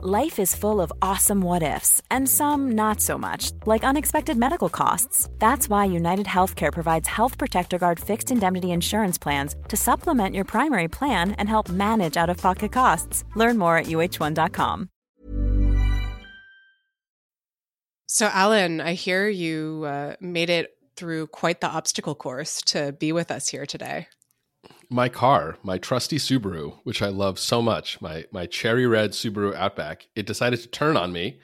Life 0.00 0.38
is 0.38 0.54
full 0.54 0.80
of 0.80 0.92
awesome 1.02 1.40
what 1.40 1.64
ifs, 1.64 2.00
and 2.08 2.28
some 2.28 2.70
not 2.76 3.00
so 3.00 3.18
much, 3.18 3.50
like 3.66 3.82
unexpected 3.82 4.36
medical 4.36 4.68
costs. 4.68 5.28
That's 5.40 5.68
why 5.68 5.86
United 5.86 6.26
Healthcare 6.26 6.72
provides 6.72 7.08
Health 7.08 7.36
Protector 7.36 7.78
Guard 7.78 7.98
fixed 7.98 8.30
indemnity 8.30 8.70
insurance 8.70 9.18
plans 9.18 9.56
to 9.66 9.76
supplement 9.76 10.36
your 10.36 10.44
primary 10.44 10.86
plan 10.86 11.32
and 11.32 11.48
help 11.48 11.68
manage 11.68 12.16
out 12.16 12.30
of 12.30 12.36
pocket 12.36 12.70
costs. 12.70 13.24
Learn 13.34 13.58
more 13.58 13.76
at 13.76 13.86
uh1.com. 13.86 14.88
So, 18.06 18.26
Alan, 18.26 18.80
I 18.80 18.92
hear 18.92 19.28
you 19.28 19.82
uh, 19.84 20.14
made 20.20 20.48
it 20.48 20.76
through 20.94 21.26
quite 21.26 21.60
the 21.60 21.66
obstacle 21.66 22.14
course 22.14 22.62
to 22.66 22.92
be 22.92 23.10
with 23.10 23.32
us 23.32 23.48
here 23.48 23.66
today 23.66 24.06
my 24.90 25.08
car, 25.08 25.58
my 25.62 25.78
trusty 25.78 26.16
Subaru, 26.16 26.78
which 26.84 27.02
I 27.02 27.08
love 27.08 27.38
so 27.38 27.60
much, 27.60 28.00
my 28.00 28.24
my 28.32 28.46
cherry 28.46 28.86
red 28.86 29.10
Subaru 29.10 29.54
Outback, 29.54 30.08
it 30.14 30.26
decided 30.26 30.60
to 30.60 30.68
turn 30.68 30.96
on 30.96 31.12
me. 31.12 31.40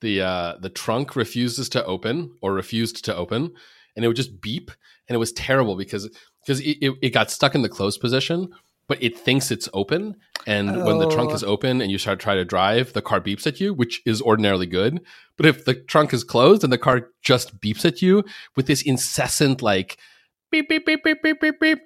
The 0.00 0.22
uh, 0.22 0.56
the 0.60 0.70
trunk 0.70 1.14
refuses 1.14 1.68
to 1.70 1.84
open 1.84 2.32
or 2.40 2.52
refused 2.52 3.04
to 3.04 3.14
open, 3.14 3.52
and 3.94 4.04
it 4.04 4.08
would 4.08 4.16
just 4.16 4.40
beep, 4.40 4.70
and 5.08 5.14
it 5.14 5.18
was 5.18 5.32
terrible 5.32 5.76
because 5.76 6.08
because 6.44 6.60
it, 6.60 6.78
it, 6.80 6.94
it 7.02 7.10
got 7.10 7.30
stuck 7.30 7.54
in 7.54 7.62
the 7.62 7.68
closed 7.68 8.00
position, 8.00 8.48
but 8.88 9.00
it 9.02 9.16
thinks 9.16 9.50
it's 9.50 9.68
open, 9.72 10.16
and 10.46 10.70
oh. 10.70 10.84
when 10.86 10.98
the 10.98 11.10
trunk 11.10 11.32
is 11.32 11.44
oh. 11.44 11.48
open 11.48 11.80
and 11.80 11.92
you 11.92 11.98
start 11.98 12.18
try 12.18 12.34
to 12.34 12.44
drive, 12.44 12.92
the 12.92 13.02
car 13.02 13.20
beeps 13.20 13.46
at 13.46 13.60
you, 13.60 13.72
which 13.72 14.02
is 14.04 14.22
ordinarily 14.22 14.66
good. 14.66 15.00
But 15.36 15.46
if 15.46 15.64
the 15.64 15.74
trunk 15.74 16.12
is 16.12 16.24
closed 16.24 16.64
and 16.64 16.72
the 16.72 16.78
car 16.78 17.08
just 17.22 17.60
beeps 17.60 17.84
at 17.84 18.02
you 18.02 18.24
with 18.56 18.66
this 18.66 18.82
incessant 18.82 19.62
like 19.62 19.98
beep 20.50 20.68
beep 20.68 20.86
beep 20.86 21.04
beep 21.04 21.22
beep 21.22 21.40
beep 21.40 21.60
beep 21.60 21.78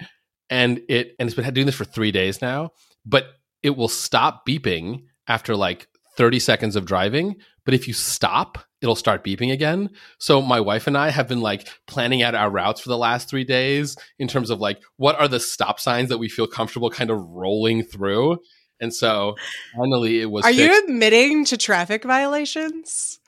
and 0.51 0.81
it 0.89 1.15
and 1.19 1.29
it's 1.29 1.37
been 1.37 1.53
doing 1.55 1.67
this 1.67 1.75
for 1.75 1.85
three 1.85 2.13
days 2.13 2.41
now 2.43 2.71
but 3.05 3.27
it 3.63 3.77
will 3.77 3.89
stop 3.89 4.47
beeping 4.47 5.05
after 5.27 5.57
like 5.57 5.89
30 6.17 6.39
seconds 6.39 6.77
of 6.77 6.85
driving. 6.85 7.37
But 7.65 7.75
if 7.75 7.89
you 7.89 7.95
stop 7.95 8.59
it'll 8.81 8.95
start 8.95 9.25
beeping 9.25 9.51
again. 9.51 9.89
So 10.19 10.43
my 10.43 10.61
wife 10.61 10.87
and 10.87 10.99
i 10.99 11.09
have 11.09 11.27
been 11.27 11.41
like 11.41 11.67
planning 11.87 12.23
out 12.23 12.35
our 12.35 12.51
routes 12.51 12.83
for 12.83 12.91
the 12.91 12.99
last 12.99 13.31
three 13.31 13.45
days 13.45 13.97
in 14.19 14.29
terms 14.29 14.51
of 14.51 14.61
like 14.61 14.79
what 14.99 15.19
are 15.19 15.27
the 15.27 15.41
stop 15.41 15.81
signs 15.81 16.11
that 16.11 16.19
we 16.19 16.29
feel 16.29 16.47
comfortable 16.47 16.91
kind 16.91 17.11
of 17.11 17.19
rolling 17.19 17.83
through. 17.83 18.39
And 18.81 18.93
so 18.93 19.37
finally 19.75 20.21
it 20.21 20.31
was 20.31 20.45
are 20.45 20.53
fixed. 20.53 20.61
you 20.61 20.85
admitting 20.85 21.47
to 21.47 21.57
traffic 21.57 22.05
violations 22.05 23.21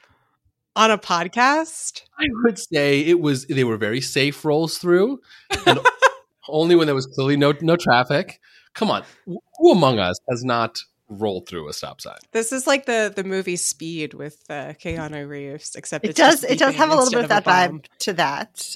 on 0.74 0.90
a 0.90 0.98
podcast? 0.98 2.02
I 2.18 2.26
would 2.44 2.58
say 2.58 3.00
it 3.00 3.20
was 3.20 3.46
they 3.46 3.64
were 3.64 3.78
very 3.78 4.02
safe 4.02 4.44
rolls 4.44 4.76
through. 4.76 5.20
And 5.66 5.80
only 6.48 6.74
when 6.76 6.86
there 6.86 6.94
was 6.94 7.06
clearly 7.06 7.36
no 7.36 7.54
no 7.60 7.76
traffic. 7.76 8.40
Come 8.74 8.90
on, 8.90 9.04
who 9.24 9.72
among 9.72 9.98
us 9.98 10.18
has 10.28 10.44
not 10.44 10.78
rolled 11.08 11.48
through 11.48 11.68
a 11.68 11.72
stop 11.72 12.00
sign? 12.00 12.18
This 12.32 12.52
is 12.52 12.66
like 12.66 12.86
the 12.86 13.12
the 13.14 13.24
movie 13.24 13.56
Speed 13.56 14.14
with 14.14 14.42
uh, 14.48 14.74
Keanu 14.74 15.28
Reeves, 15.28 15.74
except 15.74 16.04
it 16.04 16.16
does 16.16 16.44
it 16.44 16.58
does 16.58 16.74
have 16.74 16.90
a 16.90 16.94
little 16.94 17.10
bit 17.10 17.24
of 17.24 17.28
that 17.28 17.44
vibe 17.44 17.86
to 18.00 18.12
that. 18.14 18.74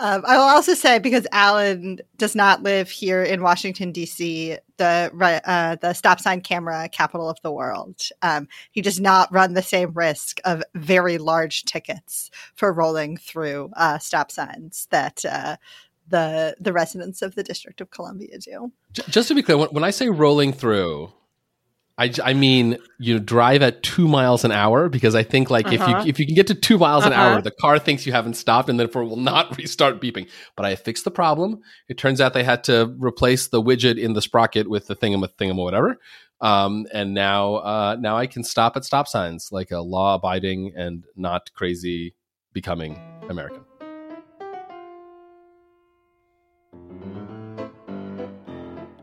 Um, 0.00 0.22
I 0.24 0.36
will 0.36 0.44
also 0.44 0.74
say 0.74 1.00
because 1.00 1.26
Alan 1.32 1.98
does 2.16 2.36
not 2.36 2.62
live 2.62 2.88
here 2.88 3.20
in 3.24 3.42
Washington 3.42 3.90
D.C., 3.90 4.56
the 4.76 5.42
uh, 5.44 5.74
the 5.74 5.92
stop 5.92 6.20
sign 6.20 6.40
camera 6.40 6.88
capital 6.88 7.28
of 7.28 7.38
the 7.42 7.50
world. 7.50 8.00
Um, 8.22 8.46
he 8.70 8.80
does 8.80 9.00
not 9.00 9.32
run 9.32 9.54
the 9.54 9.62
same 9.62 9.90
risk 9.92 10.38
of 10.44 10.62
very 10.74 11.18
large 11.18 11.64
tickets 11.64 12.30
for 12.54 12.72
rolling 12.72 13.16
through 13.16 13.70
uh, 13.76 13.98
stop 13.98 14.30
signs 14.30 14.86
that 14.92 15.24
uh, 15.24 15.56
the 16.08 16.56
the 16.60 16.72
residents 16.72 17.22
of 17.22 17.34
the 17.34 17.42
District 17.42 17.80
of 17.80 17.90
Columbia 17.90 18.38
do. 18.38 18.72
Just 19.08 19.28
to 19.28 19.34
be 19.34 19.42
clear, 19.42 19.58
when 19.58 19.84
I 19.84 19.90
say 19.90 20.08
rolling 20.08 20.52
through, 20.52 21.12
I, 21.98 22.12
I 22.22 22.32
mean 22.32 22.78
you 22.98 23.18
drive 23.18 23.60
at 23.62 23.82
two 23.82 24.06
miles 24.06 24.44
an 24.44 24.52
hour 24.52 24.88
because 24.88 25.14
I 25.14 25.24
think 25.24 25.50
like 25.50 25.66
uh-huh. 25.66 25.74
if 25.74 25.80
you 25.80 25.94
uh-huh. 25.94 26.04
if 26.06 26.20
you 26.20 26.26
can 26.26 26.34
get 26.34 26.46
to 26.46 26.54
two 26.54 26.78
miles 26.78 27.04
uh-huh. 27.04 27.12
an 27.12 27.18
hour, 27.18 27.32
uh-huh. 27.32 27.40
the 27.42 27.50
car 27.50 27.78
thinks 27.78 28.06
you 28.06 28.12
haven't 28.12 28.34
stopped 28.34 28.68
and 28.68 28.78
therefore 28.78 29.04
will 29.04 29.16
not 29.16 29.56
restart 29.58 30.00
beeping. 30.00 30.28
But 30.56 30.64
I 30.64 30.76
fixed 30.76 31.04
the 31.04 31.10
problem. 31.10 31.60
It 31.88 31.98
turns 31.98 32.20
out 32.20 32.34
they 32.34 32.44
had 32.44 32.64
to 32.64 32.94
replace 32.98 33.48
the 33.48 33.62
widget 33.62 33.98
in 33.98 34.12
the 34.12 34.22
sprocket 34.22 34.70
with 34.70 34.86
the 34.86 34.96
thingam 34.96 35.26
thingam 35.38 35.58
or 35.58 35.64
whatever. 35.64 35.98
Um, 36.40 36.86
and 36.92 37.14
now 37.14 37.56
uh, 37.56 37.96
now 37.98 38.16
I 38.16 38.28
can 38.28 38.44
stop 38.44 38.76
at 38.76 38.84
stop 38.84 39.08
signs 39.08 39.50
like 39.50 39.72
a 39.72 39.80
law 39.80 40.14
abiding 40.14 40.72
and 40.76 41.04
not 41.16 41.50
crazy 41.54 42.14
becoming 42.52 43.00
American. 43.28 43.67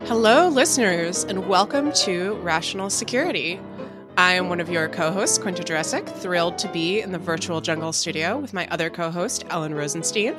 Hello, 0.08 0.50
listeners, 0.50 1.24
and 1.24 1.48
welcome 1.48 1.92
to 1.94 2.36
Rational 2.44 2.92
Security. 2.92 3.60
I 4.18 4.34
am 4.34 4.50
one 4.50 4.60
of 4.60 4.70
your 4.70 4.88
co 4.88 5.12
hosts, 5.12 5.40
Quinta 5.40 5.64
Jurecic, 5.64 6.08
thrilled 6.08 6.60
to 6.60 6.68
be 6.68 7.02
in 7.02 7.12
the 7.12 7.18
virtual 7.18 7.60
jungle 7.60 7.92
studio 7.92 8.38
with 8.38 8.54
my 8.54 8.68
other 8.68 8.92
co 8.92 9.10
host, 9.10 9.46
Alan 9.50 9.74
Rozenshtein. 9.74 10.36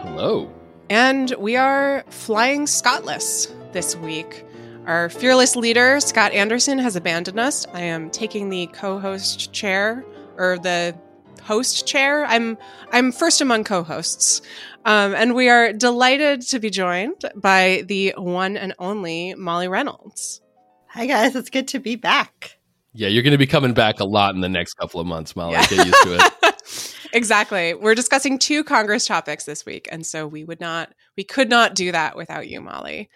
Hello. 0.00 0.50
And 0.88 1.34
we 1.38 1.54
are 1.54 2.02
flying 2.08 2.64
Scotless 2.64 3.52
this 3.74 3.94
week. 3.94 4.42
Our 4.86 5.10
fearless 5.10 5.54
leader, 5.54 6.00
Scott 6.00 6.32
Anderson, 6.32 6.78
has 6.78 6.96
abandoned 6.96 7.38
us. 7.38 7.66
I 7.74 7.82
am 7.82 8.08
taking 8.08 8.48
the 8.48 8.68
co 8.68 8.98
host 8.98 9.52
chair, 9.52 10.02
or 10.38 10.58
the 10.58 10.96
host 11.44 11.86
chair. 11.86 12.24
I'm 12.24 12.58
I'm 12.90 13.12
first 13.12 13.40
among 13.40 13.64
co-hosts. 13.64 14.42
Um, 14.84 15.14
and 15.14 15.34
we 15.34 15.48
are 15.48 15.72
delighted 15.72 16.42
to 16.42 16.58
be 16.58 16.68
joined 16.68 17.24
by 17.34 17.84
the 17.86 18.14
one 18.16 18.56
and 18.56 18.74
only 18.78 19.34
Molly 19.34 19.68
Reynolds. 19.68 20.42
Hi, 20.88 21.06
guys. 21.06 21.34
It's 21.34 21.50
good 21.50 21.68
to 21.68 21.78
be 21.78 21.96
back. 21.96 22.58
Yeah, 22.92 23.08
you're 23.08 23.22
going 23.22 23.32
to 23.32 23.38
be 23.38 23.46
coming 23.46 23.74
back 23.74 23.98
a 23.98 24.04
lot 24.04 24.34
in 24.34 24.40
the 24.40 24.48
next 24.48 24.74
couple 24.74 25.00
of 25.00 25.06
months, 25.06 25.34
Molly. 25.34 25.54
Yeah. 25.54 25.66
Get 25.66 25.86
used 25.86 26.02
to 26.02 26.14
it. 26.14 26.94
exactly. 27.12 27.74
We're 27.74 27.94
discussing 27.94 28.38
two 28.38 28.62
Congress 28.62 29.06
topics 29.06 29.44
this 29.44 29.66
week. 29.66 29.88
And 29.90 30.06
so 30.06 30.26
we 30.26 30.44
would 30.44 30.60
not, 30.60 30.92
we 31.16 31.24
could 31.24 31.48
not 31.48 31.74
do 31.74 31.90
that 31.90 32.14
without 32.14 32.48
you, 32.48 32.60
Molly. 32.60 33.08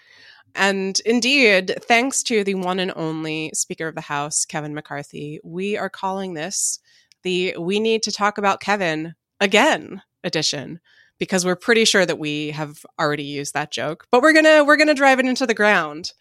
And 0.54 0.98
indeed, 1.04 1.76
thanks 1.82 2.22
to 2.24 2.42
the 2.42 2.54
one 2.54 2.80
and 2.80 2.92
only 2.96 3.52
Speaker 3.54 3.86
of 3.86 3.94
the 3.94 4.00
House, 4.00 4.44
Kevin 4.44 4.74
McCarthy, 4.74 5.38
we 5.44 5.76
are 5.76 5.90
calling 5.90 6.34
this 6.34 6.80
the 7.22 7.54
We 7.58 7.78
Need 7.78 8.02
to 8.04 8.12
Talk 8.12 8.38
About 8.38 8.60
Kevin 8.60 9.14
Again 9.40 10.02
edition 10.24 10.80
because 11.18 11.44
we're 11.44 11.56
pretty 11.56 11.84
sure 11.84 12.06
that 12.06 12.18
we 12.18 12.50
have 12.50 12.84
already 12.98 13.24
used 13.24 13.54
that 13.54 13.70
joke, 13.70 14.06
but 14.10 14.22
we're 14.22 14.32
gonna 14.32 14.64
we're 14.64 14.76
gonna 14.76 14.94
drive 14.94 15.18
it 15.18 15.26
into 15.26 15.46
the 15.46 15.54
ground. 15.54 16.12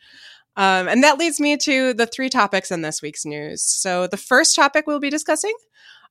Um, 0.55 0.87
and 0.87 1.03
that 1.03 1.19
leads 1.19 1.39
me 1.39 1.55
to 1.57 1.93
the 1.93 2.07
three 2.07 2.29
topics 2.29 2.71
in 2.71 2.81
this 2.81 3.01
week's 3.01 3.25
news. 3.25 3.61
So 3.61 4.07
the 4.07 4.17
first 4.17 4.55
topic 4.55 4.87
we'll 4.87 4.99
be 4.99 5.09
discussing: 5.09 5.53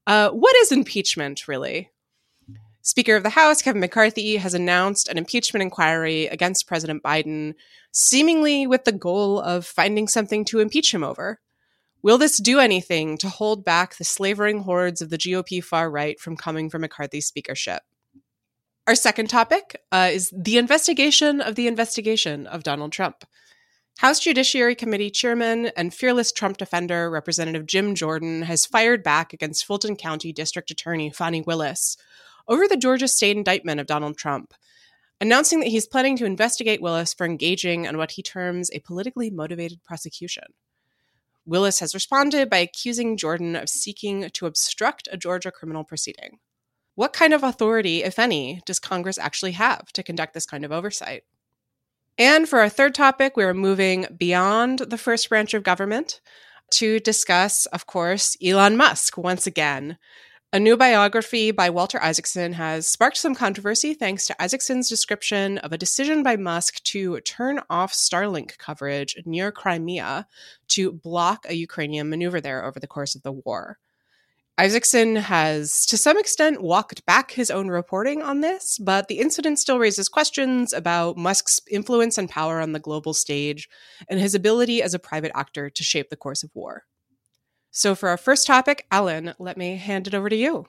uh, 0.07 0.31
what 0.31 0.55
is 0.57 0.73
impeachment 0.73 1.49
really? 1.49 1.91
Speaker 2.83 3.17
of 3.17 3.25
the 3.25 3.31
House 3.31 3.63
Kevin 3.63 3.81
McCarthy 3.81 4.37
has 4.37 4.55
announced 4.55 5.09
an 5.09 5.19
impeachment 5.19 5.61
inquiry 5.61 6.27
against 6.27 6.69
President 6.69 7.03
Biden, 7.03 7.55
seemingly 7.91 8.65
with 8.65 8.85
the 8.85 8.93
goal 8.93 9.41
of 9.41 9.67
finding 9.67 10.07
something 10.07 10.45
to 10.45 10.61
impeach 10.61 10.95
him 10.95 11.03
over. 11.03 11.41
Will 12.03 12.19
this 12.19 12.37
do 12.37 12.61
anything 12.61 13.19
to 13.19 13.29
hold 13.29 13.65
back 13.65 13.97
the 13.97 14.05
slavering 14.05 14.61
hordes 14.61 15.03
of 15.03 15.11
the 15.11 15.19
GOP 15.19 15.65
far 15.65 15.91
right 15.91 16.21
from 16.21 16.37
coming 16.37 16.71
from 16.71 16.83
McCarthy's 16.83 17.27
speakership? 17.27 17.83
Our 18.87 18.95
second 18.95 19.29
topic 19.29 19.83
uh, 19.91 20.11
is 20.13 20.33
the 20.37 20.59
investigation 20.59 21.41
of 21.41 21.57
the 21.57 21.67
investigation 21.67 22.47
of 22.47 22.63
Donald 22.63 22.93
Trump. 22.93 23.25
House 23.99 24.21
Judiciary 24.21 24.77
Committee 24.77 25.11
Chairman 25.11 25.73
and 25.77 25.93
fearless 25.93 26.31
Trump 26.31 26.57
defender 26.59 27.11
Representative 27.11 27.67
Jim 27.67 27.97
Jordan 27.97 28.43
has 28.43 28.65
fired 28.65 29.03
back 29.03 29.33
against 29.33 29.65
Fulton 29.65 29.97
County 29.97 30.33
District 30.33 30.71
Attorney 30.71 31.11
Fani 31.11 31.41
Willis 31.41 31.97
over 32.47 32.69
the 32.69 32.77
Georgia 32.77 33.09
state 33.09 33.37
indictment 33.37 33.81
of 33.81 33.89
Donald 33.89 34.17
Trump, 34.17 34.55
announcing 35.21 35.59
that 35.59 35.71
he's 35.71 35.89
planning 35.89 36.17
to 36.19 36.25
investigate 36.25 36.81
Willis 36.81 37.13
for 37.13 37.27
engaging 37.27 37.87
in 37.87 37.99
what 37.99 38.13
he 38.13 38.23
terms 38.23 38.71
a 38.73 38.79
politically 38.79 39.31
motivated 39.31 39.83
prosecution. 39.83 40.45
Willis 41.45 41.81
has 41.81 41.93
responded 41.93 42.49
by 42.49 42.59
accusing 42.59 43.17
Jordan 43.17 43.57
of 43.57 43.69
seeking 43.69 44.31
to 44.35 44.47
obstruct 44.47 45.09
a 45.11 45.17
Georgia 45.17 45.51
criminal 45.51 45.83
proceeding. 45.83 46.39
What 46.97 47.13
kind 47.13 47.35
of 47.35 47.43
authority, 47.43 48.03
if 48.03 48.19
any, 48.19 48.63
does 48.65 48.81
Congress 48.81 49.19
actually 49.19 49.53
have 49.53 49.93
to 49.93 50.03
conduct 50.03 50.33
this 50.33 50.47
kind 50.47 50.65
of 50.65 50.73
oversight? 50.73 51.25
And 52.17 52.49
for 52.49 52.61
our 52.61 52.71
third 52.71 52.95
topic, 52.95 53.37
we're 53.37 53.53
moving 53.53 54.07
beyond 54.17 54.79
the 54.79 54.97
first 54.97 55.29
branch 55.29 55.53
of 55.53 55.63
government 55.63 56.23
to 56.71 56.99
discuss, 56.99 57.67
of 57.67 57.87
course, 57.87 58.35
Elon 58.43 58.79
Musk 58.79 59.19
once 59.19 59.47
again. 59.47 59.99
A 60.55 60.59
new 60.59 60.75
biography 60.75 61.51
by 61.51 61.69
Walter 61.69 62.03
Isaacson 62.03 62.55
has 62.55 62.89
sparked 62.89 63.19
some 63.19 63.35
controversy 63.35 63.93
thanks 63.93 64.27
to 64.27 64.43
Isaacson's 64.43 64.89
description 64.89 65.59
of 65.59 65.73
a 65.75 65.79
decision 65.79 66.23
by 66.23 66.37
Musk 66.37 66.83
to 66.85 67.21
turn 67.21 67.61
off 67.69 67.93
Starlink 67.93 68.57
coverage 68.57 69.17
near 69.27 69.53
Crimea 69.53 70.27
to 70.69 70.93
block 70.93 71.45
a 71.47 71.55
Ukrainian 71.55 72.09
maneuver 72.09 72.41
there 72.41 72.65
over 72.65 72.81
the 72.81 72.87
course 72.87 73.15
of 73.15 73.23
the 73.23 73.33
war. 73.33 73.77
Isaacson 74.59 75.17
has, 75.17 75.85
to 75.85 75.99
some 75.99 76.19
extent, 76.19 76.63
walked 76.63 77.05
back 77.05 77.33
his 77.33 77.51
own 77.51 77.69
reporting 77.69 78.23
on 78.23 78.41
this, 78.41 78.79
but 78.79 79.07
the 79.07 79.19
incident 79.19 79.59
still 79.59 79.79
raises 79.79 80.09
questions 80.09 80.73
about 80.73 81.19
Musk's 81.19 81.61
influence 81.71 82.17
and 82.17 82.31
power 82.31 82.61
on 82.63 82.73
the 82.73 82.79
global 82.79 83.13
stage 83.13 83.69
and 84.09 84.19
his 84.19 84.35
ability 84.35 84.83
as 84.83 84.95
a 84.95 84.99
private 84.99 85.33
actor 85.35 85.69
to 85.69 85.83
shape 85.83 86.09
the 86.09 86.17
course 86.17 86.43
of 86.43 86.51
war. 86.55 86.85
So, 87.71 87.95
for 87.95 88.09
our 88.09 88.17
first 88.17 88.47
topic, 88.47 88.87
Alan, 88.91 89.35
let 89.39 89.59
me 89.59 89.77
hand 89.77 90.07
it 90.07 90.15
over 90.15 90.31
to 90.31 90.37
you. 90.37 90.67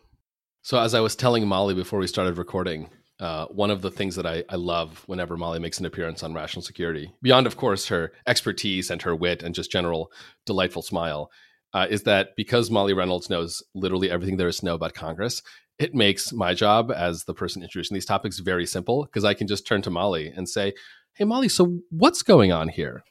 So, 0.63 0.77
as 0.77 0.93
I 0.93 0.99
was 0.99 1.15
telling 1.15 1.47
Molly 1.47 1.73
before 1.73 1.99
we 1.99 2.07
started 2.07 2.37
recording, 2.37 2.89
uh, 3.21 3.45
one 3.45 3.71
of 3.71 3.81
the 3.81 3.89
things 3.89 4.17
that 4.17 4.25
I, 4.25 4.43
I 4.49 4.57
love 4.57 5.03
whenever 5.07 5.37
Molly 5.37 5.59
makes 5.59 5.79
an 5.79 5.85
appearance 5.85 6.23
on 6.23 6.33
Rational 6.33 6.61
Security, 6.61 7.13
beyond, 7.21 7.47
of 7.47 7.55
course, 7.55 7.87
her 7.87 8.11
expertise 8.27 8.91
and 8.91 9.01
her 9.03 9.15
wit 9.15 9.43
and 9.43 9.55
just 9.55 9.71
general 9.71 10.11
delightful 10.45 10.81
smile, 10.81 11.31
uh, 11.77 11.85
is 11.91 12.01
that 12.03 12.35
because 12.35 12.71
Molly 12.71 12.93
Reynolds 12.93 13.29
knows 13.29 13.61
literally 13.75 14.09
everything 14.09 14.37
there 14.37 14.47
is 14.47 14.57
to 14.57 14.65
know 14.65 14.73
about 14.73 14.95
Congress, 14.95 15.43
it 15.77 15.93
makes 15.93 16.33
my 16.33 16.55
job 16.55 16.91
as 16.91 17.25
the 17.25 17.35
person 17.35 17.61
introducing 17.61 17.93
these 17.93 18.05
topics 18.05 18.39
very 18.39 18.65
simple 18.65 19.03
because 19.05 19.23
I 19.23 19.35
can 19.35 19.45
just 19.45 19.67
turn 19.67 19.83
to 19.83 19.91
Molly 19.91 20.33
and 20.35 20.49
say, 20.49 20.73
Hey, 21.13 21.25
Molly, 21.25 21.49
so 21.49 21.81
what's 21.91 22.23
going 22.23 22.51
on 22.51 22.69
here? 22.69 23.03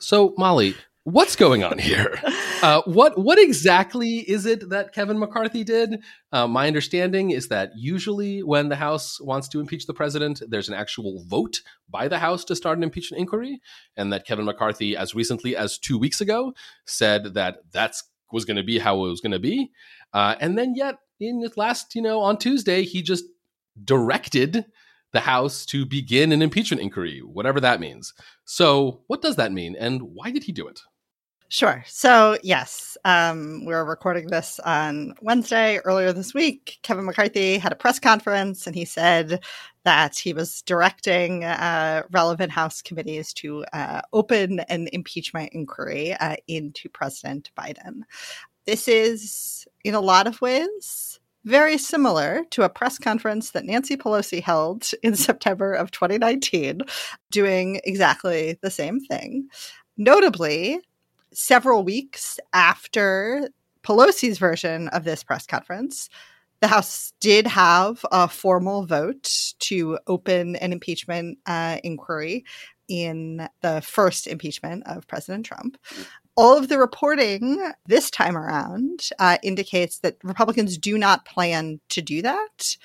So, 0.00 0.34
Molly, 0.36 0.74
what's 1.04 1.36
going 1.36 1.62
on 1.62 1.78
here? 1.78 2.20
Uh, 2.62 2.80
what 2.86 3.18
what 3.18 3.38
exactly 3.38 4.20
is 4.20 4.46
it 4.46 4.70
that 4.70 4.94
Kevin 4.94 5.18
McCarthy 5.18 5.64
did? 5.64 6.00
Uh, 6.32 6.46
my 6.46 6.66
understanding 6.66 7.30
is 7.30 7.48
that 7.48 7.72
usually 7.76 8.42
when 8.42 8.70
the 8.70 8.76
House 8.76 9.20
wants 9.20 9.48
to 9.48 9.60
impeach 9.60 9.86
the 9.86 9.92
president, 9.92 10.42
there's 10.48 10.68
an 10.68 10.74
actual 10.74 11.22
vote 11.26 11.60
by 11.90 12.08
the 12.08 12.18
House 12.18 12.42
to 12.46 12.56
start 12.56 12.78
an 12.78 12.84
impeachment 12.84 13.20
inquiry, 13.20 13.60
and 13.98 14.10
that 14.14 14.26
Kevin 14.26 14.46
McCarthy, 14.46 14.96
as 14.96 15.14
recently 15.14 15.54
as 15.54 15.76
two 15.76 15.98
weeks 15.98 16.22
ago, 16.22 16.54
said 16.86 17.34
that 17.34 17.58
that's 17.70 18.04
was 18.32 18.46
going 18.46 18.56
to 18.56 18.62
be 18.62 18.78
how 18.78 18.96
it 19.04 19.10
was 19.10 19.20
going 19.20 19.32
to 19.32 19.38
be, 19.38 19.70
uh, 20.14 20.36
and 20.40 20.56
then 20.56 20.74
yet 20.74 20.94
in 21.20 21.46
last, 21.56 21.94
you 21.94 22.00
know, 22.00 22.20
on 22.20 22.38
Tuesday, 22.38 22.82
he 22.82 23.02
just 23.02 23.26
directed 23.84 24.64
the 25.12 25.20
House 25.20 25.66
to 25.66 25.84
begin 25.84 26.32
an 26.32 26.40
impeachment 26.40 26.80
inquiry, 26.80 27.20
whatever 27.20 27.60
that 27.60 27.78
means. 27.78 28.14
So, 28.46 29.02
what 29.06 29.20
does 29.20 29.36
that 29.36 29.52
mean, 29.52 29.76
and 29.78 30.00
why 30.14 30.30
did 30.30 30.44
he 30.44 30.52
do 30.52 30.66
it? 30.66 30.80
Sure. 31.48 31.84
So, 31.86 32.38
yes, 32.42 32.96
um, 33.04 33.64
we're 33.64 33.84
recording 33.84 34.26
this 34.28 34.58
on 34.60 35.14
Wednesday. 35.20 35.78
Earlier 35.84 36.12
this 36.12 36.34
week, 36.34 36.78
Kevin 36.82 37.04
McCarthy 37.04 37.58
had 37.58 37.70
a 37.72 37.76
press 37.76 38.00
conference 38.00 38.66
and 38.66 38.74
he 38.74 38.84
said 38.84 39.44
that 39.84 40.18
he 40.18 40.32
was 40.32 40.62
directing 40.62 41.44
uh, 41.44 42.02
relevant 42.10 42.50
House 42.50 42.82
committees 42.82 43.32
to 43.34 43.64
uh, 43.72 44.00
open 44.12 44.60
an 44.60 44.88
impeachment 44.92 45.50
inquiry 45.52 46.14
uh, 46.14 46.36
into 46.48 46.88
President 46.88 47.50
Biden. 47.56 48.00
This 48.64 48.88
is, 48.88 49.68
in 49.84 49.94
a 49.94 50.00
lot 50.00 50.26
of 50.26 50.40
ways, 50.40 51.20
very 51.44 51.76
similar 51.76 52.42
to 52.50 52.62
a 52.62 52.70
press 52.70 52.98
conference 52.98 53.50
that 53.50 53.66
Nancy 53.66 53.96
Pelosi 53.96 54.42
held 54.42 54.90
in 55.02 55.14
September 55.14 55.74
of 55.74 55.90
2019, 55.90 56.80
doing 57.30 57.80
exactly 57.84 58.58
the 58.62 58.70
same 58.70 58.98
thing. 58.98 59.48
Notably, 59.96 60.80
several 61.34 61.84
weeks 61.84 62.38
after 62.52 63.48
Pelosi's 63.82 64.38
version 64.38 64.88
of 64.88 65.04
this 65.04 65.22
press 65.22 65.46
conference, 65.46 66.08
the 66.60 66.68
House 66.68 67.12
did 67.20 67.46
have 67.46 68.04
a 68.10 68.26
formal 68.28 68.86
vote 68.86 69.30
to 69.58 69.98
open 70.06 70.56
an 70.56 70.72
impeachment 70.72 71.38
uh, 71.46 71.78
inquiry 71.84 72.44
in 72.88 73.48
the 73.60 73.82
first 73.82 74.26
impeachment 74.26 74.82
of 74.86 75.06
President 75.06 75.44
Trump. 75.44 75.76
All 76.36 76.56
of 76.56 76.68
the 76.68 76.78
reporting 76.78 77.72
this 77.86 78.10
time 78.10 78.36
around 78.36 79.08
uh, 79.18 79.38
indicates 79.42 79.98
that 80.00 80.16
Republicans 80.24 80.78
do 80.78 80.98
not 80.98 81.26
plan 81.26 81.80
to 81.90 82.02
do 82.02 82.22
that. 82.22 82.76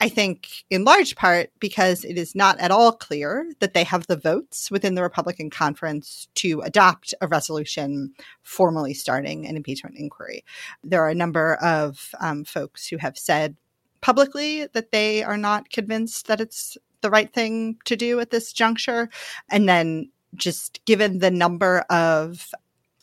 I 0.00 0.08
think 0.08 0.64
in 0.70 0.84
large 0.84 1.16
part 1.16 1.50
because 1.58 2.04
it 2.04 2.18
is 2.18 2.34
not 2.34 2.58
at 2.60 2.70
all 2.70 2.92
clear 2.92 3.50
that 3.60 3.74
they 3.74 3.84
have 3.84 4.06
the 4.06 4.16
votes 4.16 4.70
within 4.70 4.94
the 4.94 5.02
Republican 5.02 5.50
conference 5.50 6.28
to 6.36 6.60
adopt 6.60 7.14
a 7.20 7.28
resolution 7.28 8.12
formally 8.42 8.94
starting 8.94 9.46
an 9.46 9.56
impeachment 9.56 9.96
inquiry. 9.96 10.44
There 10.84 11.02
are 11.02 11.08
a 11.08 11.14
number 11.14 11.54
of 11.56 12.14
um, 12.20 12.44
folks 12.44 12.86
who 12.88 12.98
have 12.98 13.16
said 13.16 13.56
publicly 14.00 14.66
that 14.66 14.92
they 14.92 15.22
are 15.22 15.38
not 15.38 15.70
convinced 15.70 16.26
that 16.26 16.40
it's 16.40 16.76
the 17.00 17.10
right 17.10 17.32
thing 17.32 17.78
to 17.84 17.96
do 17.96 18.20
at 18.20 18.30
this 18.30 18.52
juncture. 18.52 19.08
And 19.50 19.68
then 19.68 20.10
just 20.34 20.84
given 20.84 21.18
the 21.18 21.30
number 21.30 21.80
of 21.90 22.50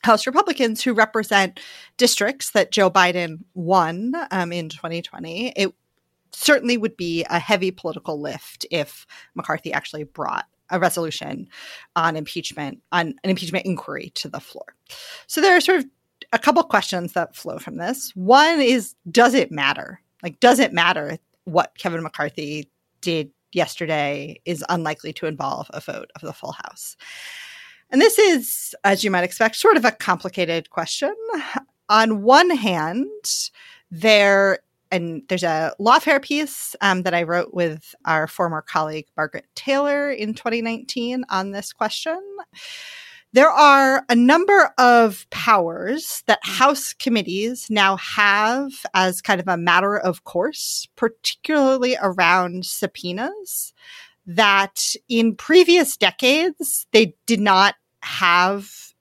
House 0.04 0.28
Republicans 0.28 0.84
who 0.84 0.94
represent 0.94 1.60
districts 1.98 2.52
that 2.52 2.72
Joe 2.72 2.92
Biden 2.92 3.40
won 3.54 4.14
um, 4.32 4.52
in 4.52 4.70
2020, 4.70 5.54
it 5.56 5.74
certainly 6.34 6.78
would 6.78 6.98
be 6.98 7.26
a 7.30 7.40
heavy 7.40 7.72
political 7.72 8.20
lift 8.20 8.66
if 8.72 9.06
McCarthy 9.36 9.72
actually 9.72 10.04
brought 10.04 10.46
a 10.70 10.80
resolution 10.80 11.48
on 11.96 12.16
impeachment, 12.16 12.80
on 12.92 13.14
an 13.24 13.30
impeachment 13.30 13.66
inquiry 13.66 14.12
to 14.16 14.28
the 14.28 14.40
floor. 14.40 14.76
So 15.28 15.42
there 15.42 15.56
are 15.56 15.62
sort 15.62 15.80
of 15.80 15.86
a 16.32 16.40
couple 16.40 16.64
questions 16.64 17.14
that 17.14 17.36
flow 17.36 17.60
from 17.60 17.78
this. 17.78 18.12
One 18.16 18.60
is 18.62 18.96
Does 19.10 19.34
it 19.34 19.52
matter? 19.52 20.02
Like, 20.24 20.40
does 20.40 20.60
it 20.60 20.74
matter 20.74 21.18
what 21.44 21.78
Kevin 21.78 22.02
McCarthy 22.02 22.70
did 23.02 23.32
yesterday 23.52 24.40
is 24.46 24.64
unlikely 24.70 25.14
to 25.14 25.28
involve 25.28 25.70
a 25.74 25.82
vote 25.82 26.10
of 26.16 26.22
the 26.22 26.34
full 26.34 26.54
House? 26.54 26.96
And 27.90 28.02
this 28.02 28.18
is, 28.18 28.74
as 28.84 29.04
you 29.04 29.12
might 29.12 29.26
expect, 29.26 29.58
sort 29.58 29.78
of 29.78 29.86
a 29.86 29.92
complicated 29.92 30.70
question. 30.72 31.14
On 31.90 32.24
one 32.24 32.50
hand, 32.50 33.08
there 33.92 34.60
and 34.94 35.24
there's 35.28 35.44
a 35.44 35.74
lawfare 35.80 36.22
piece 36.22 36.76
um, 36.80 37.02
that 37.02 37.16
I 37.16 37.24
wrote 37.24 37.52
with 37.52 37.96
our 38.06 38.28
former 38.28 38.62
colleague 38.62 39.08
Margaret 39.18 39.46
Taylor 39.56 40.12
in 40.12 40.36
2019 40.36 41.26
on 41.30 41.52
this 41.52 41.74
question. 41.74 42.22
There 43.34 43.50
are 43.50 44.06
a 44.08 44.16
number 44.16 44.72
of 44.78 45.26
powers 45.32 46.22
that 46.28 46.38
House 46.44 46.94
committees 46.94 47.72
now 47.72 47.98
have 47.98 48.72
as 48.94 49.20
kind 49.20 49.42
of 49.42 49.48
a 49.48 49.58
matter 49.58 49.98
of 49.98 50.26
course, 50.26 50.88
particularly 50.96 51.98
around 52.00 52.64
subpoenas, 52.64 53.74
that 54.28 54.94
in 55.10 55.36
previous 55.36 55.98
decades 55.98 56.86
they 56.92 57.16
did 57.26 57.40
not 57.40 57.74
have 58.04 58.94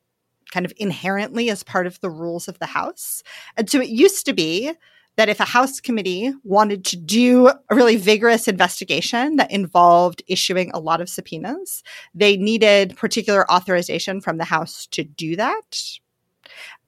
kind 0.50 0.64
of 0.64 0.72
inherently 0.78 1.50
as 1.50 1.62
part 1.62 1.86
of 1.86 2.00
the 2.00 2.10
rules 2.10 2.48
of 2.48 2.58
the 2.60 2.66
House. 2.66 3.22
And 3.58 3.68
so 3.68 3.80
it 3.82 3.90
used 3.90 4.24
to 4.24 4.32
be 4.32 4.72
that 5.16 5.28
if 5.28 5.40
a 5.40 5.44
House 5.44 5.80
committee 5.80 6.32
wanted 6.42 6.84
to 6.86 6.96
do 6.96 7.48
a 7.48 7.74
really 7.74 7.96
vigorous 7.96 8.48
investigation 8.48 9.36
that 9.36 9.50
involved 9.50 10.22
issuing 10.26 10.70
a 10.72 10.80
lot 10.80 11.00
of 11.00 11.08
subpoenas, 11.08 11.82
they 12.14 12.36
needed 12.36 12.96
particular 12.96 13.50
authorization 13.50 14.20
from 14.20 14.38
the 14.38 14.44
House 14.44 14.86
to 14.88 15.04
do 15.04 15.36
that. 15.36 15.82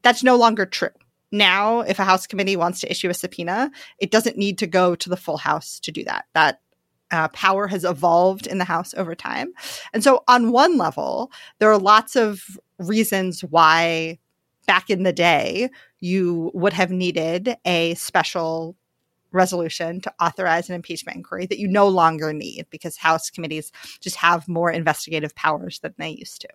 That's 0.03 0.23
no 0.23 0.37
longer 0.37 0.67
true. 0.67 0.91
Now, 1.31 1.81
if 1.81 1.99
a 1.99 2.05
House 2.05 2.26
committee 2.26 2.56
wants 2.56 2.81
to 2.81 2.91
issue 2.91 3.10
a 3.10 3.15
subpoena, 3.15 3.70
it 3.99 4.10
doesn't 4.10 4.39
need 4.39 4.58
to 4.58 4.67
go 4.67 4.94
to 4.94 5.08
the 5.08 5.17
full 5.17 5.39
House 5.39 5.81
to 5.81 5.93
do 5.93 6.05
that. 6.05 6.27
That 6.32 6.60
uh, 7.10 7.29
power 7.29 7.67
has 7.67 7.84
evolved 7.84 8.46
in 8.46 8.58
the 8.58 8.65
House 8.65 8.94
over 8.96 9.15
time. 9.15 9.53
And 9.93 10.03
so, 10.03 10.22
on 10.29 10.53
one 10.53 10.79
level, 10.79 11.31
there 11.58 11.70
are 11.70 11.79
lots 11.79 12.17
of 12.17 12.58
reasons 12.79 13.43
why 13.43 14.19
back 14.67 14.91
in 14.91 15.03
the 15.03 15.13
day, 15.13 15.70
you 16.05 16.51
would 16.53 16.75
have 16.75 16.91
needed 16.91 17.56
a 17.65 17.94
special 17.94 18.77
resolution 19.32 20.03
to 20.03 20.13
authorize 20.20 20.69
an 20.69 20.75
impeachment 20.75 21.17
inquiry 21.17 21.46
that 21.46 21.58
you 21.58 21.67
no 21.67 21.89
longer 21.89 22.32
need 22.34 22.67
because 22.69 22.99
House 22.99 23.31
committees 23.31 23.73
just 24.01 24.17
have 24.17 24.46
more 24.46 24.70
investigative 24.70 25.34
powers 25.34 25.81
than 25.81 25.94
they 25.96 26.11
used 26.11 26.43
to. 26.43 26.49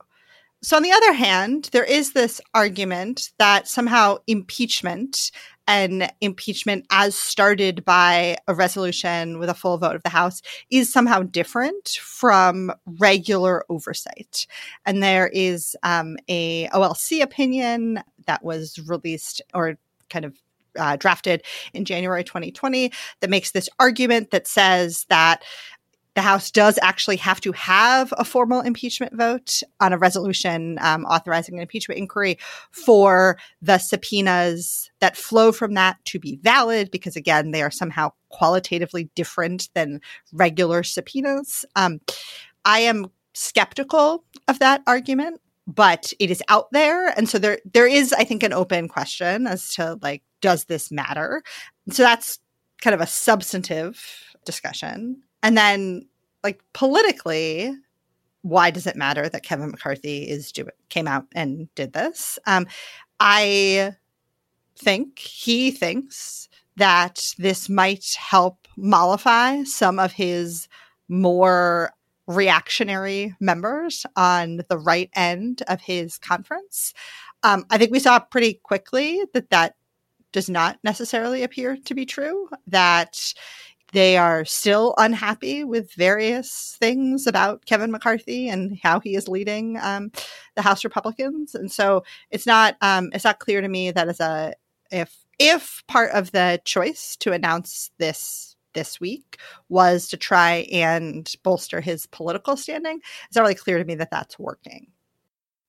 So, 0.61 0.77
on 0.77 0.83
the 0.83 0.91
other 0.91 1.13
hand, 1.13 1.69
there 1.71 1.83
is 1.83 2.13
this 2.13 2.39
argument 2.53 3.31
that 3.39 3.67
somehow 3.67 4.17
impeachment 4.27 5.31
and 5.69 6.11
impeachment, 6.19 6.87
as 6.89 7.13
started 7.13 7.85
by 7.85 8.37
a 8.47 8.55
resolution 8.55 9.37
with 9.37 9.49
a 9.49 9.53
full 9.53 9.77
vote 9.77 9.95
of 9.95 10.01
the 10.01 10.09
House, 10.09 10.41
is 10.71 10.91
somehow 10.91 11.21
different 11.21 11.89
from 12.01 12.71
regular 12.99 13.63
oversight. 13.69 14.47
And 14.87 15.03
there 15.03 15.27
is 15.27 15.75
um, 15.83 16.17
a 16.27 16.67
OLC 16.69 17.21
opinion 17.21 18.01
that 18.25 18.43
was 18.43 18.79
released 18.87 19.43
or 19.53 19.77
kind 20.09 20.25
of 20.25 20.35
uh, 20.75 20.95
drafted 20.95 21.43
in 21.73 21.85
January 21.85 22.23
2020 22.23 22.91
that 23.19 23.29
makes 23.29 23.51
this 23.51 23.69
argument 23.79 24.31
that 24.31 24.47
says 24.47 25.05
that 25.09 25.43
the 26.19 26.23
House 26.23 26.51
does 26.51 26.77
actually 26.81 27.15
have 27.15 27.39
to 27.39 27.53
have 27.53 28.13
a 28.17 28.25
formal 28.25 28.59
impeachment 28.59 29.15
vote 29.15 29.63
on 29.79 29.93
a 29.93 29.97
resolution 29.97 30.77
um, 30.81 31.05
authorizing 31.05 31.55
an 31.55 31.61
impeachment 31.61 31.97
inquiry 31.97 32.37
for 32.71 33.37
the 33.61 33.77
subpoenas 33.77 34.91
that 34.99 35.15
flow 35.15 35.53
from 35.53 35.75
that 35.75 35.95
to 36.03 36.19
be 36.19 36.37
valid, 36.43 36.91
because 36.91 37.15
again, 37.15 37.51
they 37.51 37.61
are 37.61 37.71
somehow 37.71 38.09
qualitatively 38.27 39.09
different 39.15 39.69
than 39.75 40.01
regular 40.33 40.83
subpoenas. 40.83 41.63
Um, 41.77 42.01
I 42.65 42.79
am 42.79 43.07
skeptical 43.33 44.25
of 44.49 44.59
that 44.59 44.81
argument 44.85 45.39
but 45.71 46.11
it 46.19 46.31
is 46.31 46.41
out 46.49 46.65
there. 46.71 47.09
And 47.09 47.29
so 47.29 47.37
there 47.37 47.59
there 47.63 47.85
is 47.85 48.11
i 48.11 48.23
think 48.23 48.41
an 48.41 48.53
open 48.53 48.87
question 48.87 49.45
as 49.45 49.75
to 49.75 49.99
like 50.01 50.23
does 50.41 50.65
this 50.65 50.91
matter? 50.91 51.43
So 51.91 52.01
that's 52.01 52.39
kind 52.81 52.95
of 52.95 53.01
a 53.01 53.07
substantive 53.07 54.03
discussion. 54.45 55.21
And 55.41 55.57
then, 55.57 56.07
like 56.43 56.61
politically, 56.73 57.73
why 58.41 58.71
does 58.71 58.87
it 58.87 58.95
matter 58.95 59.27
that 59.27 59.43
Kevin 59.43 59.71
McCarthy 59.71 60.29
is 60.29 60.53
came 60.89 61.07
out 61.07 61.25
and 61.33 61.73
did 61.75 61.93
this? 61.93 62.39
Um, 62.45 62.67
I 63.19 63.95
think 64.77 65.19
he 65.19 65.71
thinks 65.71 66.47
that 66.77 67.33
this 67.37 67.67
might 67.67 68.15
help 68.17 68.67
mollify 68.77 69.63
some 69.63 69.99
of 69.99 70.13
his 70.13 70.67
more 71.09 71.91
reactionary 72.27 73.35
members 73.39 74.05
on 74.15 74.61
the 74.69 74.77
right 74.77 75.09
end 75.15 75.63
of 75.67 75.81
his 75.81 76.17
conference. 76.17 76.93
Um, 77.43 77.65
I 77.69 77.77
think 77.77 77.91
we 77.91 77.99
saw 77.99 78.19
pretty 78.19 78.61
quickly 78.63 79.21
that 79.33 79.49
that 79.49 79.75
does 80.31 80.49
not 80.49 80.77
necessarily 80.83 81.43
appear 81.43 81.75
to 81.85 81.93
be 81.95 82.05
true, 82.05 82.49
that 82.67 83.33
they 83.91 84.17
are 84.17 84.45
still 84.45 84.93
unhappy 84.97 85.63
with 85.63 85.93
various 85.93 86.77
things 86.79 87.27
about 87.27 87.65
Kevin 87.65 87.91
McCarthy 87.91 88.49
and 88.49 88.77
how 88.81 88.99
he 88.99 89.15
is 89.15 89.27
leading 89.27 89.77
um, 89.81 90.11
the 90.55 90.61
House 90.61 90.83
Republicans, 90.83 91.55
and 91.55 91.71
so 91.71 92.03
it's 92.31 92.45
not 92.45 92.75
um, 92.81 93.09
it's 93.13 93.25
not 93.25 93.39
clear 93.39 93.61
to 93.61 93.67
me 93.67 93.91
that 93.91 94.07
as 94.09 94.19
a 94.19 94.53
if 94.91 95.15
if 95.39 95.83
part 95.87 96.11
of 96.11 96.31
the 96.31 96.61
choice 96.65 97.15
to 97.17 97.31
announce 97.31 97.91
this 97.97 98.55
this 98.73 98.99
week 98.99 99.37
was 99.69 100.07
to 100.09 100.17
try 100.17 100.67
and 100.71 101.33
bolster 101.43 101.81
his 101.81 102.05
political 102.07 102.55
standing, 102.55 102.99
it's 103.27 103.35
not 103.35 103.41
really 103.41 103.55
clear 103.55 103.77
to 103.79 103.85
me 103.85 103.95
that 103.95 104.11
that's 104.11 104.37
working. 104.37 104.91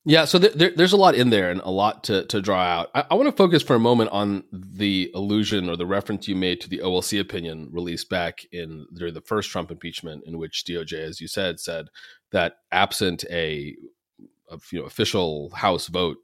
Yeah, 0.07 0.25
so 0.25 0.39
there, 0.39 0.73
there's 0.75 0.95
a 0.95 0.97
lot 0.97 1.15
in 1.15 1.29
there 1.29 1.51
and 1.51 1.61
a 1.61 1.71
lot 1.71 2.05
to, 2.05 2.25
to 2.27 2.41
draw 2.41 2.63
out. 2.63 2.91
I, 2.95 3.05
I 3.11 3.15
want 3.15 3.29
to 3.29 3.37
focus 3.37 3.63
for 3.63 3.77
a 3.77 3.81
moment 3.81 4.11
on 4.11 4.45
the 4.51 5.11
allusion 5.15 5.69
or 5.69 5.77
the 5.77 5.85
reference 5.85 6.27
you 6.27 6.35
made 6.35 6.63
to 6.63 6.71
the 6.71 6.79
OLC 6.79 7.21
opinion 7.21 7.69
released 7.71 8.09
back 8.09 8.47
in 8.51 8.87
during 8.95 9.13
the 9.13 9.21
first 9.21 9.51
Trump 9.51 9.71
impeachment, 9.71 10.25
in 10.25 10.39
which 10.39 10.65
DOJ, 10.65 10.95
as 10.95 11.21
you 11.21 11.29
said, 11.29 11.61
said 11.61 11.89
that 12.33 12.57
absent 12.73 13.25
a, 13.31 13.77
a 14.51 14.59
you 14.73 14.81
know 14.81 14.87
official 14.87 15.51
House 15.51 15.89
vote 15.89 16.17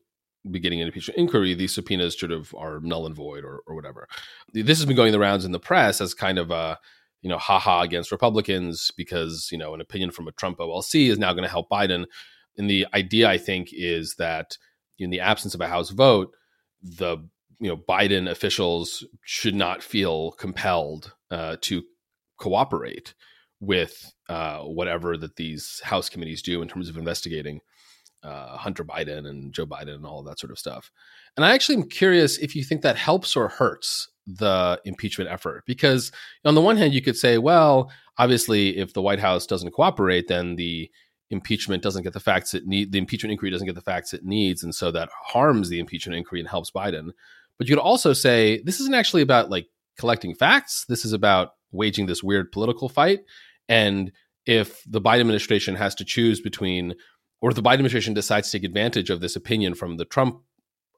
beginning 0.51 0.81
an 0.81 0.87
impeachment 0.87 1.19
inquiry, 1.19 1.53
these 1.55 1.75
subpoenas 1.75 2.19
sort 2.19 2.33
of 2.33 2.55
are 2.57 2.81
null 2.81 3.05
and 3.05 3.15
void 3.15 3.45
or, 3.45 3.61
or 3.67 3.75
whatever. 3.75 4.09
This 4.53 4.79
has 4.79 4.87
been 4.87 4.97
going 4.97 5.13
the 5.13 5.19
rounds 5.19 5.45
in 5.45 5.53
the 5.53 5.61
press 5.61 6.01
as 6.01 6.15
kind 6.15 6.39
of 6.39 6.51
a 6.51 6.79
you 7.21 7.29
know 7.29 7.39
haha 7.39 7.83
against 7.83 8.13
Republicans 8.13 8.91
because 8.97 9.51
you 9.53 9.59
know 9.59 9.75
an 9.75 9.83
opinion 9.83 10.11
from 10.11 10.29
a 10.29 10.33
Trump 10.33 10.59
OLC 10.59 11.11
is 11.11 11.19
now 11.19 11.33
going 11.33 11.45
to 11.45 11.51
help 11.51 11.69
Biden 11.69 12.07
and 12.59 12.71
the 12.71 12.87
idea, 12.95 13.29
I 13.29 13.39
think, 13.39 13.69
is 13.73 14.15
that 14.19 14.57
in 14.99 15.11
the 15.11 15.21
absence 15.21 15.55
of 15.55 15.61
a 15.61 15.69
House 15.69 15.91
vote, 15.91 16.35
the 16.83 17.19
you 17.59 17.69
know 17.69 17.77
Biden 17.77 18.31
officials 18.31 19.05
should 19.23 19.55
not 19.55 19.83
feel 19.83 20.33
compelled 20.33 21.15
uh, 21.31 21.57
to 21.63 21.83
cooperate 22.39 23.15
with 23.61 24.13
uh, 24.29 24.61
whatever 24.61 25.17
that 25.17 25.37
these 25.37 25.81
House 25.85 26.09
committees 26.09 26.43
do 26.43 26.63
in 26.63 26.69
terms 26.69 26.89
of 26.89 26.97
investigating 26.97 27.61
uh, 28.23 28.57
Hunter 28.57 28.85
Biden 28.85 29.27
and 29.29 29.53
Joe 29.53 29.67
Biden 29.67 29.95
and 29.95 30.07
all 30.07 30.23
that 30.25 30.39
sort 30.39 30.51
of 30.51 30.59
stuff. 30.59 30.91
And 31.37 31.45
I 31.45 31.53
actually 31.53 31.77
am 31.77 31.89
curious 31.89 32.39
if 32.39 32.57
you 32.57 32.65
think 32.65 32.83
that 32.83 32.97
helps 32.97 33.37
or 33.37 33.49
hurts 33.49 34.09
the 34.27 34.81
impeachment 34.85 35.31
effort, 35.31 35.65
because 35.67 36.11
on 36.45 36.55
the 36.55 36.61
one 36.61 36.77
hand, 36.77 36.93
you 36.93 37.03
could 37.03 37.17
say, 37.17 37.39
well, 37.39 37.91
obviously, 38.19 38.77
if 38.77 38.93
the 38.93 39.03
White 39.03 39.21
House 39.21 39.47
doesn't 39.47 39.73
cooperate, 39.73 40.29
then 40.29 40.57
the 40.57 40.91
impeachment 41.31 41.83
doesn't 41.83 42.05
get 42.05 42.13
the 42.13 42.21
facts 42.21 42.55
it 42.55 42.67
need 42.67 42.93
the 42.93 42.99
impeachment 42.99 43.33
inquiry 43.33 43.51
doesn't 43.51 43.67
get 43.67 43.75
the 43.75 43.81
facts 43.81 44.15
it 44.15 44.25
needs 44.25 44.63
and 44.63 44.75
so 44.75 44.93
that 44.93 45.09
harms 45.25 45.69
the 45.69 45.81
impeachment 45.81 46.17
inquiry 46.17 46.41
and 46.41 46.49
helps 46.49 46.71
biden. 46.71 47.11
But 47.59 47.69
you 47.69 47.75
could 47.75 47.83
also 47.83 48.13
say 48.13 48.63
this 48.65 48.81
isn't 48.81 48.95
actually 48.95 49.23
about 49.23 49.51
like 49.51 49.67
collecting 49.99 50.35
facts. 50.35 50.85
This 50.89 51.05
is 51.05 51.13
about 51.13 51.51
waging 51.73 52.07
this 52.07 52.23
weird 52.23 52.53
political 52.53 52.89
fight. 52.89 53.21
And 53.69 54.13
if 54.45 54.83
the 54.87 55.01
biden 55.01 55.21
administration 55.21 55.75
has 55.75 55.95
to 55.97 56.05
choose 56.05 56.41
between 56.41 56.95
or 57.41 57.51
if 57.51 57.57
the 57.57 57.63
biden 57.63 57.75
administration 57.75 58.15
decides 58.15 58.51
to 58.51 58.59
take 58.59 58.65
advantage 58.65 59.11
of 59.11 59.21
this 59.21 59.37
opinion 59.37 59.75
from 59.75 59.97
the 59.97 60.05
trump 60.05 60.41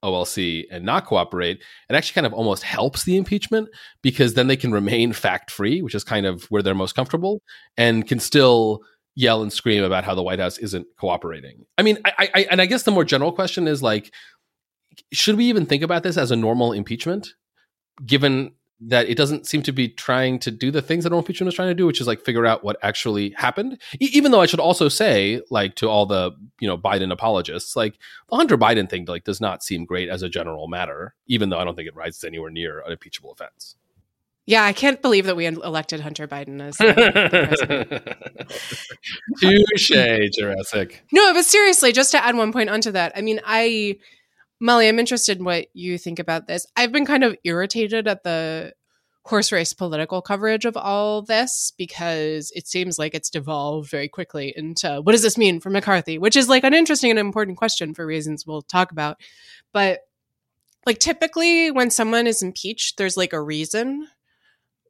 OLC 0.04 0.64
and 0.70 0.84
not 0.84 1.06
cooperate, 1.06 1.60
it 1.88 1.94
actually 1.94 2.14
kind 2.14 2.26
of 2.26 2.32
almost 2.32 2.62
helps 2.62 3.04
the 3.04 3.16
impeachment 3.16 3.68
because 4.02 4.34
then 4.34 4.46
they 4.46 4.56
can 4.56 4.72
remain 4.72 5.12
fact 5.12 5.50
free, 5.50 5.82
which 5.82 5.94
is 5.94 6.04
kind 6.04 6.26
of 6.26 6.44
where 6.44 6.62
they're 6.62 6.74
most 6.74 6.94
comfortable, 6.94 7.42
and 7.76 8.06
can 8.06 8.20
still 8.20 8.82
yell 9.18 9.42
and 9.42 9.52
scream 9.52 9.82
about 9.82 10.04
how 10.04 10.14
the 10.14 10.22
White 10.22 10.38
House 10.38 10.58
isn't 10.58 10.86
cooperating. 10.96 11.66
I 11.76 11.82
mean, 11.82 11.98
I, 12.04 12.30
I 12.34 12.46
and 12.52 12.62
I 12.62 12.66
guess 12.66 12.84
the 12.84 12.92
more 12.92 13.04
general 13.04 13.32
question 13.32 13.66
is 13.66 13.82
like, 13.82 14.14
should 15.12 15.36
we 15.36 15.46
even 15.46 15.66
think 15.66 15.82
about 15.82 16.04
this 16.04 16.16
as 16.16 16.30
a 16.30 16.36
normal 16.36 16.72
impeachment, 16.72 17.34
given 18.06 18.52
that 18.80 19.08
it 19.08 19.16
doesn't 19.16 19.44
seem 19.44 19.60
to 19.64 19.72
be 19.72 19.88
trying 19.88 20.38
to 20.38 20.52
do 20.52 20.70
the 20.70 20.80
things 20.80 21.02
that 21.02 21.10
normal 21.10 21.24
impeachment 21.24 21.48
is 21.48 21.54
trying 21.54 21.66
to 21.68 21.74
do, 21.74 21.84
which 21.84 22.00
is 22.00 22.06
like 22.06 22.24
figure 22.24 22.46
out 22.46 22.62
what 22.62 22.76
actually 22.80 23.30
happened. 23.30 23.82
E- 24.00 24.08
even 24.12 24.30
though 24.30 24.40
I 24.40 24.46
should 24.46 24.60
also 24.60 24.88
say, 24.88 25.42
like 25.50 25.74
to 25.76 25.88
all 25.88 26.06
the 26.06 26.30
you 26.60 26.68
know 26.68 26.78
Biden 26.78 27.10
apologists, 27.10 27.74
like 27.74 27.98
the 28.30 28.36
Hunter 28.36 28.56
Biden 28.56 28.88
thing, 28.88 29.04
like 29.06 29.24
does 29.24 29.40
not 29.40 29.64
seem 29.64 29.84
great 29.84 30.08
as 30.08 30.22
a 30.22 30.28
general 30.28 30.68
matter, 30.68 31.16
even 31.26 31.48
though 31.48 31.58
I 31.58 31.64
don't 31.64 31.74
think 31.74 31.88
it 31.88 31.96
rises 31.96 32.22
anywhere 32.22 32.50
near 32.50 32.82
an 32.86 32.92
impeachable 32.92 33.32
offense. 33.32 33.74
Yeah, 34.48 34.64
I 34.64 34.72
can't 34.72 35.00
believe 35.02 35.26
that 35.26 35.36
we 35.36 35.44
elected 35.44 36.00
Hunter 36.00 36.26
Biden 36.26 36.62
as 36.62 36.78
Touche, 39.40 39.90
Jurecic. 39.90 40.94
No, 41.12 41.34
but 41.34 41.44
seriously, 41.44 41.92
just 41.92 42.12
to 42.12 42.24
add 42.24 42.34
one 42.34 42.50
point 42.50 42.70
onto 42.70 42.90
that, 42.92 43.12
I 43.14 43.20
mean, 43.20 43.42
I, 43.44 43.98
Molly, 44.58 44.88
I'm 44.88 44.98
interested 44.98 45.36
in 45.36 45.44
what 45.44 45.66
you 45.74 45.98
think 45.98 46.18
about 46.18 46.46
this. 46.46 46.66
I've 46.76 46.92
been 46.92 47.04
kind 47.04 47.24
of 47.24 47.36
irritated 47.44 48.08
at 48.08 48.24
the 48.24 48.72
horse 49.26 49.52
race 49.52 49.74
political 49.74 50.22
coverage 50.22 50.64
of 50.64 50.78
all 50.78 51.20
this 51.20 51.74
because 51.76 52.50
it 52.54 52.66
seems 52.66 52.98
like 52.98 53.14
it's 53.14 53.28
devolved 53.28 53.90
very 53.90 54.08
quickly 54.08 54.54
into 54.56 55.02
what 55.02 55.12
does 55.12 55.20
this 55.20 55.36
mean 55.36 55.60
for 55.60 55.68
McCarthy, 55.68 56.16
which 56.16 56.36
is 56.36 56.48
like 56.48 56.64
an 56.64 56.72
interesting 56.72 57.10
and 57.10 57.18
important 57.18 57.58
question 57.58 57.92
for 57.92 58.06
reasons 58.06 58.46
we'll 58.46 58.62
talk 58.62 58.92
about. 58.92 59.20
But 59.74 60.00
like 60.86 61.00
typically 61.00 61.70
when 61.70 61.90
someone 61.90 62.26
is 62.26 62.42
impeached, 62.42 62.96
there's 62.96 63.18
like 63.18 63.34
a 63.34 63.42
reason 63.42 64.08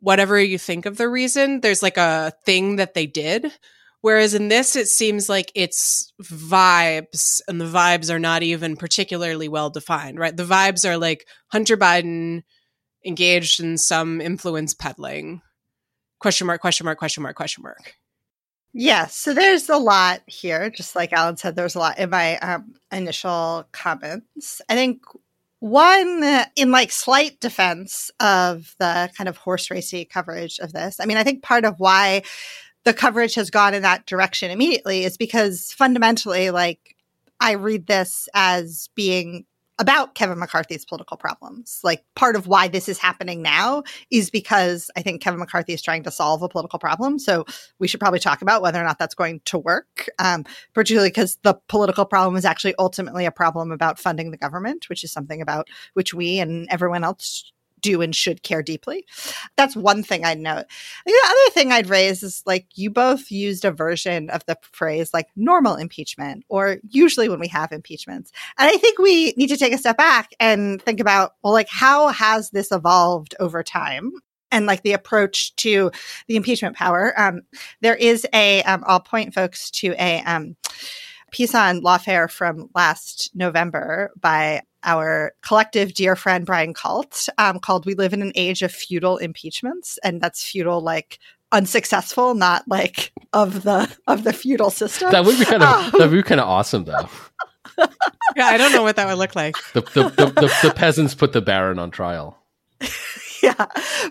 whatever 0.01 0.41
you 0.41 0.59
think 0.59 0.87
of 0.87 0.97
the 0.97 1.09
reason, 1.09 1.61
there's 1.61 1.83
like 1.83 1.97
a 1.97 2.33
thing 2.45 2.77
that 2.77 2.95
they 2.95 3.07
did. 3.07 3.53
Whereas 4.01 4.33
in 4.33 4.49
this, 4.49 4.77
it 4.77 4.87
seems 4.87 5.29
like 5.29 5.51
it's 5.57 6.13
vibes, 6.23 7.41
and 7.49 7.61
the 7.61 7.65
vibes 7.65 8.13
are 8.13 8.21
not 8.21 8.45
even 8.45 8.77
particularly 8.77 9.49
well 9.49 9.71
defined, 9.71 10.19
right? 10.19 10.37
The 10.37 10.45
vibes 10.45 10.89
are 10.89 10.97
like 10.97 11.27
Hunter 11.49 11.77
Biden 11.77 12.45
engaged 13.05 13.61
in 13.61 13.77
some 13.77 14.21
influence 14.21 14.73
peddling. 14.73 15.43
Question 16.21 16.47
mark, 16.47 16.61
question 16.61 16.85
mark, 16.85 16.99
question 16.99 17.23
mark, 17.23 17.37
question 17.37 17.63
mark. 17.63 17.97
Yeah, 18.73 19.07
so 19.07 19.35
there's 19.35 19.69
a 19.69 19.79
lot 19.79 20.23
here. 20.27 20.71
Just 20.71 20.95
like 20.95 21.13
Alan 21.13 21.37
said, 21.37 21.57
there's 21.57 21.75
a 21.75 21.81
lot 21.81 21.99
in 21.99 22.11
my 22.11 22.39
um, 22.39 22.75
initial 22.93 23.67
comments. 23.73 24.61
I 24.69 24.75
think 24.75 25.03
one, 25.61 26.23
uh, 26.23 26.45
in 26.57 26.71
like 26.71 26.93
slight 26.93 27.41
defense 27.41 28.11
of 28.21 28.75
the 28.79 29.11
kind 29.17 29.29
of 29.29 29.37
horse 29.37 29.71
racy 29.71 30.05
coverage 30.05 30.59
of 30.59 30.73
this, 30.73 31.01
I 31.01 31.07
mean, 31.07 31.17
I 31.17 31.25
think 31.25 31.43
part 31.43 31.65
of 31.65 31.75
why 31.79 32.23
the 32.85 32.95
coverage 32.95 33.35
has 33.35 33.51
gone 33.51 33.75
in 33.75 33.83
that 33.83 34.07
direction 34.07 34.51
immediately 34.51 35.05
is 35.05 35.17
because 35.17 35.73
fundamentally, 35.73 36.51
like, 36.51 36.97
I 37.41 37.53
read 37.53 37.87
this 37.87 38.29
as 38.35 38.89
being 38.95 39.45
about 39.79 40.15
Kevin 40.15 40.39
McCarthy's 40.39 40.85
political 40.85 41.17
problems. 41.17 41.81
Like 41.83 42.05
part 42.17 42.37
of 42.37 42.47
why 42.47 42.69
this 42.69 42.89
is 42.89 42.99
happening 42.99 43.43
now 43.43 43.83
is 44.11 44.31
because 44.31 44.91
I 44.97 45.03
think 45.03 45.23
Kevin 45.23 45.39
McCarthy 45.41 45.73
is 45.73 45.83
trying 45.83 46.03
to 46.05 46.11
solve 46.11 46.43
a 46.43 46.49
political 46.49 46.79
problem. 46.79 47.19
So 47.19 47.45
we 47.79 47.87
should 47.89 48.01
probably 48.01 48.19
talk 48.19 48.43
about 48.43 48.63
whether 48.63 48.81
or 48.81 48.85
not 48.85 48.99
that's 48.99 49.15
going 49.15 49.41
to 49.47 49.59
work, 49.59 50.09
um, 50.19 50.45
particularly 50.75 51.11
because 51.11 51.39
the 51.43 51.55
political 51.69 52.05
problem 52.05 52.37
is 52.37 52.45
actually 52.45 52.75
ultimately 52.79 53.25
a 53.25 53.31
problem 53.31 53.71
about 53.71 53.99
funding 53.99 54.31
the 54.31 54.37
government, 54.37 54.89
which 54.89 55.05
is 55.05 55.13
something 55.13 55.41
about 55.41 55.69
which 55.95 56.13
we 56.13 56.39
and 56.39 56.67
everyone 56.71 57.05
else 57.05 57.53
do 57.81 58.03
and 58.03 58.15
should 58.15 58.43
care 58.43 58.63
deeply. 58.63 59.05
That's 59.57 59.77
one 59.77 60.03
thing 60.03 60.25
I'd 60.25 60.39
note. 60.39 60.67
The 61.07 61.23
other 61.27 61.51
thing 61.53 61.73
I'd 61.73 61.89
raise 61.89 62.23
is 62.23 62.43
like 62.47 62.67
you 62.75 62.91
both 62.91 63.31
used 63.31 63.65
a 63.65 63.71
version 63.71 64.31
of 64.31 64.45
the 64.47 64.57
phrase 64.63 65.13
like 65.13 65.29
normal 65.37 65.77
impeachment 65.77 66.45
or 66.49 66.79
usually 66.89 67.29
when 67.29 67.41
we 67.41 67.49
have 67.49 67.73
impeachments. 67.73 68.33
And 68.59 68.71
I 68.71 68.77
think 68.77 68.99
we 68.99 69.33
need 69.37 69.49
to 69.49 69.57
take 69.57 69.73
a 69.73 69.79
step 69.79 69.97
back 69.97 70.31
and 70.41 70.81
think 70.83 71.01
about, 71.01 71.35
well, 71.43 71.53
like 71.53 71.69
how 71.71 72.09
has 72.09 72.51
this 72.51 72.73
evolved 72.73 73.35
over 73.41 73.63
time? 73.63 74.13
and 74.51 74.67
like 74.67 74.83
the 74.83 74.95
approach 74.95 75.55
to 75.57 75.91
the 76.27 76.37
impeachment 76.37 76.77
power. 76.77 77.13
Um, 77.21 77.43
there 77.81 77.95
is 77.95 78.27
a. 78.33 78.63
will 78.67 78.85
um, 78.87 79.03
point 79.03 79.35
folks 79.35 79.71
to 79.73 79.95
a 79.99 80.23
um, 80.23 80.57
piece 81.31 81.55
on 81.55 81.83
lawfare 81.83 82.31
from 82.31 82.71
last 82.75 83.31
November 83.35 84.11
by 84.21 84.63
our 84.85 85.33
collective 85.43 85.95
dear 85.95 86.17
friend 86.17 86.47
Brian 86.47 86.73
Kalt 86.73 87.29
um, 87.39 87.59
called 87.59 87.87
"We 87.87 87.95
Live 87.95 88.13
in 88.13 88.23
an 88.23 88.33
Age 88.35 88.63
of 88.63 88.73
Futile 88.73 89.19
Impeachments," 89.19 89.99
and 90.03 90.21
that's 90.21 90.43
futile 90.45 90.81
like 90.81 91.19
unsuccessful, 91.53 92.35
not 92.35 92.67
like 92.69 93.13
of 93.33 93.63
the 93.63 93.91
of 94.07 94.25
the 94.25 94.33
feudal 94.33 94.71
system. 94.71 95.11
That 95.11 95.25
would 95.25 95.39
be 95.39 95.45
kind 95.45 95.63
of 95.63 95.69
um, 95.69 95.91
that 95.99 96.11
would 96.11 96.17
be 96.17 96.23
kind 96.23 96.41
of 96.41 96.49
awesome, 96.49 96.85
though. 96.85 97.09
yeah, 98.37 98.47
I 98.47 98.57
don't 98.57 98.73
know 98.73 98.83
what 98.83 98.97
that 98.97 99.07
would 99.07 99.19
look 99.19 99.37
like. 99.37 99.57
The 99.73 99.83
the, 99.83 100.03
the, 100.11 100.27
the, 100.27 100.69
the 100.69 100.73
peasants 100.75 101.15
put 101.15 101.33
the 101.33 101.43
baron 101.43 101.79
on 101.79 101.91
trial. 101.91 102.39
yeah. 103.43 103.67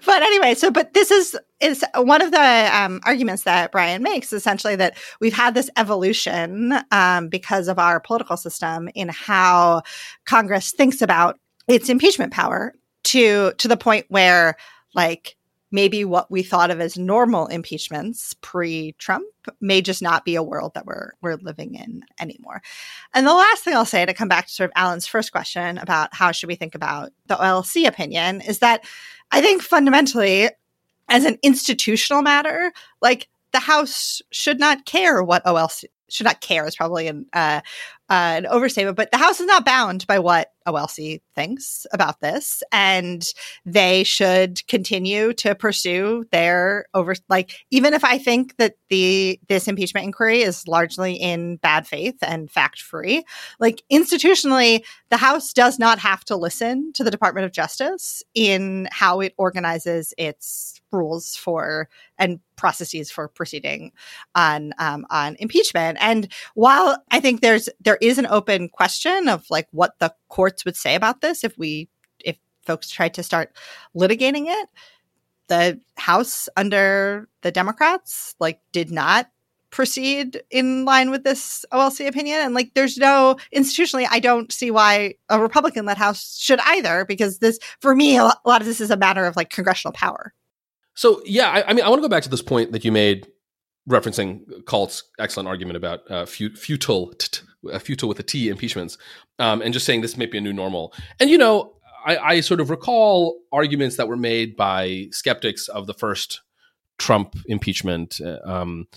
But 0.06 0.22
anyway, 0.24 0.54
so 0.56 0.72
but 0.72 0.94
this 0.94 1.12
is 1.12 1.38
is 1.60 1.84
one 1.96 2.22
of 2.22 2.32
the 2.32 2.70
um, 2.74 3.00
arguments 3.04 3.44
that 3.44 3.72
Brian 3.72 4.04
makes 4.04 4.32
essentially 4.32 4.76
that 4.76 4.98
we've 5.20 5.34
had 5.34 5.54
this 5.54 5.70
evolution 5.78 6.76
um, 6.92 7.30
because 7.30 7.68
of 7.68 7.80
our 7.80 8.00
political 8.00 8.38
system 8.38 8.90
in 8.96 9.10
how 9.10 9.82
Congress 10.26 10.72
thinks 10.72 11.02
about 11.02 11.40
its 11.68 11.90
impeachment 11.90 12.34
power 12.34 12.74
to 13.06 13.54
to 13.54 13.68
the 13.68 13.78
point 13.78 14.06
where 14.10 14.56
like 14.94 15.37
maybe 15.72 16.06
what 16.06 16.32
we 16.32 16.44
thought 16.44 16.72
of 16.72 16.80
as 16.80 16.98
normal 16.98 17.48
impeachments 17.48 18.34
pre-Trump 18.42 19.26
may 19.60 19.82
just 19.82 20.02
not 20.02 20.26
be 20.26 20.36
a 20.36 20.44
world 20.44 20.74
that 20.74 20.86
we're 20.86 21.12
we're 21.22 21.36
living 21.36 21.76
in 21.76 22.04
anymore. 22.20 22.62
And 23.14 23.26
the 23.26 23.34
last 23.34 23.64
thing 23.64 23.74
I'll 23.74 23.86
say 23.86 24.06
to 24.06 24.14
come 24.14 24.28
back 24.28 24.48
to 24.48 24.54
sort 24.54 24.70
of 24.70 24.74
Alan's 24.76 25.08
first 25.08 25.32
question 25.32 25.78
about 25.78 26.14
how 26.14 26.32
should 26.32 26.48
we 26.48 26.56
think 26.56 26.76
about 26.76 27.12
the 27.28 27.36
OLC 27.36 27.88
opinion 27.88 28.42
is 28.42 28.60
that 28.60 28.86
I 29.32 29.42
think 29.42 29.62
fundamentally 29.62 30.50
as 31.10 31.26
an 31.26 31.38
institutional 31.44 32.22
matter, 32.22 32.72
like 33.02 33.28
the 33.52 33.60
House 33.60 34.22
should 34.32 34.60
not 34.60 34.86
care 34.86 35.24
what 35.24 35.44
OLC 35.46 35.86
should 36.10 36.26
not 36.26 36.42
care 36.42 36.66
is 36.66 36.76
probably 36.76 37.08
an 37.08 37.26
uh, 37.34 37.62
uh, 38.10 38.36
an 38.38 38.46
overstatement, 38.46 38.96
but 38.96 39.12
the 39.12 39.18
House 39.18 39.40
is 39.40 39.46
not 39.46 39.66
bound 39.66 40.08
by 40.08 40.20
what 40.20 40.52
OLC 40.68 41.22
thinks 41.36 41.86
about 41.92 42.20
this, 42.20 42.64
and 42.72 43.26
they 43.66 44.04
should 44.04 44.66
continue 44.68 45.34
to 45.34 45.56
pursue 45.56 46.26
their 46.32 46.86
over. 46.94 47.16
Like, 47.30 47.52
even 47.72 47.94
if 47.94 48.04
I 48.04 48.18
think 48.18 48.56
that 48.58 48.76
the 48.90 49.40
this 49.48 49.68
impeachment 49.68 50.06
inquiry 50.06 50.42
is 50.42 50.68
largely 50.68 51.16
in 51.16 51.58
bad 51.58 51.88
faith 51.88 52.18
and 52.22 52.52
fact 52.52 52.82
free, 52.82 53.24
like 53.60 53.84
institutionally, 53.92 54.84
the 55.10 55.18
House 55.18 55.54
does 55.54 55.80
not 55.80 56.00
have 56.00 56.24
to 56.26 56.36
listen 56.36 56.92
to 56.94 57.04
the 57.04 57.12
Department 57.12 57.46
of 57.46 57.52
Justice 57.52 58.24
in 58.34 58.88
how 58.92 59.20
it 59.20 59.34
organizes 59.38 60.14
its 60.18 60.82
rules 60.92 61.36
for 61.36 61.90
and 62.18 62.40
processes 62.56 63.12
for 63.12 63.28
proceeding 63.28 63.92
on 64.36 64.74
um, 64.80 65.06
on 65.10 65.36
impeachment. 65.40 65.98
And 66.02 66.28
while 66.56 67.02
I 67.12 67.20
think 67.20 67.42
there's 67.42 67.70
there 67.80 67.97
is 68.02 68.18
an 68.18 68.28
open 68.28 68.70
question 68.70 69.28
of 69.28 69.46
like 69.50 69.68
what 69.72 70.00
the 70.00 70.14
courts 70.30 70.66
would 70.66 70.76
say 70.76 70.96
about 70.96 71.22
this 71.22 71.44
if 71.44 71.58
we 71.58 71.90
if 72.20 72.38
folks 72.66 72.90
tried 72.90 73.14
to 73.16 73.24
start 73.24 73.56
litigating 73.96 74.46
it, 74.48 74.70
the 75.48 75.80
House 75.96 76.50
under 76.58 77.28
the 77.42 77.52
Democrats 77.52 78.36
like 78.40 78.60
did 78.72 78.92
not 78.92 79.28
proceed 79.70 80.42
in 80.50 80.86
line 80.86 81.12
with 81.12 81.24
this 81.24 81.66
OLC 81.72 82.08
opinion. 82.08 82.40
And 82.40 82.54
like, 82.54 82.74
there's 82.74 82.98
no 82.98 83.38
institutionally, 83.54 84.08
I 84.10 84.20
don't 84.20 84.52
see 84.52 84.72
why 84.72 85.16
a 85.30 85.42
Republican 85.42 85.86
led 85.86 85.98
House 85.98 86.38
should 86.40 86.60
either, 86.62 87.06
because 87.06 87.40
this, 87.40 87.60
for 87.82 87.96
me, 87.96 88.18
a 88.18 88.24
lot 88.46 88.62
of 88.62 88.66
this 88.66 88.82
is 88.82 88.92
a 88.92 88.98
matter 88.98 89.26
of 89.26 89.36
like 89.36 89.50
congressional 89.50 89.94
power. 89.94 90.34
So 90.94 91.22
yeah, 91.26 91.50
I, 91.50 91.70
I 91.70 91.74
mean, 91.74 91.86
I 91.86 91.90
want 91.90 92.00
to 92.00 92.08
go 92.08 92.10
back 92.10 92.24
to 92.24 92.30
this 92.30 92.42
point 92.42 92.72
that 92.72 92.86
you 92.86 92.92
made, 92.92 93.28
referencing 93.90 94.42
Kalt's 94.66 95.04
excellent 95.20 95.48
argument 95.48 95.78
about 95.78 96.10
uh, 96.10 96.26
futile, 96.26 97.14
uh, 97.72 97.80
futile 97.80 98.10
with 98.10 98.20
a 98.20 98.24
T 98.24 98.50
impeachments, 98.50 98.98
um, 99.40 99.62
and 99.62 99.74
just 99.74 99.86
saying 99.86 100.02
this 100.02 100.18
may 100.18 100.26
be 100.26 100.38
a 100.38 100.42
new 100.42 100.54
normal. 100.54 100.94
And 101.20 101.30
you 101.30 101.38
know, 101.38 101.74
I, 102.06 102.18
I 102.18 102.40
sort 102.42 102.60
of 102.60 102.70
recall 102.70 103.40
arguments 103.52 103.98
that 103.98 104.08
were 104.08 104.18
made 104.18 104.56
by 104.56 105.08
skeptics 105.12 105.68
of 105.68 105.88
the 105.88 105.94
first 105.94 106.42
Trump 106.98 107.36
impeachment. 107.48 108.20
Uh, 108.24 108.40
um, 108.46 108.88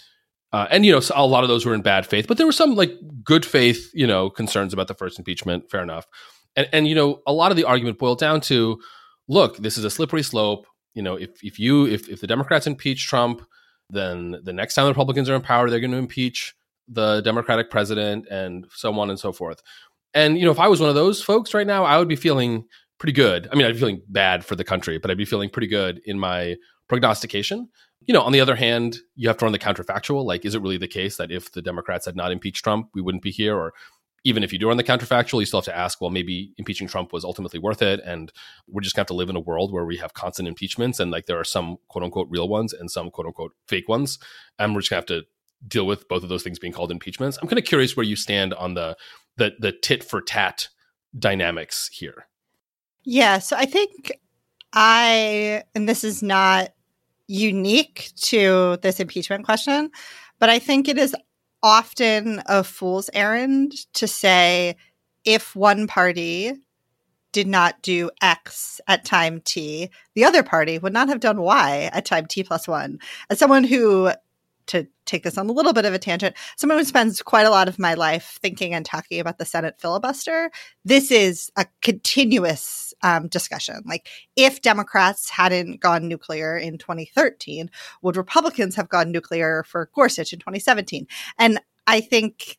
uh, 0.52 0.66
and 0.70 0.84
you 0.84 0.92
know, 0.92 1.00
a 1.14 1.26
lot 1.26 1.44
of 1.44 1.48
those 1.48 1.64
were 1.64 1.74
in 1.74 1.82
bad 1.82 2.06
faith, 2.06 2.26
but 2.26 2.36
there 2.36 2.46
were 2.46 2.52
some 2.52 2.74
like 2.74 2.92
good 3.22 3.46
faith, 3.46 3.90
you 3.94 4.06
know, 4.06 4.30
concerns 4.30 4.72
about 4.72 4.88
the 4.88 4.94
first 4.94 5.18
impeachment. 5.18 5.70
Fair 5.70 5.82
enough. 5.82 6.06
And 6.56 6.68
and 6.72 6.88
you 6.88 6.94
know, 6.94 7.20
a 7.26 7.32
lot 7.32 7.50
of 7.50 7.56
the 7.56 7.64
argument 7.64 7.98
boiled 7.98 8.18
down 8.18 8.40
to, 8.42 8.80
look, 9.28 9.56
this 9.58 9.78
is 9.78 9.84
a 9.84 9.90
slippery 9.90 10.22
slope 10.22 10.66
you 10.94 11.02
know, 11.02 11.14
if 11.14 11.42
if 11.42 11.58
you 11.58 11.86
if 11.86 12.08
if 12.08 12.20
the 12.20 12.26
Democrats 12.26 12.66
impeach 12.66 13.06
Trump, 13.06 13.42
then 13.90 14.36
the 14.42 14.52
next 14.52 14.74
time 14.74 14.84
the 14.84 14.90
Republicans 14.90 15.28
are 15.28 15.34
in 15.34 15.42
power, 15.42 15.70
they're 15.70 15.80
going 15.80 15.92
to 15.92 15.96
impeach 15.96 16.54
the 16.88 17.20
Democratic 17.20 17.70
president 17.70 18.26
and 18.30 18.66
so 18.74 18.92
on 18.98 19.10
and 19.10 19.18
so 19.18 19.32
forth. 19.32 19.62
And 20.14 20.38
you 20.38 20.44
know, 20.44 20.50
if 20.50 20.58
I 20.58 20.68
was 20.68 20.80
one 20.80 20.88
of 20.88 20.94
those 20.94 21.22
folks 21.22 21.54
right 21.54 21.66
now, 21.66 21.84
I 21.84 21.98
would 21.98 22.08
be 22.08 22.16
feeling 22.16 22.64
pretty 22.98 23.12
good. 23.12 23.48
I 23.50 23.56
mean, 23.56 23.66
I'd 23.66 23.72
be 23.72 23.78
feeling 23.78 24.02
bad 24.08 24.44
for 24.44 24.56
the 24.56 24.64
country, 24.64 24.98
but 24.98 25.10
I'd 25.10 25.16
be 25.18 25.24
feeling 25.24 25.50
pretty 25.50 25.68
good 25.68 26.00
in 26.04 26.18
my 26.18 26.56
prognostication. 26.88 27.68
You 28.06 28.14
know, 28.14 28.22
on 28.22 28.32
the 28.32 28.40
other 28.40 28.56
hand, 28.56 28.98
you 29.14 29.28
have 29.28 29.38
to 29.38 29.44
run 29.44 29.52
the 29.52 29.58
counterfactual. 29.58 30.24
Like, 30.24 30.44
is 30.44 30.54
it 30.54 30.62
really 30.62 30.76
the 30.76 30.88
case 30.88 31.16
that 31.16 31.30
if 31.30 31.52
the 31.52 31.62
Democrats 31.62 32.06
had 32.06 32.16
not 32.16 32.32
impeached 32.32 32.64
Trump, 32.64 32.88
we 32.94 33.02
wouldn't 33.02 33.22
be 33.22 33.30
here? 33.30 33.56
Or 33.56 33.72
even 34.24 34.42
if 34.42 34.52
you 34.52 34.58
do 34.58 34.68
run 34.68 34.76
the 34.76 34.84
counterfactual, 34.84 35.40
you 35.40 35.46
still 35.46 35.60
have 35.60 35.66
to 35.66 35.76
ask, 35.76 36.00
well, 36.00 36.10
maybe 36.10 36.52
impeaching 36.58 36.88
Trump 36.88 37.12
was 37.12 37.24
ultimately 37.24 37.58
worth 37.58 37.80
it. 37.80 38.00
And 38.04 38.32
we're 38.68 38.82
just 38.82 38.94
going 38.94 39.06
to 39.06 39.10
have 39.10 39.14
to 39.14 39.18
live 39.18 39.30
in 39.30 39.36
a 39.36 39.40
world 39.40 39.72
where 39.72 39.86
we 39.86 39.96
have 39.96 40.14
constant 40.14 40.48
impeachments 40.48 41.00
and 41.00 41.10
like 41.10 41.26
there 41.26 41.38
are 41.38 41.44
some 41.44 41.78
quote 41.88 42.04
unquote 42.04 42.28
real 42.30 42.48
ones 42.48 42.72
and 42.72 42.90
some 42.90 43.10
quote 43.10 43.26
unquote 43.26 43.52
fake 43.66 43.88
ones. 43.88 44.18
And 44.58 44.74
we're 44.74 44.80
just 44.80 44.90
going 44.90 45.02
to 45.04 45.14
have 45.14 45.22
to 45.22 45.28
deal 45.66 45.86
with 45.86 46.08
both 46.08 46.22
of 46.22 46.28
those 46.28 46.42
things 46.42 46.58
being 46.58 46.72
called 46.72 46.90
impeachments. 46.90 47.38
I'm 47.40 47.48
kind 47.48 47.58
of 47.58 47.64
curious 47.64 47.96
where 47.96 48.06
you 48.06 48.16
stand 48.16 48.54
on 48.54 48.74
the, 48.74 48.96
the, 49.36 49.52
the 49.58 49.72
tit 49.72 50.02
for 50.02 50.20
tat 50.20 50.68
dynamics 51.18 51.88
here. 51.92 52.26
Yeah. 53.04 53.38
So 53.38 53.56
I 53.56 53.66
think 53.66 54.12
I, 54.72 55.64
and 55.74 55.88
this 55.88 56.04
is 56.04 56.22
not 56.22 56.70
unique 57.26 58.10
to 58.22 58.78
this 58.82 59.00
impeachment 59.00 59.44
question, 59.44 59.90
but 60.38 60.48
I 60.48 60.58
think 60.58 60.88
it 60.88 60.98
is 60.98 61.14
often 61.62 62.42
a 62.46 62.64
fool's 62.64 63.10
errand 63.12 63.72
to 63.94 64.06
say 64.06 64.76
if 65.24 65.54
one 65.54 65.86
party 65.86 66.54
did 67.32 67.46
not 67.46 67.80
do 67.82 68.10
X 68.22 68.80
at 68.88 69.04
time 69.04 69.40
T, 69.44 69.90
the 70.14 70.24
other 70.24 70.42
party 70.42 70.78
would 70.78 70.92
not 70.92 71.08
have 71.08 71.20
done 71.20 71.40
Y 71.40 71.90
at 71.92 72.04
time 72.04 72.26
T 72.26 72.42
plus 72.42 72.66
one. 72.66 72.98
As 73.28 73.38
someone 73.38 73.64
who 73.64 74.10
to 74.70 74.86
take 75.04 75.24
this 75.24 75.36
on 75.36 75.48
a 75.48 75.52
little 75.52 75.72
bit 75.72 75.84
of 75.84 75.92
a 75.92 75.98
tangent, 75.98 76.36
someone 76.56 76.78
who 76.78 76.84
spends 76.84 77.22
quite 77.22 77.46
a 77.46 77.50
lot 77.50 77.68
of 77.68 77.78
my 77.78 77.94
life 77.94 78.38
thinking 78.40 78.72
and 78.72 78.86
talking 78.86 79.20
about 79.20 79.38
the 79.38 79.44
Senate 79.44 79.74
filibuster, 79.78 80.50
this 80.84 81.10
is 81.10 81.50
a 81.56 81.66
continuous 81.82 82.94
um, 83.02 83.26
discussion. 83.28 83.82
Like, 83.84 84.08
if 84.36 84.62
Democrats 84.62 85.30
hadn't 85.30 85.80
gone 85.80 86.06
nuclear 86.06 86.56
in 86.56 86.78
2013, 86.78 87.70
would 88.02 88.16
Republicans 88.16 88.76
have 88.76 88.88
gone 88.88 89.10
nuclear 89.10 89.64
for 89.64 89.90
Gorsuch 89.94 90.32
in 90.32 90.38
2017? 90.38 91.06
And 91.38 91.60
I 91.86 92.00
think 92.00 92.58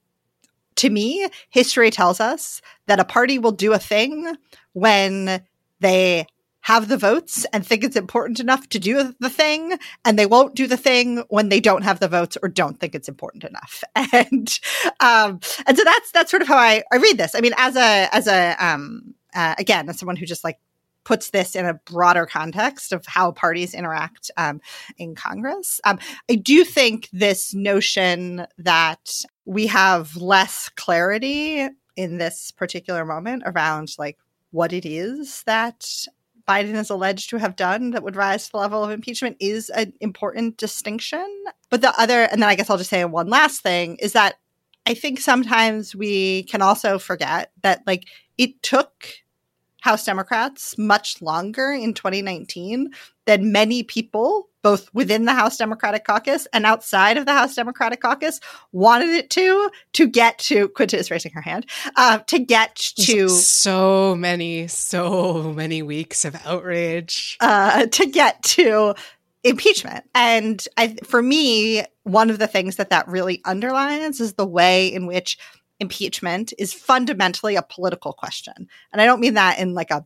to 0.77 0.89
me, 0.89 1.27
history 1.49 1.91
tells 1.91 2.19
us 2.19 2.61
that 2.87 2.99
a 2.99 3.05
party 3.05 3.39
will 3.39 3.51
do 3.51 3.73
a 3.73 3.79
thing 3.79 4.35
when 4.73 5.41
they 5.79 6.27
have 6.61 6.87
the 6.87 6.97
votes 6.97 7.45
and 7.53 7.65
think 7.65 7.83
it's 7.83 7.95
important 7.95 8.39
enough 8.39 8.67
to 8.69 8.79
do 8.79 9.13
the 9.19 9.29
thing 9.29 9.77
and 10.05 10.17
they 10.17 10.25
won't 10.25 10.55
do 10.55 10.67
the 10.67 10.77
thing 10.77 11.23
when 11.29 11.49
they 11.49 11.59
don't 11.59 11.83
have 11.83 11.99
the 11.99 12.07
votes 12.07 12.37
or 12.41 12.49
don't 12.49 12.79
think 12.79 12.95
it's 12.95 13.09
important 13.09 13.43
enough 13.43 13.83
and 14.13 14.59
um 14.99 15.39
and 15.65 15.77
so 15.77 15.83
that's 15.83 16.11
that's 16.11 16.31
sort 16.31 16.41
of 16.41 16.47
how 16.47 16.57
i 16.57 16.83
i 16.91 16.97
read 16.97 17.17
this 17.17 17.35
i 17.35 17.41
mean 17.41 17.53
as 17.57 17.75
a 17.75 18.07
as 18.13 18.27
a 18.27 18.55
um 18.59 19.13
uh, 19.33 19.55
again 19.57 19.89
as 19.89 19.97
someone 19.97 20.15
who 20.15 20.25
just 20.25 20.43
like 20.43 20.59
puts 21.03 21.31
this 21.31 21.55
in 21.55 21.65
a 21.65 21.73
broader 21.73 22.25
context 22.25 22.93
of 22.93 23.05
how 23.05 23.31
parties 23.31 23.73
interact 23.73 24.29
um, 24.37 24.61
in 24.97 25.15
Congress. 25.15 25.81
Um, 25.83 25.99
I 26.29 26.35
do 26.35 26.63
think 26.63 27.09
this 27.11 27.53
notion 27.53 28.45
that 28.59 29.23
we 29.45 29.67
have 29.67 30.15
less 30.15 30.69
clarity 30.75 31.67
in 31.95 32.17
this 32.17 32.51
particular 32.51 33.03
moment 33.03 33.43
around 33.45 33.95
like 33.97 34.17
what 34.51 34.73
it 34.73 34.85
is 34.85 35.43
that 35.43 36.05
Biden 36.47 36.75
is 36.75 36.89
alleged 36.89 37.29
to 37.29 37.37
have 37.37 37.55
done 37.55 37.91
that 37.91 38.03
would 38.03 38.15
rise 38.15 38.45
to 38.45 38.51
the 38.51 38.57
level 38.57 38.83
of 38.83 38.91
impeachment 38.91 39.37
is 39.39 39.69
an 39.69 39.93
important 40.01 40.57
distinction. 40.57 41.43
But 41.69 41.81
the 41.81 41.93
other, 41.99 42.23
and 42.23 42.41
then 42.41 42.49
I 42.49 42.55
guess 42.55 42.69
I'll 42.69 42.77
just 42.77 42.89
say 42.89 43.03
one 43.05 43.29
last 43.29 43.61
thing 43.61 43.97
is 43.97 44.13
that 44.13 44.35
I 44.85 44.93
think 44.93 45.19
sometimes 45.19 45.95
we 45.95 46.43
can 46.43 46.61
also 46.61 46.97
forget 46.97 47.51
that 47.61 47.83
like 47.85 48.07
it 48.37 48.61
took 48.63 49.07
House 49.81 50.05
Democrats 50.05 50.77
much 50.77 51.21
longer 51.21 51.71
in 51.71 51.93
2019 51.93 52.91
than 53.25 53.51
many 53.51 53.83
people, 53.83 54.47
both 54.61 54.93
within 54.93 55.25
the 55.25 55.33
House 55.33 55.57
Democratic 55.57 56.05
Caucus 56.05 56.47
and 56.53 56.65
outside 56.65 57.17
of 57.17 57.25
the 57.25 57.33
House 57.33 57.55
Democratic 57.55 58.01
Caucus, 58.01 58.39
wanted 58.71 59.09
it 59.09 59.29
to 59.31 59.69
to 59.93 60.07
get 60.07 60.37
to. 60.39 60.69
Quinta 60.69 60.97
is 60.97 61.11
raising 61.11 61.31
her 61.31 61.41
hand. 61.41 61.65
Uh, 61.95 62.19
to 62.19 62.39
get 62.39 62.75
to 62.75 63.29
so 63.29 64.15
many, 64.15 64.67
so 64.67 65.53
many 65.53 65.81
weeks 65.81 66.25
of 66.25 66.35
outrage. 66.45 67.37
Uh, 67.39 67.85
to 67.87 68.05
get 68.05 68.41
to 68.43 68.93
impeachment, 69.43 70.05
and 70.13 70.67
I, 70.77 70.97
for 71.03 71.21
me, 71.21 71.83
one 72.03 72.29
of 72.29 72.39
the 72.39 72.47
things 72.47 72.75
that 72.75 72.89
that 72.89 73.07
really 73.07 73.41
underlines 73.45 74.19
is 74.19 74.33
the 74.33 74.45
way 74.45 74.87
in 74.87 75.07
which 75.07 75.37
impeachment 75.79 76.53
is 76.59 76.73
fundamentally 76.73 77.55
a 77.55 77.63
political 77.63 78.13
question. 78.13 78.67
And 78.93 79.01
I 79.01 79.05
don't 79.05 79.19
mean 79.19 79.33
that 79.33 79.59
in 79.59 79.73
like 79.73 79.89
a 79.89 80.05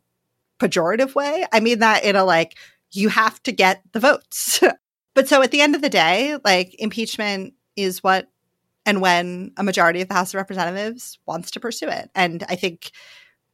pejorative 0.59 1.15
way. 1.15 1.45
I 1.51 1.59
mean 1.59 1.79
that 1.79 2.05
in 2.05 2.15
a 2.15 2.23
like, 2.23 2.57
you 2.95 3.10
have 3.10 3.41
to 3.43 3.51
get 3.51 3.81
the 3.91 3.99
votes. 3.99 4.62
but 5.13 5.27
so 5.27 5.41
at 5.41 5.51
the 5.51 5.62
end 5.62 5.75
of 5.75 5.81
the 5.81 5.89
day, 5.89 6.38
like 6.43 6.75
impeachment 6.79 7.53
is 7.75 8.03
what 8.03 8.27
and 8.86 9.01
when 9.01 9.51
a 9.58 9.63
majority 9.63 10.01
of 10.01 10.08
the 10.08 10.13
House 10.13 10.34
of 10.34 10.38
Representatives 10.38 11.17
wants 11.25 11.51
to 11.51 11.60
pursue 11.60 11.88
it. 11.88 12.12
And 12.13 12.43
I 12.47 12.55
think 12.55 12.91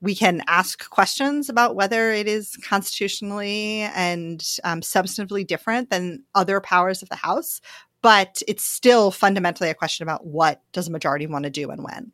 we 0.01 0.13
can 0.15 0.41
ask 0.47 0.89
questions 0.89 1.47
about 1.47 1.75
whether 1.75 2.12
it 2.12 2.27
is 2.27 2.58
constitutionally 2.58 3.82
and 3.95 4.45
um, 4.63 4.82
substantively 4.82 5.47
different 5.47 5.89
than 5.89 6.23
other 6.36 6.60
powers 6.60 7.01
of 7.01 7.10
the 7.10 7.15
House 7.15 7.62
but 8.01 8.41
it's 8.47 8.63
still 8.63 9.12
fundamentally 9.12 9.69
a 9.69 9.75
question 9.75 10.04
about 10.04 10.25
what 10.25 10.62
does 10.71 10.88
a 10.88 10.91
majority 10.91 11.27
want 11.27 11.43
to 11.43 11.49
do 11.49 11.69
and 11.69 11.84
when. 11.84 12.12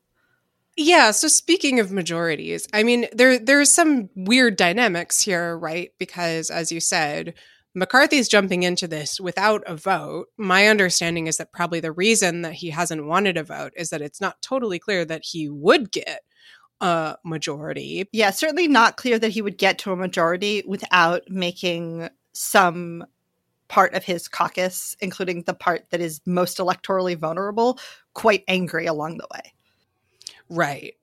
Yeah, 0.80 1.10
so 1.10 1.28
speaking 1.28 1.80
of 1.80 1.92
majorities, 1.92 2.68
I 2.72 2.84
mean 2.84 3.08
there 3.12 3.40
there's 3.40 3.72
some 3.72 4.10
weird 4.16 4.56
dynamics 4.58 5.20
here, 5.20 5.58
right? 5.58 5.92
Because 5.98 6.52
as 6.52 6.72
you 6.72 6.80
said, 6.80 7.34
McCarthy's 7.74 8.28
jumping 8.30 8.62
into 8.62 8.88
this 8.88 9.20
without 9.20 9.63
a 9.66 9.76
vote. 9.76 10.28
My 10.38 10.68
understanding 10.68 11.26
is 11.26 11.38
that 11.38 11.52
probably 11.52 11.80
the 11.80 11.92
reason 11.92 12.44
that 12.44 12.54
he 12.54 12.70
hasn't 12.70 13.06
wanted 13.06 13.38
a 13.38 13.44
vote 13.44 13.74
is 13.76 13.90
that 13.90 14.02
it's 14.04 14.22
not 14.22 14.42
totally 14.44 14.78
clear 14.78 15.04
that 15.06 15.24
he 15.26 15.50
would 15.50 15.92
get 15.92 16.22
a 16.80 17.18
majority. 17.26 18.08
Yeah, 18.12 18.30
certainly 18.30 18.68
not 18.68 18.98
clear 18.98 19.18
that 19.18 19.32
he 19.32 19.42
would 19.42 19.58
get 19.58 19.80
to 19.80 19.92
a 19.92 19.96
majority 19.96 20.63
without 20.68 21.24
making 21.28 22.10
some 22.34 23.04
part 23.68 23.96
of 23.96 24.04
his 24.04 24.28
caucus, 24.28 24.96
including 25.02 25.42
the 25.44 25.54
part 25.56 25.90
that 25.90 26.02
is 26.02 26.22
most 26.28 26.60
electorally 26.60 27.18
vulnerable, 27.18 27.80
quite 28.13 28.44
angry 28.48 28.86
along 28.86 29.18
the 29.18 29.28
way. 29.34 29.54
Right. 30.50 30.94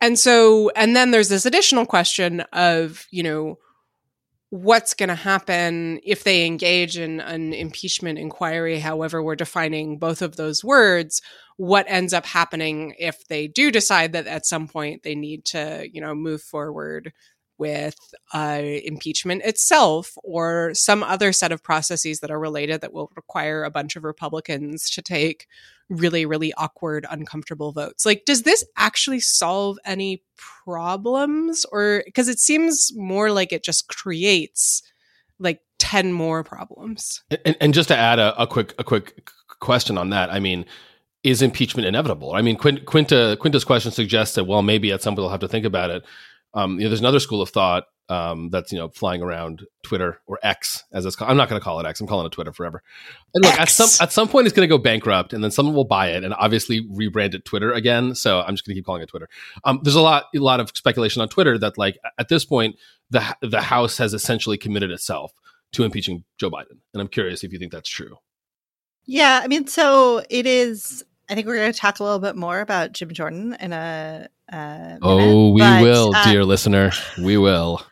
And 0.00 0.18
so, 0.18 0.70
and 0.76 0.94
then 0.94 1.10
there's 1.10 1.28
this 1.28 1.46
additional 1.46 1.86
question 1.86 2.40
of, 2.52 3.06
you 3.10 3.22
know, 3.22 3.58
what's 4.50 4.94
going 4.94 5.08
to 5.08 5.14
happen 5.14 6.00
if 6.04 6.24
they 6.24 6.44
engage 6.44 6.98
in 6.98 7.20
an 7.20 7.52
impeachment 7.52 8.18
inquiry, 8.18 8.80
however, 8.80 9.22
we're 9.22 9.36
defining 9.36 9.96
both 9.96 10.22
of 10.22 10.36
those 10.36 10.64
words. 10.64 11.22
What 11.56 11.86
ends 11.88 12.12
up 12.12 12.26
happening 12.26 12.94
if 12.98 13.26
they 13.28 13.46
do 13.46 13.70
decide 13.70 14.12
that 14.12 14.26
at 14.26 14.46
some 14.46 14.66
point 14.66 15.02
they 15.02 15.14
need 15.14 15.44
to, 15.46 15.88
you 15.90 16.00
know, 16.00 16.14
move 16.14 16.42
forward 16.42 17.12
with 17.60 18.14
uh, 18.34 18.62
impeachment 18.62 19.42
itself 19.44 20.14
or 20.24 20.72
some 20.74 21.02
other 21.02 21.32
set 21.32 21.52
of 21.52 21.62
processes 21.62 22.20
that 22.20 22.30
are 22.30 22.40
related 22.40 22.80
that 22.80 22.92
will 22.92 23.12
require 23.14 23.62
a 23.62 23.70
bunch 23.70 23.94
of 23.94 24.02
Republicans 24.02 24.88
to 24.90 25.02
take 25.02 25.46
really, 25.90 26.24
really 26.24 26.52
awkward, 26.54 27.04
uncomfortable 27.10 27.72
votes. 27.72 28.06
Like, 28.06 28.24
does 28.24 28.42
this 28.42 28.64
actually 28.76 29.20
solve 29.20 29.78
any 29.84 30.22
problems? 30.64 31.66
Or 31.70 32.02
because 32.06 32.28
it 32.28 32.38
seems 32.38 32.92
more 32.96 33.30
like 33.30 33.52
it 33.52 33.62
just 33.62 33.88
creates 33.88 34.82
like 35.38 35.60
10 35.78 36.12
more 36.12 36.42
problems. 36.42 37.22
And, 37.44 37.56
and 37.60 37.74
just 37.74 37.88
to 37.88 37.96
add 37.96 38.18
a, 38.18 38.40
a 38.40 38.46
quick, 38.46 38.74
a 38.78 38.84
quick 38.84 39.30
question 39.58 39.98
on 39.98 40.10
that, 40.10 40.32
I 40.32 40.40
mean, 40.40 40.64
is 41.22 41.42
impeachment 41.42 41.86
inevitable? 41.86 42.32
I 42.32 42.40
mean, 42.40 42.56
Quinta, 42.56 43.36
Quinta's 43.38 43.64
question 43.64 43.92
suggests 43.92 44.36
that, 44.36 44.44
well, 44.44 44.62
maybe 44.62 44.90
at 44.92 45.02
some 45.02 45.14
point 45.14 45.24
we'll 45.24 45.30
have 45.30 45.40
to 45.40 45.48
think 45.48 45.66
about 45.66 45.90
it. 45.90 46.04
Um, 46.54 46.78
you 46.78 46.84
know, 46.84 46.88
there's 46.90 47.00
another 47.00 47.20
school 47.20 47.42
of 47.42 47.50
thought 47.50 47.84
um, 48.10 48.50
that's 48.50 48.72
you 48.72 48.78
know 48.78 48.88
flying 48.88 49.22
around 49.22 49.64
Twitter 49.84 50.20
or 50.26 50.40
X 50.42 50.84
as 50.92 51.06
it's 51.06 51.14
called. 51.14 51.30
I'm 51.30 51.36
not 51.36 51.48
going 51.48 51.60
to 51.60 51.64
call 51.64 51.78
it 51.78 51.86
X. 51.86 52.00
I'm 52.00 52.08
calling 52.08 52.26
it 52.26 52.32
Twitter 52.32 52.52
forever. 52.52 52.82
And 53.34 53.44
look, 53.44 53.54
X. 53.54 53.60
at 53.60 53.68
some 53.68 54.04
at 54.04 54.12
some 54.12 54.28
point 54.28 54.46
it's 54.46 54.54
going 54.54 54.68
to 54.68 54.72
go 54.72 54.82
bankrupt, 54.82 55.32
and 55.32 55.44
then 55.44 55.52
someone 55.52 55.76
will 55.76 55.84
buy 55.84 56.08
it 56.10 56.24
and 56.24 56.34
obviously 56.34 56.84
rebrand 56.88 57.34
it 57.34 57.44
Twitter 57.44 57.72
again. 57.72 58.16
So 58.16 58.40
I'm 58.40 58.54
just 58.54 58.66
going 58.66 58.74
to 58.74 58.78
keep 58.78 58.84
calling 58.84 59.02
it 59.02 59.08
Twitter. 59.08 59.28
Um, 59.62 59.78
there's 59.84 59.94
a 59.94 60.00
lot 60.00 60.24
a 60.34 60.38
lot 60.40 60.58
of 60.58 60.70
speculation 60.74 61.22
on 61.22 61.28
Twitter 61.28 61.56
that 61.58 61.78
like 61.78 61.98
at 62.18 62.28
this 62.28 62.44
point 62.44 62.76
the 63.10 63.24
the 63.42 63.60
House 63.60 63.96
has 63.98 64.12
essentially 64.12 64.58
committed 64.58 64.90
itself 64.90 65.32
to 65.72 65.84
impeaching 65.84 66.24
Joe 66.36 66.50
Biden, 66.50 66.80
and 66.92 67.00
I'm 67.00 67.08
curious 67.08 67.44
if 67.44 67.52
you 67.52 67.60
think 67.60 67.70
that's 67.70 67.88
true. 67.88 68.16
Yeah, 69.06 69.40
I 69.42 69.46
mean, 69.46 69.66
so 69.68 70.24
it 70.28 70.46
is. 70.46 71.04
I 71.30 71.34
think 71.36 71.46
we're 71.46 71.56
going 71.56 71.72
to 71.72 71.78
talk 71.78 72.00
a 72.00 72.02
little 72.02 72.18
bit 72.18 72.34
more 72.34 72.60
about 72.60 72.92
Jim 72.92 73.12
Jordan 73.12 73.56
in 73.60 73.72
a 73.72 74.28
uh, 74.52 74.98
oh, 75.00 75.52
we 75.52 75.60
but, 75.60 75.82
will, 75.82 76.12
uh, 76.14 76.24
dear 76.24 76.44
listener. 76.44 76.90
We 77.18 77.38
will. 77.38 77.80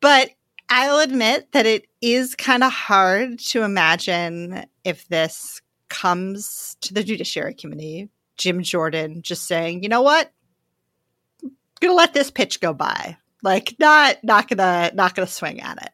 But 0.00 0.32
I'll 0.68 0.98
admit 0.98 1.52
that 1.52 1.64
it 1.64 1.86
is 2.02 2.34
kind 2.34 2.62
of 2.62 2.70
hard 2.70 3.38
to 3.38 3.62
imagine 3.62 4.66
if 4.84 5.08
this 5.08 5.62
comes 5.88 6.76
to 6.82 6.92
the 6.92 7.02
Judiciary 7.02 7.54
Committee, 7.54 8.10
Jim 8.36 8.62
Jordan 8.62 9.22
just 9.22 9.46
saying, 9.46 9.82
you 9.82 9.88
know 9.88 10.02
what? 10.02 10.30
I'm 11.42 11.52
gonna 11.80 11.94
let 11.94 12.12
this 12.12 12.30
pitch 12.30 12.60
go 12.60 12.74
by. 12.74 13.16
Like 13.42 13.76
not 13.78 14.22
not 14.22 14.46
gonna 14.46 14.90
not 14.92 15.14
gonna 15.14 15.26
swing 15.26 15.62
at 15.62 15.82
it. 15.82 15.90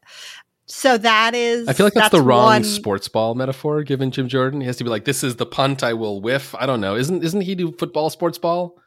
So 0.71 0.97
that 0.99 1.35
is. 1.35 1.67
I 1.67 1.73
feel 1.73 1.87
like 1.87 1.95
that's, 1.95 2.11
that's 2.11 2.13
the 2.13 2.23
wrong 2.23 2.45
one... 2.45 2.65
sports 2.65 3.09
ball 3.09 3.35
metaphor 3.35 3.83
given 3.83 4.13
Jim 4.13 4.29
Jordan. 4.29 4.61
He 4.61 4.67
has 4.69 4.77
to 4.77 4.85
be 4.85 4.91
like, 4.91 5.05
"This 5.05 5.25
is 5.25 5.37
the 5.37 5.47
punt 5.47 5.83
I 5.83 5.95
will 5.95 6.21
whiff." 6.21 6.55
I 6.55 6.67
don't 6.67 6.81
know. 6.81 6.95
Isn't 6.95 7.25
isn't 7.25 7.41
he 7.41 7.57
do 7.57 7.73
football 7.73 8.09
sports 8.09 8.39
ball? 8.39 8.79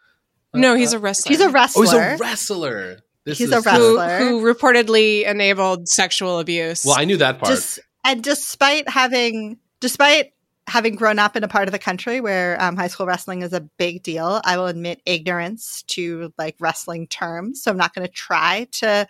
No, 0.53 0.73
uh, 0.73 0.75
he's 0.75 0.93
a 0.93 0.97
uh, 0.97 1.01
wrestler. 1.01 1.29
He's 1.29 1.41
a 1.41 1.49
wrestler. 1.49 1.81
Oh, 1.81 1.83
he's 1.83 1.93
a 1.93 2.17
wrestler. 2.19 2.99
This 3.25 3.37
he's 3.37 3.51
a 3.51 3.61
wrestler 3.61 4.19
who, 4.19 4.39
who, 4.39 4.53
reportedly 4.53 5.25
enabled 5.25 5.87
sexual 5.89 6.39
abuse. 6.39 6.85
Well, 6.85 6.95
I 6.97 7.05
knew 7.05 7.17
that 7.17 7.39
part. 7.39 7.51
Just, 7.51 7.79
and 8.05 8.23
despite 8.23 8.87
having, 8.89 9.59
despite 9.79 10.33
having 10.67 10.95
grown 10.95 11.19
up 11.19 11.35
in 11.35 11.43
a 11.43 11.47
part 11.47 11.67
of 11.67 11.71
the 11.71 11.79
country 11.79 12.21
where 12.21 12.61
um, 12.61 12.75
high 12.75 12.87
school 12.87 13.05
wrestling 13.05 13.41
is 13.41 13.53
a 13.53 13.61
big 13.61 14.01
deal, 14.03 14.41
I 14.45 14.57
will 14.57 14.67
admit 14.67 15.01
ignorance 15.05 15.83
to 15.87 16.33
like 16.37 16.55
wrestling 16.59 17.07
terms. 17.07 17.61
So 17.61 17.71
I'm 17.71 17.77
not 17.77 17.93
going 17.93 18.07
to 18.07 18.13
try 18.13 18.67
to 18.73 19.07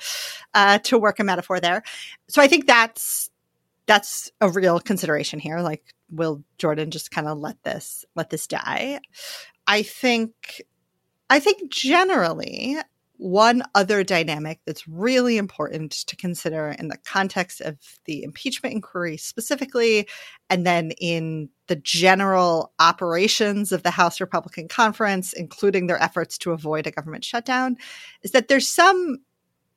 uh, 0.53 0.79
to 0.79 0.97
work 0.97 1.19
a 1.19 1.23
metaphor 1.23 1.59
there. 1.59 1.83
So 2.27 2.41
I 2.41 2.47
think 2.47 2.65
that's 2.65 3.29
that's 3.85 4.31
a 4.41 4.49
real 4.49 4.79
consideration 4.79 5.39
here. 5.39 5.59
Like, 5.59 5.83
will 6.09 6.43
Jordan 6.57 6.91
just 6.91 7.11
kind 7.11 7.27
of 7.27 7.37
let 7.37 7.61
this 7.63 8.05
let 8.15 8.29
this 8.29 8.47
die? 8.47 8.99
I 9.67 9.83
think 9.83 10.63
I 11.29 11.39
think 11.39 11.71
generally, 11.71 12.77
one 13.17 13.63
other 13.75 14.03
dynamic 14.03 14.59
that's 14.65 14.87
really 14.87 15.37
important 15.37 15.91
to 15.91 16.15
consider 16.15 16.69
in 16.69 16.87
the 16.87 16.97
context 16.97 17.61
of 17.61 17.77
the 18.05 18.23
impeachment 18.23 18.73
inquiry 18.73 19.17
specifically, 19.17 20.07
and 20.49 20.65
then 20.65 20.91
in 20.99 21.49
the 21.67 21.75
general 21.75 22.73
operations 22.79 23.71
of 23.71 23.83
the 23.83 23.91
House 23.91 24.19
Republican 24.19 24.67
Conference, 24.67 25.31
including 25.31 25.87
their 25.87 26.01
efforts 26.01 26.37
to 26.39 26.51
avoid 26.51 26.87
a 26.87 26.91
government 26.91 27.23
shutdown, 27.23 27.77
is 28.23 28.31
that 28.31 28.47
there's 28.47 28.67
some 28.67 29.19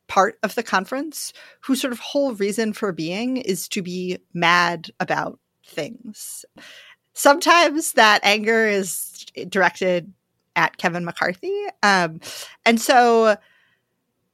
part 0.08 0.38
of 0.42 0.54
the 0.54 0.62
conference 0.62 1.32
whose 1.60 1.80
sort 1.80 1.92
of 1.92 1.98
whole 1.98 2.32
reason 2.34 2.72
for 2.72 2.92
being 2.92 3.36
is 3.36 3.68
to 3.68 3.82
be 3.82 4.18
mad 4.32 4.90
about 5.00 5.38
things. 5.66 6.44
Sometimes 7.12 7.92
that 7.92 8.20
anger 8.22 8.66
is 8.66 9.26
directed 9.48 10.12
at 10.56 10.76
Kevin 10.78 11.04
McCarthy. 11.04 11.54
Um, 11.82 12.20
and 12.64 12.80
so 12.80 13.36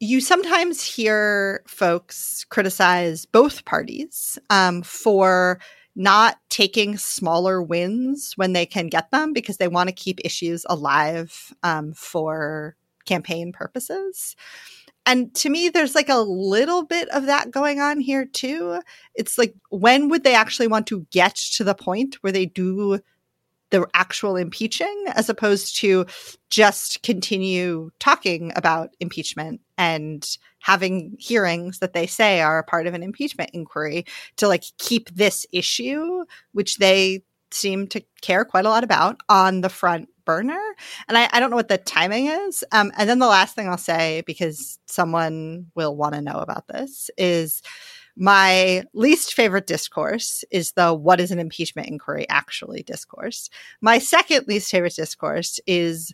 you 0.01 0.21
sometimes 0.21 0.83
hear 0.83 1.63
folks 1.67 2.45
criticize 2.45 3.27
both 3.27 3.65
parties 3.65 4.39
um, 4.51 4.83
for 4.83 5.61
not 5.95 6.39
taking 6.49 6.97
smaller 6.97 7.63
wins 7.63 8.33
when 8.37 8.53
they 8.53 8.65
can 8.65 8.89
get 8.89 9.11
them 9.11 9.33
because 9.33 9.59
they 9.59 9.69
want 9.69 9.89
to 9.89 9.95
keep 9.95 10.19
issues 10.25 10.65
alive 10.69 11.53
um, 11.63 11.93
for 11.93 12.75
campaign 13.05 13.53
purposes. 13.53 14.35
And 15.05 15.35
to 15.37 15.51
me, 15.51 15.69
there's 15.69 15.95
like 15.95 16.09
a 16.09 16.19
little 16.19 16.85
bit 16.85 17.09
of 17.11 17.27
that 17.27 17.51
going 17.51 17.81
on 17.81 18.01
here 18.01 18.25
too. 18.25 18.81
It's 19.15 19.37
like, 19.37 19.55
when 19.69 20.09
would 20.09 20.25
they 20.25 20.35
actually 20.35 20.69
want 20.69 20.87
to 20.89 21.07
get 21.11 21.35
to 21.35 21.65
the 21.65 21.75
point 21.75 22.17
where 22.23 22.33
they 22.33 22.47
do 22.47 23.01
the 23.73 23.87
actual 23.95 24.37
impeaching 24.37 25.05
as 25.15 25.29
opposed 25.29 25.77
to 25.79 26.07
just 26.51 27.03
continue 27.03 27.91
talking 27.99 28.53
about 28.55 28.91
impeachment 29.01 29.61
and 29.79 30.37
having 30.61 31.17
hearings 31.19 31.81
that 31.81 31.95
they 31.95 32.07
say 32.07 32.41
are 32.41 32.59
a 32.59 32.65
part 32.65 32.87
of 32.87 32.95
an 32.95 33.03
impeachment 33.03 33.51
inquiry 33.53 34.05
to 34.37 34.47
like 34.47 34.65
keep 34.79 35.09
this 35.11 35.47
issue 35.53 36.25
which 36.53 36.77
they 36.77 37.25
seem 37.51 37.87
to 37.87 38.03
care 38.21 38.45
quite 38.45 38.67
a 38.67 38.69
lot 38.69 38.85
about 38.85 39.17
on 39.29 39.63
the 39.63 39.69
front 39.69 40.09
burner. 40.25 40.61
And 41.09 41.19
i, 41.19 41.29
I 41.33 41.41
don't 41.41 41.51
know 41.51 41.57
what 41.57 41.69
the 41.69 41.79
timing 41.79 42.27
is. 42.27 42.63
Um, 42.73 42.93
and 42.97 43.09
then 43.09 43.19
the 43.19 43.27
last 43.27 43.55
thing 43.55 43.69
i'll 43.69 43.79
say 43.79 44.23
because 44.27 44.79
someone 44.87 45.67
will 45.75 45.97
want 45.97 46.15
to 46.15 46.21
know 46.21 46.39
about 46.39 46.69
this 46.69 47.11
is 47.17 47.63
my 48.17 48.85
least 48.93 49.35
favorite 49.35 49.67
discourse 49.67 50.45
is 50.51 50.73
the 50.73 50.93
what 50.93 51.21
is 51.21 51.31
an 51.31 51.39
impeachment 51.39 51.89
inquiry 51.89 52.27
actually 52.29 52.83
discourse. 52.83 53.49
My 53.81 53.99
second 53.99 54.47
least 54.47 54.71
favorite 54.71 54.95
discourse 54.95 55.59
is 55.67 56.13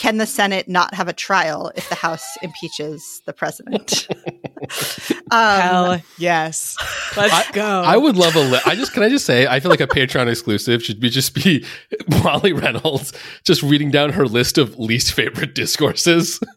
can 0.00 0.16
the 0.16 0.26
Senate 0.26 0.66
not 0.66 0.94
have 0.94 1.08
a 1.08 1.12
trial 1.12 1.70
if 1.76 1.86
the 1.90 1.94
House 1.94 2.26
impeaches 2.42 3.20
the 3.26 3.34
president? 3.34 4.08
um, 5.30 5.60
Hell 5.60 6.02
yes, 6.16 6.76
let's 7.18 7.34
I, 7.34 7.52
go. 7.52 7.82
I 7.82 7.98
would 7.98 8.16
love 8.16 8.34
a. 8.34 8.40
Li- 8.40 8.60
I 8.64 8.74
just 8.76 8.94
can 8.94 9.02
I 9.02 9.10
just 9.10 9.26
say 9.26 9.46
I 9.46 9.60
feel 9.60 9.70
like 9.70 9.82
a 9.82 9.86
Patreon 9.86 10.26
exclusive 10.26 10.82
should 10.82 11.00
be 11.00 11.10
just 11.10 11.34
be 11.34 11.66
Molly 12.24 12.54
Reynolds 12.54 13.12
just 13.44 13.62
reading 13.62 13.90
down 13.90 14.12
her 14.12 14.26
list 14.26 14.56
of 14.56 14.78
least 14.78 15.12
favorite 15.12 15.54
discourses. 15.54 16.40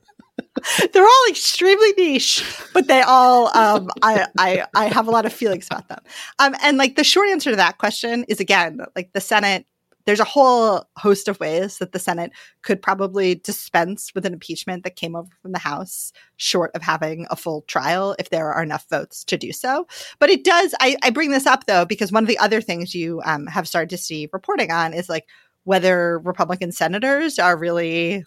They're 0.94 1.04
all 1.04 1.26
extremely 1.30 1.94
niche, 1.98 2.44
but 2.74 2.88
they 2.88 3.02
all 3.02 3.56
um, 3.56 3.90
I, 4.02 4.28
I 4.38 4.66
I 4.74 4.86
have 4.86 5.08
a 5.08 5.12
lot 5.12 5.26
of 5.26 5.34
feelings 5.34 5.68
about 5.68 5.90
them. 5.90 6.00
Um, 6.40 6.56
and 6.64 6.78
like 6.78 6.96
the 6.96 7.04
short 7.04 7.30
answer 7.30 7.50
to 7.52 7.56
that 7.56 7.78
question 7.78 8.24
is 8.28 8.40
again, 8.40 8.80
like 8.96 9.14
the 9.14 9.22
Senate 9.22 9.66
there's 10.06 10.20
a 10.20 10.26
whole 10.26 10.84
host 10.98 11.28
of 11.28 11.40
ways 11.40 11.78
that 11.78 11.92
the 11.92 12.00
Senate 12.00 12.32
could 12.62 12.82
probably 12.82 13.36
dispense 13.36 14.12
with 14.14 14.26
an 14.26 14.34
impeachment 14.34 14.84
that 14.84 14.96
came 14.96 15.16
over 15.16 15.30
from 15.42 15.54
the 15.54 15.60
House, 15.60 16.12
short 16.38 16.72
of 16.76 16.82
having 16.82 17.26
a 17.30 17.36
full 17.36 17.62
trial 17.64 18.16
if 18.20 18.30
there 18.30 18.52
are 18.52 18.64
enough 18.64 18.86
votes 18.90 19.24
to 19.26 19.38
do 19.38 19.52
so. 19.52 19.88
But 20.20 20.30
it 20.30 20.44
does, 20.44 20.76
I, 20.80 20.98
I 21.04 21.10
bring 21.10 21.32
this 21.32 21.46
up 21.46 21.66
though, 21.66 21.86
because 21.86 22.12
one 22.12 22.24
of 22.24 22.28
the 22.28 22.40
other 22.40 22.62
things 22.62 22.94
you 22.94 23.22
um, 23.26 23.48
have 23.48 23.68
started 23.68 23.90
to 23.92 23.98
see 23.98 24.30
reporting 24.34 24.72
on 24.72 24.94
is 24.94 25.10
like 25.10 25.28
whether 25.64 26.20
Republican 26.20 26.72
senators 26.72 27.40
are 27.40 27.58
really 27.58 28.26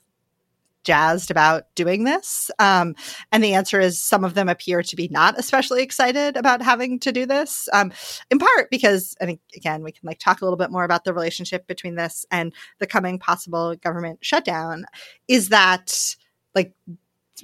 jazzed 0.87 1.31
about 1.31 1.65
doing 1.75 2.05
this? 2.05 2.51
Um, 2.59 2.95
and 3.31 3.45
the 3.45 3.53
answer 3.53 3.81
is 3.81 4.03
some 4.03 4.25
of 4.25 4.35
them 4.35 4.49
appear 4.49 4.83
to 4.83 4.97
be 4.97 5.09
not 5.09 5.39
especially 5.39 5.83
excited 5.83 6.37
about 6.37 6.63
having 6.63 6.99
to 7.01 7.13
do 7.13 7.27
this, 7.27 7.69
um, 7.73 7.93
in 8.31 8.39
part 8.39 8.71
because, 8.71 9.15
and 9.21 9.39
again, 9.55 9.83
we 9.83 9.93
can 9.93 10.07
like 10.07 10.19
talk 10.19 10.41
a 10.41 10.45
little 10.45 10.57
bit 10.57 10.71
more 10.71 10.85
about 10.85 11.05
the 11.05 11.13
relationship 11.13 11.67
between 11.67 11.97
this 11.97 12.25
and 12.31 12.55
the 12.79 12.87
coming 12.87 13.19
possible 13.19 13.77
government 13.77 14.21
shutdown, 14.23 14.87
is 15.29 15.51
that 15.51 16.17
like 16.55 16.73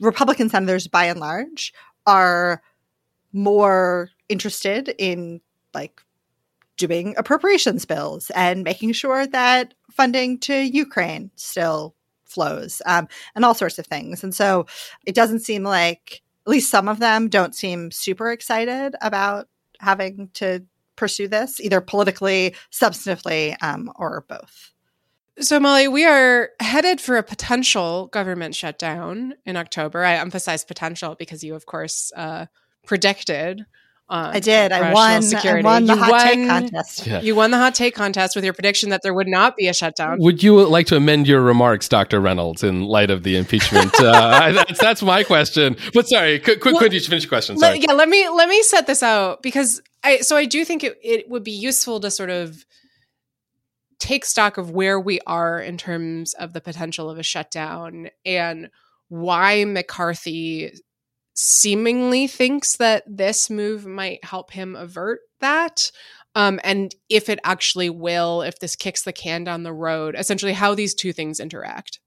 Republican 0.01 0.49
senators 0.49 0.87
by 0.87 1.05
and 1.05 1.21
large 1.21 1.75
are 2.07 2.63
more 3.33 4.09
interested 4.29 4.95
in 4.99 5.41
like 5.75 6.01
doing 6.77 7.15
appropriations 7.17 7.85
bills 7.85 8.31
and 8.35 8.65
making 8.65 8.93
sure 8.93 9.27
that 9.27 9.75
funding 9.91 10.39
to 10.39 10.55
Ukraine 10.55 11.31
still 11.37 11.95
flows 12.33 12.83
um, 12.87 13.09
and 13.35 13.45
all 13.45 13.55
sorts 13.55 13.79
of 13.79 13.87
things. 13.87 14.25
And 14.25 14.35
so 14.35 14.67
it 15.07 15.15
doesn't 15.15 15.41
seem 15.41 15.63
like, 15.63 16.23
at 16.47 16.51
least 16.51 16.71
some 16.71 16.89
of 16.89 16.99
them 16.99 17.29
don't 17.29 17.55
seem 17.55 17.91
super 17.91 18.33
excited 18.33 18.97
about 19.01 19.49
having 19.79 20.29
to 20.35 20.65
pursue 20.97 21.29
this, 21.29 21.61
either 21.61 21.81
politically, 21.81 22.55
substantively, 22.73 23.57
um, 23.63 23.93
or 23.97 24.25
both. 24.29 24.73
So, 25.39 25.59
Molly, 25.59 25.89
we 25.89 26.05
are 26.05 26.51
headed 26.61 27.01
for 27.01 27.17
a 27.17 27.23
potential 27.23 28.09
government 28.09 28.55
shutdown 28.55 29.35
in 29.47 29.57
October. 29.57 30.05
I 30.05 30.17
emphasize 30.17 30.65
potential 30.65 31.17
because 31.19 31.43
you, 31.43 31.55
of 31.55 31.65
course, 31.65 32.13
uh, 32.17 32.47
predicted 32.87 33.65
uh, 34.09 34.33
I 34.35 34.41
did. 34.41 34.73
I 34.73 34.93
won. 34.93 35.23
Security. 35.23 35.67
I 35.67 35.71
won 35.73 35.87
the 35.87 35.95
you 35.95 35.99
hot 35.99 36.11
won, 36.11 36.27
take 36.27 36.49
contest. 36.49 37.07
Yeah. 37.07 37.21
You 37.23 37.35
won 37.35 37.51
the 37.51 37.57
hot 37.57 37.75
take 37.75 37.95
contest 37.95 38.37
with 38.37 38.45
your 38.45 38.53
prediction 38.53 38.91
that 38.91 39.01
there 39.03 39.15
would 39.15 39.29
not 39.29 39.57
be 39.57 39.69
a 39.69 39.75
shutdown. 39.75 40.19
Would 40.19 40.43
you 40.43 40.67
like 40.67 40.87
to 40.89 40.97
amend 40.97 41.27
your 41.27 41.41
remarks, 41.41 41.89
Dr. 41.89 42.21
Reynolds, 42.21 42.63
in 42.63 42.85
light 42.85 43.11
of 43.11 43.23
the 43.23 43.37
impeachment? 43.37 43.95
uh, 43.99 44.53
that's, 44.53 44.79
that's 44.79 45.03
my 45.03 45.25
question. 45.25 45.77
But 45.95 46.09
sorry, 46.09 46.41
quick, 46.41 46.61
quick, 46.61 46.75
well, 46.75 46.93
you 46.93 47.01
finish 47.01 47.23
your 47.23 47.29
question. 47.29 47.57
Sorry. 47.57 47.79
Let, 47.79 47.89
yeah, 47.89 47.95
let 47.95 48.09
me 48.09 48.29
let 48.29 48.49
me 48.49 48.63
set 48.63 48.87
this 48.87 49.03
out 49.03 49.43
because 49.43 49.81
I. 50.05 50.19
So 50.19 50.37
I 50.37 50.45
do 50.45 50.65
think 50.65 50.85
it, 50.85 50.99
it 51.03 51.31
would 51.31 51.45
be 51.45 51.53
useful 51.53 51.99
to 52.01 52.11
sort 52.11 52.31
of 52.31 52.67
take 53.99 54.25
stock 54.25 54.59
of 54.59 54.71
where 54.73 54.99
we 54.99 55.21
are 55.27 55.61
in 55.61 55.79
terms 55.79 56.35
of 56.35 56.53
the 56.53 56.61
potential 56.61 57.09
of 57.09 57.19
a 57.19 57.23
shutdown 57.23 58.11
and 58.27 58.69
why 59.09 59.65
McCarthy 59.65 60.73
seemingly 61.35 62.27
thinks 62.27 62.77
that 62.77 63.05
this 63.07 63.49
move 63.49 63.87
might 63.87 64.25
help 64.25 64.53
him 64.53 64.77
avert 64.77 65.21
that. 65.41 65.91
Um, 66.35 66.61
and 66.65 66.95
if 67.09 67.29
it 67.29 67.41
actually 67.45 67.91
will, 67.91 68.43
if 68.43 68.59
this 68.59 68.77
kicks 68.77 69.03
the 69.03 69.13
can 69.13 69.45
down 69.45 69.63
the 69.63 69.73
road, 69.73 70.15
essentially 70.19 70.53
how 70.53 70.75
these 70.75 70.95
two 70.95 71.13
things 71.13 71.41
interact. 71.41 72.01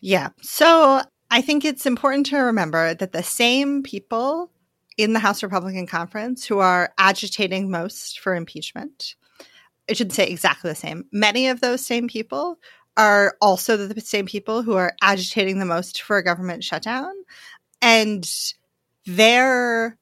Yeah. 0.00 0.30
So 0.42 1.02
I 1.30 1.40
think 1.42 1.64
it's 1.64 1.86
important 1.86 2.26
to 2.26 2.38
remember 2.38 2.94
that 2.94 3.12
the 3.12 3.22
same 3.22 3.82
people 3.82 4.50
in 4.96 5.12
the 5.12 5.18
House 5.18 5.42
Republican 5.42 5.86
Conference 5.86 6.44
who 6.44 6.58
are 6.58 6.92
agitating 6.98 7.70
most 7.70 8.20
for 8.20 8.34
impeachment, 8.34 9.14
I 9.88 9.92
should 9.92 10.12
say 10.12 10.26
exactly 10.26 10.70
the 10.70 10.76
same. 10.76 11.04
Many 11.12 11.48
of 11.48 11.60
those 11.60 11.84
same 11.84 12.08
people 12.08 12.58
are 12.96 13.36
also 13.42 13.76
the 13.76 14.00
same 14.00 14.26
people 14.26 14.62
who 14.62 14.74
are 14.74 14.94
agitating 15.02 15.58
the 15.58 15.66
most 15.66 16.02
for 16.02 16.16
a 16.16 16.24
government 16.24 16.64
shutdown 16.64 17.12
and 17.86 18.28
their 19.06 19.96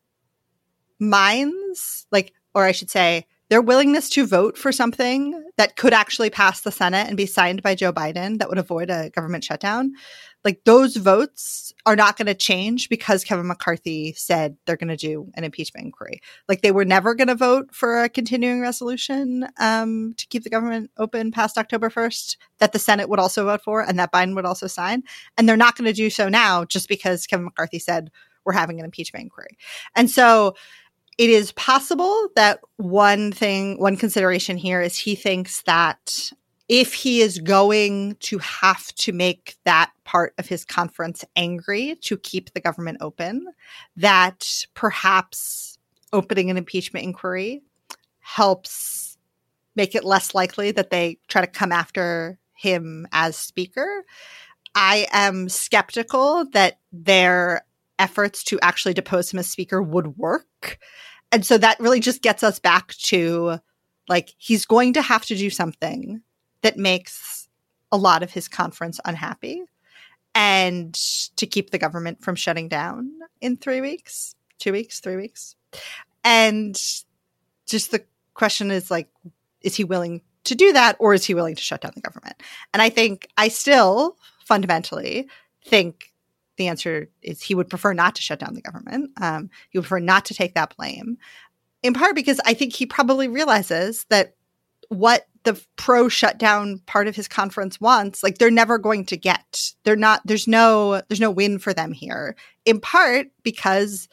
minds, 0.99 2.07
like, 2.11 2.33
or 2.55 2.65
I 2.65 2.73
should 2.73 2.89
say, 2.89 3.27
their 3.55 3.63
willingness 3.63 4.11
to 4.11 4.27
vote 4.27 4.59
for 4.59 4.73
something 4.73 5.41
that 5.59 5.77
could 5.77 5.93
actually 5.93 6.29
pass 6.29 6.63
the 6.63 6.73
Senate 6.73 7.07
and 7.07 7.17
be 7.17 7.25
signed 7.25 7.63
by 7.63 7.73
Joe 7.77 7.93
Biden 7.93 8.41
that 8.41 8.49
would 8.49 8.59
avoid 8.59 8.91
a 8.91 9.11
government 9.11 9.45
shutdown, 9.45 9.93
like 10.43 10.65
those 10.65 10.97
votes 10.97 11.73
are 11.87 11.95
not 11.95 12.17
going 12.17 12.27
to 12.27 12.35
change 12.35 12.89
because 12.89 13.23
Kevin 13.23 13.47
McCarthy 13.47 14.13
said 14.15 14.57
they're 14.67 14.77
going 14.77 14.89
to 14.89 14.97
do 14.97 15.31
an 15.35 15.45
impeachment 15.45 15.85
inquiry. 15.85 16.21
Like 16.49 16.63
they 16.63 16.73
were 16.73 16.85
never 16.85 17.15
going 17.15 17.29
to 17.29 17.37
vote 17.37 17.73
for 17.73 18.03
a 18.03 18.09
continuing 18.09 18.61
resolution 18.61 19.47
um, 19.61 20.15
to 20.17 20.27
keep 20.27 20.43
the 20.43 20.51
government 20.51 20.91
open 20.97 21.31
past 21.31 21.57
October 21.57 21.91
1st 21.91 22.37
that 22.59 22.73
the 22.73 22.81
Senate 22.81 23.09
would 23.09 23.21
also 23.21 23.45
vote 23.45 23.63
for 23.63 23.83
and 23.83 24.01
that 24.01 24.11
Biden 24.13 24.35
would 24.35 24.47
also 24.47 24.67
sign. 24.67 25.05
And 25.39 25.49
they're 25.49 25.57
not 25.57 25.77
going 25.77 25.87
to 25.87 25.93
do 25.93 26.11
so 26.11 26.29
now 26.29 26.65
just 26.65 26.89
because 26.89 27.25
Kevin 27.29 27.45
McCarthy 27.45 27.79
said 27.79 28.11
we're 28.45 28.53
having 28.53 28.81
an 28.81 28.85
impeachment 28.85 29.23
inquiry. 29.23 29.57
And 29.95 30.11
so 30.11 30.57
it 31.19 31.31
is 31.31 31.53
possible 31.53 32.29
that 32.35 32.61
one 32.77 33.33
thing, 33.33 33.79
one 33.79 33.97
consideration 33.97 34.57
here 34.57 34.81
is 34.81 34.97
he 34.97 35.15
thinks 35.15 35.63
that 35.63 36.31
if 36.69 36.95
he 36.95 37.21
is 37.21 37.39
going 37.39 38.17
to 38.21 38.39
have 38.39 38.87
to 38.95 39.13
make 39.13 39.57
that 39.65 39.93
part 40.05 40.35
of 40.39 40.49
his 40.49 40.65
conference 40.65 41.25
angry 41.37 41.97
to 42.03 42.17
keep 42.17 42.53
the 42.53 42.61
government 42.61 42.99
open, 43.01 43.47
that 43.97 44.65
perhaps 44.75 45.79
opening 46.13 46.51
an 46.51 46.57
impeachment 46.57 47.05
inquiry 47.05 47.63
helps 48.21 49.19
make 49.77 49.95
it 49.95 50.05
less 50.05 50.35
likely 50.35 50.71
that 50.71 50.91
they 50.91 51.19
try 51.29 51.43
to 51.43 51.47
come 51.47 51.73
after 51.73 52.39
him 52.55 53.07
as 53.13 53.37
speaker. 53.37 54.05
I 54.75 55.07
am 55.13 55.49
skeptical 55.49 56.47
that 56.53 56.79
their 56.93 57.65
efforts 57.99 58.43
to 58.45 58.59
actually 58.61 58.95
depose 58.95 59.33
him 59.33 59.39
as 59.39 59.51
speaker 59.51 59.83
would 59.83 60.17
work. 60.17 60.79
And 61.33 61.45
so 61.45 61.59
that 61.59 61.81
really 61.81 62.01
just 62.01 62.23
gets 62.23 62.43
us 62.43 62.59
back 62.59 62.95
to 62.95 63.59
like 64.09 64.35
he's 64.39 64.67
going 64.67 64.93
to 64.95 65.03
have 65.03 65.25
to 65.27 65.37
do 65.37 65.51
something 65.51 66.21
that 66.63 66.77
makes 66.77 67.49
a 67.93 67.97
lot 67.97 68.23
of 68.23 68.33
his 68.33 68.49
conference 68.49 69.01
unhappy 69.05 69.63
and 70.35 70.95
to 71.37 71.47
keep 71.47 71.71
the 71.71 71.79
government 71.79 72.23
from 72.23 72.35
shutting 72.35 72.69
down 72.69 73.11
in 73.41 73.57
three 73.57 73.81
weeks, 73.81 74.35
two 74.59 74.73
weeks, 74.73 75.01
three 75.01 75.17
weeks. 75.17 75.55
And 76.25 76.75
just 77.67 77.91
the 77.91 78.05
question 78.35 78.71
is 78.71 78.91
like, 78.91 79.09
is 79.61 79.77
he 79.77 79.85
willing 79.85 80.23
to 80.45 80.55
do 80.55 80.73
that 80.73 80.97
or 80.99 81.15
is 81.15 81.25
he 81.25 81.35
willing 81.35 81.55
to 81.55 81.63
shut 81.63 81.81
down 81.81 81.93
the 81.95 82.01
government? 82.01 82.37
And 82.73 82.83
I 82.83 82.91
think 82.91 83.29
I 83.37 83.49
still 83.49 84.17
fundamentally 84.45 85.29
think 85.65 86.13
the 86.57 86.69
answer 86.69 87.09
is 87.23 87.43
he 87.43 87.55
would 87.55 87.69
prefer 87.69 87.93
not 87.93 88.15
to 88.17 88.23
shut 88.23 88.39
down 88.39 88.55
the 88.55 88.63
government. 88.63 89.11
Um, 89.21 89.51
he 89.71 89.79
would 89.79 89.85
prefer 89.85 90.01
not 90.01 90.25
to 90.27 90.35
take 90.35 90.55
that 90.55 90.77
blame, 90.77 91.19
in 91.83 91.95
part 91.95 92.15
because 92.15 92.41
I 92.45 92.55
think 92.55 92.75
he 92.75 92.87
probably 92.87 93.29
realizes 93.29 94.07
that 94.11 94.35
what 94.89 95.27
the 95.45 95.61
pro 95.77 96.09
shutdown 96.09 96.81
part 96.87 97.07
of 97.07 97.17
his 97.17 97.29
conference 97.29 97.81
wants 97.81 98.23
like 98.23 98.39
they're 98.39 98.51
never 98.51 98.79
going 98.79 99.05
to 99.07 99.17
get. 99.17 99.73
They're 99.85 99.97
not 99.97 100.23
there's 100.25 100.49
no 100.49 101.03
there's 101.09 101.21
no 101.21 101.31
win 101.31 101.59
for 101.59 101.75
them 101.75 101.93
here 101.93 102.35
in 102.65 102.81
part 102.81 103.29
because 103.43 104.09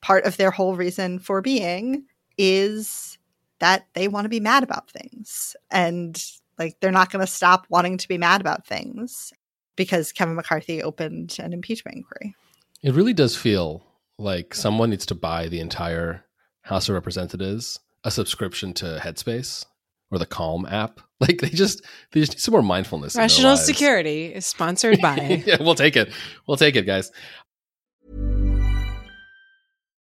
part 0.00 0.24
of 0.24 0.36
their 0.36 0.50
whole 0.50 0.76
reason 0.76 1.18
for 1.18 1.42
being 1.42 2.04
is 2.38 3.18
that 3.58 3.86
they 3.92 4.08
want 4.08 4.24
to 4.24 4.30
be 4.30 4.40
mad 4.40 4.62
about 4.62 4.90
things. 4.90 5.54
And 5.70 6.22
like 6.58 6.76
they're 6.80 6.90
not 6.90 7.10
going 7.10 7.24
to 7.24 7.30
stop 7.30 7.66
wanting 7.68 7.98
to 7.98 8.08
be 8.08 8.18
mad 8.18 8.40
about 8.40 8.66
things 8.66 9.32
because 9.76 10.12
Kevin 10.12 10.34
McCarthy 10.34 10.82
opened 10.82 11.36
an 11.40 11.52
impeachment 11.52 11.96
inquiry. 11.96 12.34
It 12.82 12.94
really 12.94 13.12
does 13.14 13.36
feel 13.36 13.84
like 14.18 14.54
someone 14.54 14.90
needs 14.90 15.06
to 15.06 15.14
buy 15.14 15.48
the 15.48 15.60
entire 15.60 16.24
House 16.62 16.88
of 16.88 16.94
Representatives 16.94 17.80
a 18.04 18.10
subscription 18.10 18.72
to 18.74 18.98
Headspace 19.02 19.66
or 20.10 20.18
the 20.18 20.26
Calm 20.26 20.66
app. 20.66 21.00
Like 21.20 21.42
they 21.42 21.50
just 21.50 21.82
they 22.12 22.20
just 22.20 22.32
need 22.32 22.40
some 22.40 22.52
more 22.52 22.62
mindfulness. 22.62 23.14
Rational 23.14 23.58
Security 23.58 24.32
is 24.32 24.46
sponsored 24.46 24.98
by. 25.02 25.42
yeah, 25.46 25.58
we'll 25.60 25.74
take 25.74 25.94
it. 25.94 26.10
We'll 26.46 26.56
take 26.56 26.76
it, 26.76 26.86
guys. 26.86 27.12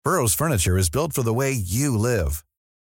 Burrow's 0.06 0.34
furniture 0.34 0.78
is 0.78 0.90
built 0.90 1.12
for 1.12 1.22
the 1.22 1.34
way 1.34 1.52
you 1.52 1.98
live. 1.98 2.46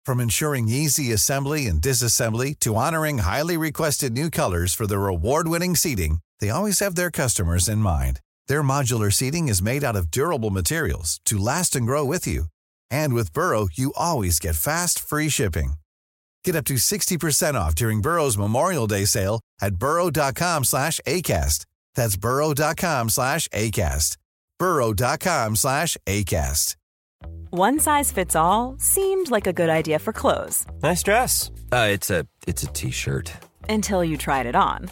From 0.06 0.20
ensuring 0.20 0.70
easy 0.70 1.12
assembly 1.12 1.68
and 1.68 1.80
disassembly 1.80 2.58
to 2.62 2.76
honoring 2.76 3.20
highly 3.20 3.58
requested 3.58 4.12
new 4.14 4.32
colors 4.32 4.74
for 4.74 4.88
their 4.88 5.06
award-winning 5.06 5.76
seating, 5.76 6.20
they 6.40 6.50
always 6.52 6.80
have 6.80 6.96
their 6.96 7.10
customers 7.12 7.68
in 7.68 7.80
mind. 7.80 8.20
Their 8.48 8.62
modular 8.64 9.12
seating 9.12 9.48
is 9.48 9.62
made 9.62 9.84
out 9.84 9.96
of 9.96 10.12
durable 10.12 10.52
materials 10.52 11.20
to 11.26 11.38
last 11.40 11.76
and 11.76 11.86
grow 11.88 12.06
with 12.06 12.28
you. 12.28 12.46
And 12.92 13.14
with 13.14 13.34
Burrow, 13.34 13.68
you 13.74 13.94
always 13.96 14.40
get 14.40 14.56
fast, 14.56 15.00
free 15.00 15.30
shipping. 15.30 15.74
Get 16.44 16.56
up 16.56 16.66
to 16.66 16.76
60% 16.76 17.54
off 17.56 17.74
during 17.76 18.02
Burrow's 18.02 18.38
Memorial 18.38 18.88
Day 18.88 19.06
sale 19.06 19.42
at 19.62 19.76
burrow.com 19.76 20.64
slash 20.64 21.00
ACAST. 21.06 21.66
That's 21.96 22.18
burrow.com 22.18 23.10
slash 23.10 23.48
ACAST. 23.50 24.18
burrow.com 24.58 25.56
slash 25.56 25.98
ACAST. 26.06 26.76
One 27.52 27.80
size 27.80 28.12
fits 28.12 28.36
all 28.36 28.76
seemed 28.80 29.32
like 29.32 29.48
a 29.48 29.54
good 29.54 29.70
idea 29.70 30.00
for 30.00 30.14
clothes. 30.14 30.66
Nice 30.84 31.02
dress. 31.04 31.52
Uh, 31.72 31.88
it's 31.92 32.10
a 32.10 32.26
It's 32.48 32.64
a 32.64 32.68
T-shirt. 32.68 33.34
Until 33.68 34.04
you 34.04 34.18
tried 34.18 34.46
it 34.46 34.56
on. 34.56 34.92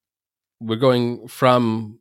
We're 0.61 0.75
going 0.75 1.27
from 1.27 1.99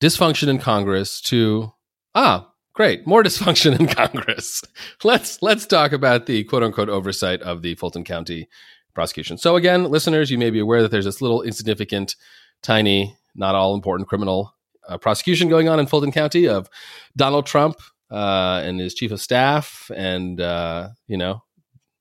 dysfunction 0.00 0.48
in 0.48 0.58
Congress 0.58 1.20
to 1.22 1.72
ah, 2.14 2.50
great, 2.74 3.06
more 3.06 3.22
dysfunction 3.24 3.78
in 3.78 3.86
Congress. 3.86 4.62
let's 5.04 5.40
let's 5.42 5.64
talk 5.64 5.92
about 5.92 6.26
the 6.26 6.44
quote 6.44 6.62
unquote 6.62 6.88
oversight 6.88 7.40
of 7.42 7.62
the 7.62 7.74
Fulton 7.76 8.04
County 8.04 8.48
prosecution. 8.94 9.38
So 9.38 9.56
again, 9.56 9.84
listeners, 9.84 10.30
you 10.30 10.38
may 10.38 10.50
be 10.50 10.58
aware 10.58 10.82
that 10.82 10.90
there's 10.90 11.04
this 11.04 11.22
little 11.22 11.42
insignificant, 11.42 12.16
tiny, 12.62 13.16
not 13.34 13.54
all 13.54 13.74
important 13.74 14.08
criminal 14.08 14.54
uh, 14.88 14.98
prosecution 14.98 15.48
going 15.48 15.68
on 15.68 15.80
in 15.80 15.86
Fulton 15.86 16.12
County 16.12 16.48
of 16.48 16.68
Donald 17.16 17.46
Trump 17.46 17.76
uh, 18.10 18.60
and 18.64 18.80
his 18.80 18.94
chief 18.94 19.10
of 19.12 19.20
staff, 19.20 19.90
and 19.94 20.40
uh, 20.40 20.88
you 21.06 21.16
know 21.16 21.42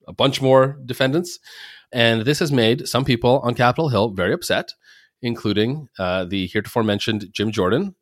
a 0.07 0.13
bunch 0.13 0.41
more 0.41 0.79
defendants. 0.85 1.39
And 1.91 2.23
this 2.23 2.39
has 2.39 2.51
made 2.51 2.87
some 2.87 3.05
people 3.05 3.39
on 3.43 3.53
Capitol 3.53 3.89
Hill 3.89 4.09
very 4.09 4.33
upset, 4.33 4.73
including 5.23 5.89
uh, 5.97 6.25
the 6.25 6.45
heretofore 6.47 6.83
mentioned 6.83 7.29
Jim 7.31 7.51
Jordan, 7.51 7.95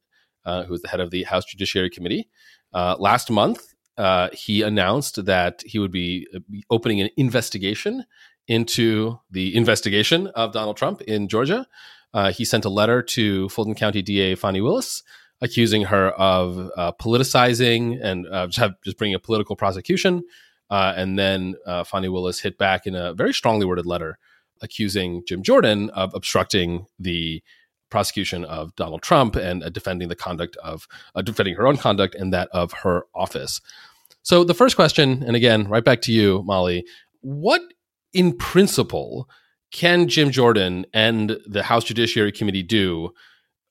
uh, 0.44 0.64
who 0.64 0.74
is 0.74 0.82
the 0.82 0.90
head 0.90 1.00
of 1.00 1.12
the 1.12 1.24
House 1.24 1.46
Judiciary 1.46 1.90
Committee. 1.90 2.28
Uh, 2.74 2.96
last 3.00 3.30
month, 3.30 3.74
uh, 3.98 4.30
he 4.34 4.64
announced 4.64 5.24
that 5.26 5.64
he 5.66 5.78
would 5.78 5.92
be 5.92 6.28
uh, 6.36 6.40
opening 6.70 7.00
an 7.00 7.10
investigation 7.18 8.04
into 8.48 9.20
the 9.30 9.56
investigation 9.56 10.28
of 10.28 10.52
Donald 10.52 10.78
Trump 10.78 11.02
in 11.02 11.28
Georgia. 11.28 11.68
Uh, 12.14 12.32
he 12.32 12.44
sent 12.44 12.66
a 12.66 12.70
letter 12.70 13.02
to 13.04 13.48
Fulton 13.50 13.76
County 13.76 14.02
DA 14.02 14.36
Fani 14.36 14.60
Willis 14.60 15.04
accusing 15.42 15.84
her 15.84 16.10
of 16.12 16.72
uh, 16.76 16.92
politicizing 17.00 18.00
and 18.02 18.28
have, 18.32 18.76
just 18.84 18.98
bringing 18.98 19.16
a 19.16 19.20
political 19.20 19.56
prosecution. 19.56 20.24
and 20.70 21.18
then 21.18 21.56
Fani 21.86 22.10
Willis 22.10 22.40
hit 22.40 22.58
back 22.58 22.88
in 22.88 22.96
a 22.96 23.14
very 23.14 23.34
strongly 23.34 23.66
worded 23.66 23.86
letter 23.86 24.18
accusing 24.62 25.24
Jim 25.28 25.43
Jordan 25.43 25.89
of 25.91 26.13
obstructing 26.13 26.86
the 27.00 27.43
prosecution 27.89 28.45
of 28.45 28.76
Donald 28.76 29.02
Trump 29.02 29.36
and 29.36 29.63
uh, 29.63 29.69
defending 29.69 30.08
the 30.08 30.15
conduct 30.15 30.56
of 30.58 30.88
uh, 31.13 31.21
defending 31.21 31.56
her 31.56 31.67
own 31.67 31.78
conduct 31.78 32.15
and 32.15 32.34
that 32.34 32.50
of 32.52 32.71
her 32.71 33.06
office. 33.13 33.62
So 34.24 34.43
the 34.43 34.54
first 34.54 34.76
question, 34.76 35.24
and 35.24 35.36
again, 35.36 35.67
right 35.67 35.84
back 35.84 36.02
to 36.04 36.12
you, 36.12 36.43
Molly, 36.43 36.86
what 37.21 37.62
in 38.13 38.36
principle 38.38 39.30
can 39.71 40.08
Jim 40.08 40.32
Jordan 40.32 40.86
and 40.93 41.38
the 41.45 41.63
House 41.63 41.84
Judiciary 41.84 42.32
Committee 42.32 42.63
do, 42.63 43.13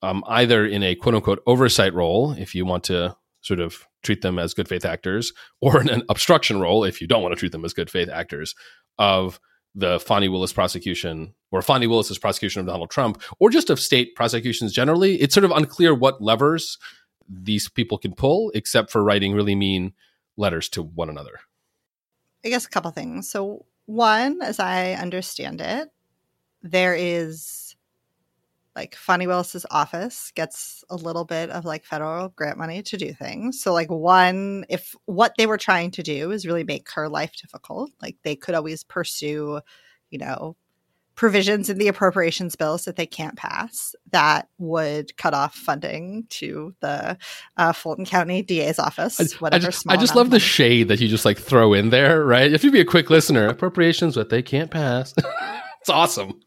um, 0.02 0.24
either 0.26 0.66
in 0.66 0.82
a 0.82 0.94
quote 0.94 1.14
unquote 1.14 1.42
oversight 1.46 1.94
role, 1.94 2.32
if 2.32 2.54
you 2.54 2.64
want 2.64 2.84
to 2.84 3.16
sort 3.42 3.60
of 3.60 3.86
treat 4.02 4.22
them 4.22 4.38
as 4.38 4.54
good 4.54 4.68
faith 4.68 4.84
actors, 4.84 5.32
or 5.60 5.80
in 5.80 5.88
an 5.88 6.02
obstruction 6.08 6.60
role, 6.60 6.84
if 6.84 7.00
you 7.00 7.06
don't 7.06 7.22
want 7.22 7.32
to 7.32 7.38
treat 7.38 7.52
them 7.52 7.64
as 7.64 7.72
good 7.72 7.90
faith 7.90 8.08
actors, 8.08 8.54
of 8.98 9.40
the 9.74 10.00
Fani 10.00 10.28
Willis 10.28 10.52
prosecution 10.52 11.34
or 11.50 11.62
Fani 11.62 11.86
Willis's 11.86 12.18
prosecution 12.18 12.60
of 12.60 12.66
Donald 12.66 12.90
Trump 12.90 13.22
or 13.38 13.50
just 13.50 13.70
of 13.70 13.80
state 13.80 14.14
prosecutions 14.14 14.72
generally. 14.72 15.20
It's 15.20 15.34
sort 15.34 15.44
of 15.44 15.52
unclear 15.52 15.94
what 15.94 16.20
levers 16.20 16.78
these 17.28 17.68
people 17.68 17.98
can 17.98 18.12
pull, 18.12 18.50
except 18.54 18.90
for 18.90 19.04
writing 19.04 19.34
really 19.34 19.54
mean 19.54 19.92
letters 20.36 20.68
to 20.70 20.82
one 20.82 21.08
another. 21.08 21.40
I 22.44 22.48
guess 22.48 22.64
a 22.64 22.70
couple 22.70 22.90
things. 22.90 23.30
So, 23.30 23.66
one, 23.86 24.40
as 24.42 24.58
I 24.58 24.92
understand 24.92 25.60
it, 25.60 25.88
there 26.62 26.94
is 26.94 27.69
like 28.80 28.96
Fani 28.96 29.26
Willis's 29.26 29.66
office 29.70 30.32
gets 30.34 30.82
a 30.88 30.96
little 30.96 31.26
bit 31.26 31.50
of 31.50 31.66
like 31.66 31.84
federal 31.84 32.30
grant 32.30 32.56
money 32.56 32.82
to 32.82 32.96
do 32.96 33.12
things. 33.12 33.60
So 33.60 33.74
like 33.74 33.90
one, 33.90 34.64
if 34.70 34.94
what 35.04 35.34
they 35.36 35.46
were 35.46 35.58
trying 35.58 35.90
to 35.92 36.02
do 36.02 36.30
is 36.30 36.46
really 36.46 36.64
make 36.64 36.90
her 36.92 37.06
life 37.06 37.32
difficult, 37.36 37.90
like 38.00 38.16
they 38.22 38.36
could 38.36 38.54
always 38.54 38.82
pursue, 38.82 39.60
you 40.08 40.18
know, 40.18 40.56
provisions 41.14 41.68
in 41.68 41.76
the 41.76 41.88
appropriations 41.88 42.56
bills 42.56 42.86
that 42.86 42.96
they 42.96 43.04
can't 43.04 43.36
pass 43.36 43.94
that 44.12 44.48
would 44.56 45.14
cut 45.18 45.34
off 45.34 45.54
funding 45.54 46.24
to 46.30 46.74
the 46.80 47.18
uh, 47.58 47.72
Fulton 47.74 48.06
County 48.06 48.40
DA's 48.40 48.78
office. 48.78 49.20
I, 49.20 49.48
I 49.52 49.58
just, 49.58 49.84
I 49.90 49.98
just 49.98 50.16
love 50.16 50.30
the 50.30 50.40
shade 50.40 50.88
that 50.88 51.00
you 51.00 51.08
just 51.08 51.26
like 51.26 51.36
throw 51.36 51.74
in 51.74 51.90
there, 51.90 52.24
right? 52.24 52.50
If 52.50 52.64
you 52.64 52.70
be 52.70 52.80
a 52.80 52.86
quick 52.86 53.10
listener. 53.10 53.46
Appropriations 53.46 54.14
that 54.14 54.30
they 54.30 54.40
can't 54.40 54.70
pass. 54.70 55.12
it's 55.82 55.90
awesome. 55.90 56.40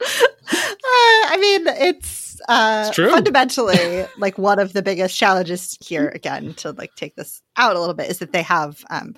I 1.36 1.38
mean, 1.38 1.66
it's, 1.66 2.40
uh, 2.48 2.86
it's 2.88 2.96
fundamentally 2.96 4.06
like 4.18 4.38
one 4.38 4.58
of 4.58 4.72
the 4.72 4.80
biggest 4.82 5.18
challenges 5.18 5.76
here. 5.84 6.08
Again, 6.14 6.54
to 6.54 6.72
like 6.72 6.94
take 6.94 7.14
this 7.14 7.42
out 7.58 7.76
a 7.76 7.78
little 7.80 7.94
bit, 7.94 8.10
is 8.10 8.20
that 8.20 8.32
they 8.32 8.40
have 8.40 8.82
um, 8.88 9.14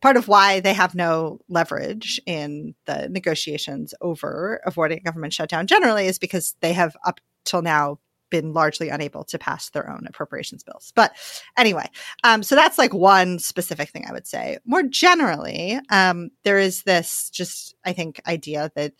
part 0.00 0.16
of 0.16 0.28
why 0.28 0.60
they 0.60 0.72
have 0.72 0.94
no 0.94 1.40
leverage 1.48 2.20
in 2.24 2.76
the 2.86 3.08
negotiations 3.08 3.94
over 4.00 4.60
avoiding 4.64 4.98
a 4.98 5.02
government 5.02 5.32
shutdown 5.32 5.66
generally 5.66 6.06
is 6.06 6.20
because 6.20 6.54
they 6.60 6.72
have 6.72 6.96
up 7.04 7.20
till 7.44 7.62
now 7.62 7.98
been 8.30 8.52
largely 8.52 8.88
unable 8.90 9.24
to 9.24 9.40
pass 9.40 9.70
their 9.70 9.90
own 9.90 10.06
appropriations 10.06 10.62
bills. 10.62 10.92
But 10.94 11.16
anyway, 11.58 11.86
um, 12.22 12.44
so 12.44 12.54
that's 12.54 12.78
like 12.78 12.94
one 12.94 13.40
specific 13.40 13.88
thing 13.88 14.06
I 14.08 14.12
would 14.12 14.28
say. 14.28 14.58
More 14.64 14.84
generally, 14.84 15.80
um, 15.90 16.30
there 16.44 16.60
is 16.60 16.84
this 16.84 17.28
just, 17.30 17.74
I 17.84 17.92
think, 17.92 18.20
idea 18.28 18.70
that 18.76 18.92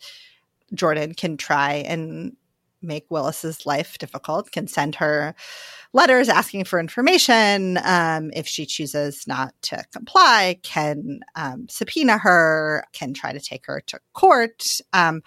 Jordan 0.73 1.13
can 1.13 1.37
try 1.37 1.75
and 1.75 2.35
make 2.81 3.09
Willis's 3.09 3.65
life 3.65 3.97
difficult, 3.97 4.51
can 4.51 4.67
send 4.67 4.95
her 4.95 5.35
letters 5.93 6.29
asking 6.29 6.63
for 6.63 6.79
information. 6.79 7.79
Um, 7.83 8.31
if 8.33 8.47
she 8.47 8.65
chooses 8.65 9.27
not 9.27 9.53
to 9.63 9.83
comply, 9.91 10.59
can 10.63 11.21
um, 11.35 11.67
subpoena 11.69 12.17
her, 12.17 12.85
can 12.93 13.13
try 13.13 13.33
to 13.33 13.39
take 13.39 13.65
her 13.65 13.81
to 13.87 13.99
court. 14.13 14.79
Um, 14.93 15.21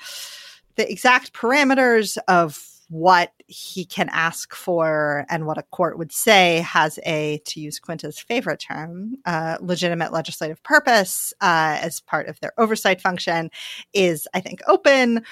the 0.77 0.91
exact 0.91 1.33
parameters 1.33 2.19
of 2.29 2.59
what 2.89 3.33
he 3.47 3.85
can 3.85 4.09
ask 4.11 4.55
for 4.55 5.25
and 5.29 5.47
what 5.47 5.59
a 5.59 5.63
court 5.63 5.99
would 5.99 6.13
say 6.13 6.59
has 6.61 6.99
a, 7.05 7.41
to 7.47 7.61
use 7.61 7.79
Quinta's 7.79 8.19
favorite 8.19 8.61
term, 8.61 9.17
uh, 9.25 9.57
legitimate 9.61 10.13
legislative 10.13 10.63
purpose 10.63 11.33
uh, 11.41 11.79
as 11.81 12.01
part 12.01 12.29
of 12.29 12.39
their 12.41 12.53
oversight 12.59 13.01
function 13.01 13.51
is, 13.93 14.29
I 14.35 14.41
think, 14.41 14.61
open 14.67 15.25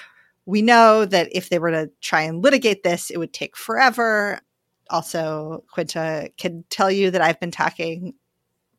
we 0.45 0.61
know 0.61 1.05
that 1.05 1.29
if 1.31 1.49
they 1.49 1.59
were 1.59 1.71
to 1.71 1.89
try 2.01 2.21
and 2.21 2.41
litigate 2.41 2.83
this, 2.83 3.09
it 3.09 3.17
would 3.17 3.33
take 3.33 3.55
forever. 3.55 4.39
Also, 4.89 5.63
Quinta 5.71 6.29
can 6.37 6.65
tell 6.69 6.91
you 6.91 7.11
that 7.11 7.21
I've 7.21 7.39
been 7.39 7.51
talking 7.51 8.13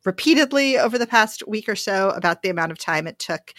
repeatedly 0.05 0.79
over 0.79 0.99
the 0.99 1.07
past 1.07 1.47
week 1.49 1.69
or 1.69 1.77
so 1.77 2.11
about 2.11 2.43
the 2.43 2.51
amount 2.51 2.73
of 2.73 2.79
time 2.79 3.07
it 3.07 3.19
took 3.19 3.55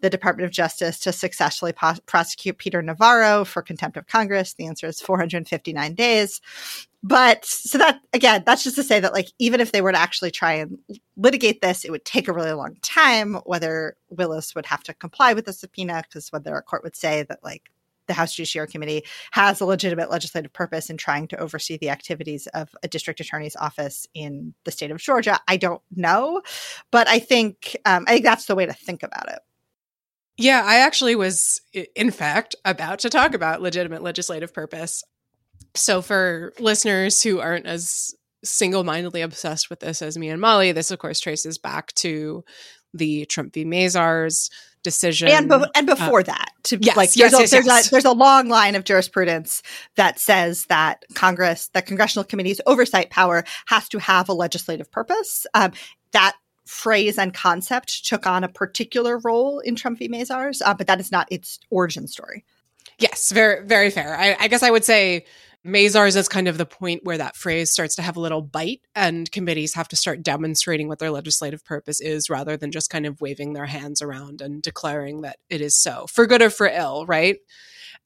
the 0.00 0.10
Department 0.10 0.46
of 0.46 0.50
Justice 0.50 0.98
to 1.00 1.12
successfully 1.12 1.72
po- 1.72 1.94
prosecute 2.06 2.58
Peter 2.58 2.82
Navarro 2.82 3.44
for 3.44 3.62
contempt 3.62 3.96
of 3.96 4.06
Congress? 4.06 4.54
The 4.54 4.66
answer 4.66 4.86
is 4.86 5.00
459 5.00 5.94
days. 5.94 6.40
But 7.02 7.44
so 7.44 7.78
that, 7.78 8.00
again, 8.12 8.44
that's 8.46 8.62
just 8.62 8.76
to 8.76 8.84
say 8.84 9.00
that, 9.00 9.12
like, 9.12 9.32
even 9.38 9.60
if 9.60 9.72
they 9.72 9.80
were 9.80 9.92
to 9.92 9.98
actually 9.98 10.30
try 10.30 10.52
and 10.52 10.78
litigate 11.16 11.60
this, 11.60 11.84
it 11.84 11.90
would 11.90 12.04
take 12.04 12.28
a 12.28 12.32
really 12.32 12.52
long 12.52 12.76
time, 12.82 13.34
whether 13.44 13.96
Willis 14.08 14.54
would 14.54 14.66
have 14.66 14.84
to 14.84 14.94
comply 14.94 15.32
with 15.32 15.46
the 15.46 15.52
subpoena, 15.52 16.04
because 16.08 16.30
whether 16.30 16.54
a 16.54 16.62
court 16.62 16.84
would 16.84 16.94
say 16.94 17.24
that, 17.24 17.40
like, 17.42 17.70
the 18.08 18.14
House 18.14 18.34
Judiciary 18.34 18.66
Committee 18.66 19.04
has 19.30 19.60
a 19.60 19.64
legitimate 19.64 20.10
legislative 20.10 20.52
purpose 20.52 20.90
in 20.90 20.96
trying 20.96 21.28
to 21.28 21.36
oversee 21.38 21.76
the 21.76 21.90
activities 21.90 22.48
of 22.48 22.68
a 22.82 22.88
district 22.88 23.20
attorney's 23.20 23.56
office 23.56 24.06
in 24.12 24.54
the 24.64 24.72
state 24.72 24.90
of 24.90 24.98
Georgia. 24.98 25.38
I 25.46 25.56
don't 25.56 25.82
know, 25.94 26.42
but 26.90 27.08
I 27.08 27.20
think 27.20 27.76
um, 27.84 28.04
I 28.08 28.12
think 28.12 28.24
that's 28.24 28.46
the 28.46 28.56
way 28.56 28.66
to 28.66 28.72
think 28.72 29.04
about 29.04 29.28
it. 29.28 29.38
Yeah, 30.36 30.62
I 30.64 30.78
actually 30.78 31.14
was, 31.14 31.60
in 31.94 32.10
fact, 32.10 32.56
about 32.64 32.98
to 33.00 33.10
talk 33.10 33.34
about 33.34 33.62
legitimate 33.62 34.02
legislative 34.02 34.52
purpose. 34.52 35.04
So, 35.74 36.02
for 36.02 36.52
listeners 36.58 37.22
who 37.22 37.40
aren't 37.40 37.66
as 37.66 38.14
single 38.44 38.84
mindedly 38.84 39.22
obsessed 39.22 39.70
with 39.70 39.80
this 39.80 40.02
as 40.02 40.18
me 40.18 40.28
and 40.28 40.40
Molly, 40.40 40.72
this, 40.72 40.90
of 40.90 40.98
course, 40.98 41.20
traces 41.20 41.58
back 41.58 41.92
to 41.94 42.44
the 42.94 43.24
Trump 43.26 43.54
v. 43.54 43.64
Mazars 43.64 44.50
decision. 44.82 45.28
And, 45.28 45.48
be- 45.48 45.64
and 45.74 45.88
uh, 45.88 45.94
before 45.94 46.20
uh, 46.20 46.24
that, 46.24 46.50
to 46.64 46.78
yes, 46.80 46.96
like, 46.96 47.16
yes, 47.16 47.32
there's, 47.32 47.40
yes, 47.40 47.52
a, 47.52 47.54
there's, 47.54 47.66
yes. 47.66 47.86
A, 47.86 47.90
there's 47.90 48.04
a 48.04 48.12
long 48.12 48.48
line 48.48 48.74
of 48.74 48.84
jurisprudence 48.84 49.62
that 49.96 50.18
says 50.18 50.66
that 50.66 51.04
Congress, 51.14 51.68
that 51.68 51.86
congressional 51.86 52.24
committee's 52.24 52.60
oversight 52.66 53.10
power 53.10 53.44
has 53.66 53.88
to 53.90 53.98
have 53.98 54.28
a 54.28 54.34
legislative 54.34 54.90
purpose. 54.90 55.46
Um, 55.54 55.72
that 56.12 56.36
phrase 56.66 57.18
and 57.18 57.32
concept 57.32 58.04
took 58.06 58.26
on 58.26 58.44
a 58.44 58.48
particular 58.48 59.18
role 59.18 59.60
in 59.60 59.76
Trump 59.76 59.98
v. 59.98 60.08
Mazars, 60.08 60.60
uh, 60.64 60.74
but 60.74 60.86
that 60.86 61.00
is 61.00 61.12
not 61.12 61.28
its 61.30 61.58
origin 61.70 62.06
story. 62.06 62.44
Yes, 62.98 63.32
very, 63.32 63.64
very 63.66 63.90
fair. 63.90 64.16
I, 64.16 64.36
I 64.38 64.48
guess 64.48 64.62
I 64.62 64.70
would 64.70 64.84
say 64.84 65.24
Mazars 65.64 66.16
is 66.16 66.28
kind 66.28 66.48
of 66.48 66.58
the 66.58 66.66
point 66.66 67.04
where 67.04 67.18
that 67.18 67.36
phrase 67.36 67.70
starts 67.70 67.94
to 67.94 68.02
have 68.02 68.16
a 68.16 68.20
little 68.20 68.42
bite, 68.42 68.80
and 68.96 69.30
committees 69.30 69.74
have 69.74 69.86
to 69.88 69.96
start 69.96 70.22
demonstrating 70.22 70.88
what 70.88 70.98
their 70.98 71.10
legislative 71.10 71.64
purpose 71.64 72.00
is 72.00 72.28
rather 72.28 72.56
than 72.56 72.72
just 72.72 72.90
kind 72.90 73.06
of 73.06 73.20
waving 73.20 73.52
their 73.52 73.66
hands 73.66 74.02
around 74.02 74.40
and 74.40 74.60
declaring 74.60 75.20
that 75.20 75.36
it 75.48 75.60
is 75.60 75.76
so, 75.76 76.06
for 76.08 76.26
good 76.26 76.42
or 76.42 76.50
for 76.50 76.66
ill, 76.66 77.06
right? 77.06 77.36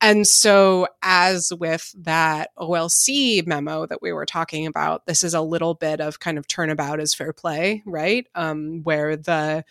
And 0.02 0.26
so, 0.26 0.88
as 1.02 1.50
with 1.58 1.94
that 1.96 2.50
OLC 2.58 3.46
memo 3.46 3.86
that 3.86 4.02
we 4.02 4.12
were 4.12 4.26
talking 4.26 4.66
about, 4.66 5.06
this 5.06 5.24
is 5.24 5.32
a 5.32 5.40
little 5.40 5.72
bit 5.72 6.00
of 6.02 6.20
kind 6.20 6.36
of 6.36 6.46
turnabout 6.46 7.00
as 7.00 7.14
fair 7.14 7.32
play, 7.32 7.82
right? 7.86 8.26
Um, 8.34 8.82
where 8.82 9.16
the 9.16 9.64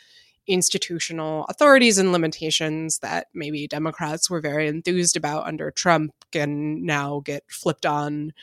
institutional 0.47 1.45
authorities 1.49 1.97
and 1.97 2.11
limitations 2.11 2.99
that 2.99 3.27
maybe 3.33 3.67
Democrats 3.67 4.29
were 4.29 4.41
very 4.41 4.67
enthused 4.67 5.17
about 5.17 5.47
under 5.47 5.71
Trump 5.71 6.13
can 6.31 6.85
now 6.85 7.21
get 7.23 7.43
flipped 7.49 7.85
on 7.85 8.33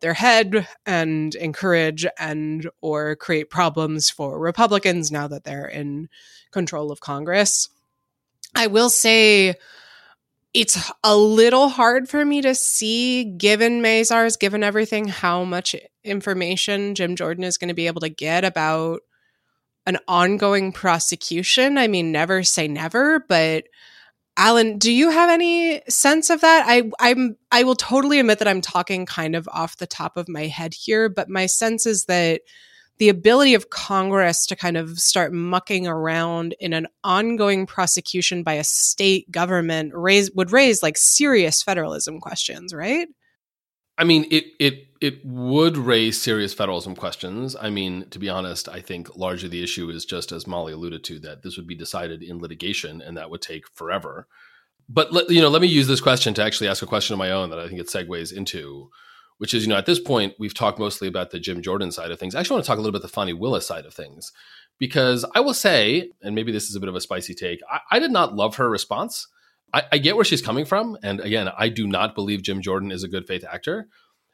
their 0.00 0.14
head 0.14 0.68
and 0.84 1.34
encourage 1.36 2.06
and 2.18 2.68
or 2.82 3.16
create 3.16 3.50
problems 3.50 4.10
for 4.10 4.38
Republicans 4.38 5.10
now 5.10 5.26
that 5.26 5.44
they're 5.44 5.66
in 5.66 6.08
control 6.50 6.92
of 6.92 7.00
Congress. 7.00 7.68
I 8.54 8.66
will 8.66 8.90
say 8.90 9.54
it's 10.54 10.90
a 11.04 11.16
little 11.16 11.68
hard 11.68 12.08
for 12.08 12.24
me 12.24 12.40
to 12.42 12.54
see 12.54 13.24
given 13.24 13.82
Mazars, 13.82 14.38
given 14.38 14.62
everything, 14.62 15.08
how 15.08 15.44
much 15.44 15.76
information 16.02 16.94
Jim 16.94 17.16
Jordan 17.16 17.44
is 17.44 17.58
going 17.58 17.68
to 17.68 17.74
be 17.74 17.86
able 17.86 18.00
to 18.00 18.08
get 18.08 18.44
about 18.44 19.00
an 19.86 19.98
ongoing 20.08 20.72
prosecution. 20.72 21.78
I 21.78 21.86
mean, 21.86 22.12
never 22.12 22.42
say 22.42 22.68
never, 22.68 23.20
but 23.28 23.64
Alan, 24.36 24.76
do 24.78 24.92
you 24.92 25.10
have 25.10 25.30
any 25.30 25.80
sense 25.88 26.28
of 26.28 26.42
that? 26.42 26.64
I 26.66 26.90
I'm 27.00 27.36
I 27.50 27.62
will 27.62 27.74
totally 27.74 28.18
admit 28.18 28.38
that 28.40 28.48
I'm 28.48 28.60
talking 28.60 29.06
kind 29.06 29.34
of 29.34 29.48
off 29.50 29.78
the 29.78 29.86
top 29.86 30.16
of 30.16 30.28
my 30.28 30.46
head 30.46 30.74
here, 30.74 31.08
but 31.08 31.30
my 31.30 31.46
sense 31.46 31.86
is 31.86 32.04
that 32.04 32.42
the 32.98 33.08
ability 33.08 33.54
of 33.54 33.70
Congress 33.70 34.46
to 34.46 34.56
kind 34.56 34.76
of 34.76 34.98
start 34.98 35.32
mucking 35.32 35.86
around 35.86 36.54
in 36.60 36.72
an 36.72 36.86
ongoing 37.04 37.66
prosecution 37.66 38.42
by 38.42 38.54
a 38.54 38.64
state 38.64 39.30
government 39.30 39.92
raise 39.94 40.30
would 40.32 40.52
raise 40.52 40.82
like 40.82 40.96
serious 40.96 41.62
federalism 41.62 42.20
questions, 42.20 42.74
right? 42.74 43.08
I 43.98 44.04
mean, 44.04 44.26
it 44.30 44.44
it 44.58 44.86
it 45.00 45.24
would 45.24 45.76
raise 45.76 46.20
serious 46.20 46.54
federalism 46.54 46.96
questions. 46.96 47.56
I 47.60 47.70
mean, 47.70 48.08
to 48.10 48.18
be 48.18 48.28
honest, 48.28 48.68
I 48.68 48.80
think 48.80 49.16
largely 49.16 49.48
the 49.48 49.62
issue 49.62 49.90
is 49.90 50.04
just 50.04 50.32
as 50.32 50.46
Molly 50.46 50.72
alluded 50.72 51.04
to 51.04 51.18
that 51.20 51.42
this 51.42 51.56
would 51.56 51.66
be 51.66 51.74
decided 51.74 52.22
in 52.22 52.40
litigation, 52.40 53.02
and 53.02 53.16
that 53.16 53.30
would 53.30 53.42
take 53.42 53.68
forever. 53.74 54.26
But 54.88 55.12
let, 55.12 55.28
you 55.30 55.40
know, 55.40 55.48
let 55.48 55.62
me 55.62 55.68
use 55.68 55.88
this 55.88 56.00
question 56.00 56.32
to 56.34 56.42
actually 56.42 56.68
ask 56.68 56.82
a 56.82 56.86
question 56.86 57.14
of 57.14 57.18
my 57.18 57.30
own 57.30 57.50
that 57.50 57.58
I 57.58 57.68
think 57.68 57.80
it 57.80 57.88
segues 57.88 58.32
into, 58.32 58.90
which 59.38 59.52
is, 59.52 59.64
you 59.64 59.68
know, 59.68 59.76
at 59.76 59.86
this 59.86 59.98
point 59.98 60.34
we've 60.38 60.54
talked 60.54 60.78
mostly 60.78 61.08
about 61.08 61.30
the 61.30 61.40
Jim 61.40 61.60
Jordan 61.60 61.90
side 61.90 62.10
of 62.10 62.18
things. 62.18 62.34
I 62.34 62.40
actually 62.40 62.54
want 62.54 62.64
to 62.64 62.68
talk 62.68 62.78
a 62.78 62.80
little 62.80 62.92
bit 62.92 63.02
the 63.02 63.08
Fani 63.08 63.32
Willis 63.32 63.66
side 63.66 63.84
of 63.84 63.94
things, 63.94 64.32
because 64.78 65.24
I 65.34 65.40
will 65.40 65.54
say, 65.54 66.10
and 66.22 66.34
maybe 66.34 66.52
this 66.52 66.68
is 66.68 66.76
a 66.76 66.80
bit 66.80 66.88
of 66.88 66.94
a 66.94 67.00
spicy 67.00 67.34
take, 67.34 67.60
I, 67.70 67.80
I 67.92 67.98
did 67.98 68.12
not 68.12 68.34
love 68.34 68.56
her 68.56 68.70
response. 68.70 69.26
I, 69.72 69.82
I 69.92 69.98
get 69.98 70.16
where 70.16 70.24
she's 70.24 70.42
coming 70.42 70.64
from. 70.64 70.96
And 71.02 71.20
again, 71.20 71.50
I 71.56 71.68
do 71.68 71.86
not 71.86 72.14
believe 72.14 72.42
Jim 72.42 72.60
Jordan 72.62 72.90
is 72.90 73.02
a 73.02 73.08
good 73.08 73.26
faith 73.26 73.44
actor. 73.50 73.88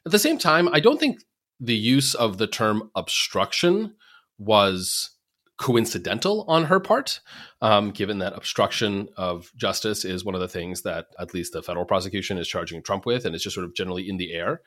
At 0.05 0.13
the 0.13 0.19
same 0.19 0.39
time, 0.39 0.69
I 0.73 0.81
don't 0.81 0.99
think 0.99 1.21
the 1.61 1.77
use 1.77 2.15
of 2.15 2.39
the 2.39 2.47
term 2.47 2.91
obstruction 2.95 3.95
was 4.39 5.11
coincidental 5.59 6.45
on 6.49 6.65
her 6.65 6.81
part, 6.81 7.21
um, 7.61 7.93
given 7.93 8.19
that 8.19 8.35
obstruction 8.35 9.09
of 9.17 9.53
justice 9.55 10.05
is 10.05 10.25
one 10.25 10.35
of 10.35 10.41
the 10.41 10.49
things 10.49 10.83
that 10.83 11.07
at 11.21 11.33
least 11.33 11.53
the 11.53 11.63
federal 11.63 11.85
prosecution 11.85 12.37
is 12.37 12.49
charging 12.49 12.83
Trump 12.83 13.07
with, 13.07 13.25
and 13.25 13.35
it's 13.35 13.45
just 13.45 13.55
sort 13.55 13.65
of 13.65 13.75
generally 13.75 14.09
in 14.09 14.17
the 14.17 14.33
air. 14.33 14.61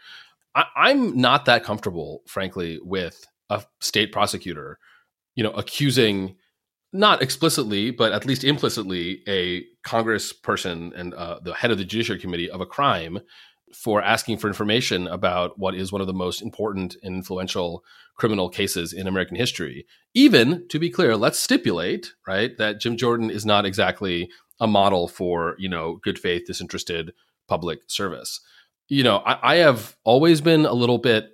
I, 0.55 0.91
am 0.91 1.17
not 1.17 1.43
that 1.45 1.65
comfortable, 1.65 2.21
frankly, 2.27 2.79
with 2.81 3.27
a 3.49 3.63
state 3.81 4.13
prosecutor, 4.13 4.79
you 5.35 5.43
know, 5.43 5.51
accusing 5.51 6.37
not 6.95 7.21
explicitly, 7.21 7.91
but 7.91 8.11
at 8.13 8.25
least 8.25 8.43
implicitly, 8.43 9.21
a 9.27 9.65
congressperson 9.85 10.97
and 10.97 11.13
uh, 11.13 11.39
the 11.43 11.53
head 11.53 11.71
of 11.71 11.77
the 11.77 11.85
Judiciary 11.85 12.19
Committee 12.19 12.49
of 12.49 12.61
a 12.61 12.65
crime 12.65 13.19
for 13.73 14.01
asking 14.01 14.37
for 14.37 14.47
information 14.47 15.07
about 15.07 15.59
what 15.59 15.75
is 15.75 15.91
one 15.91 16.01
of 16.01 16.07
the 16.07 16.13
most 16.13 16.41
important 16.41 16.95
and 17.03 17.15
influential 17.15 17.83
criminal 18.15 18.49
cases 18.49 18.93
in 18.93 19.07
American 19.07 19.35
history. 19.35 19.85
Even 20.13 20.65
to 20.69 20.79
be 20.79 20.89
clear, 20.89 21.17
let's 21.17 21.37
stipulate, 21.37 22.13
right, 22.25 22.57
that 22.57 22.79
Jim 22.79 22.95
Jordan 22.95 23.29
is 23.29 23.45
not 23.45 23.65
exactly 23.65 24.29
a 24.61 24.67
model 24.67 25.09
for, 25.09 25.55
you 25.57 25.67
know, 25.67 25.99
good 26.01 26.17
faith, 26.17 26.43
disinterested 26.47 27.11
public 27.47 27.79
service. 27.87 28.39
You 28.87 29.03
know, 29.03 29.17
I, 29.17 29.55
I 29.55 29.55
have 29.57 29.97
always 30.05 30.39
been 30.39 30.65
a 30.65 30.73
little 30.73 30.99
bit 30.99 31.31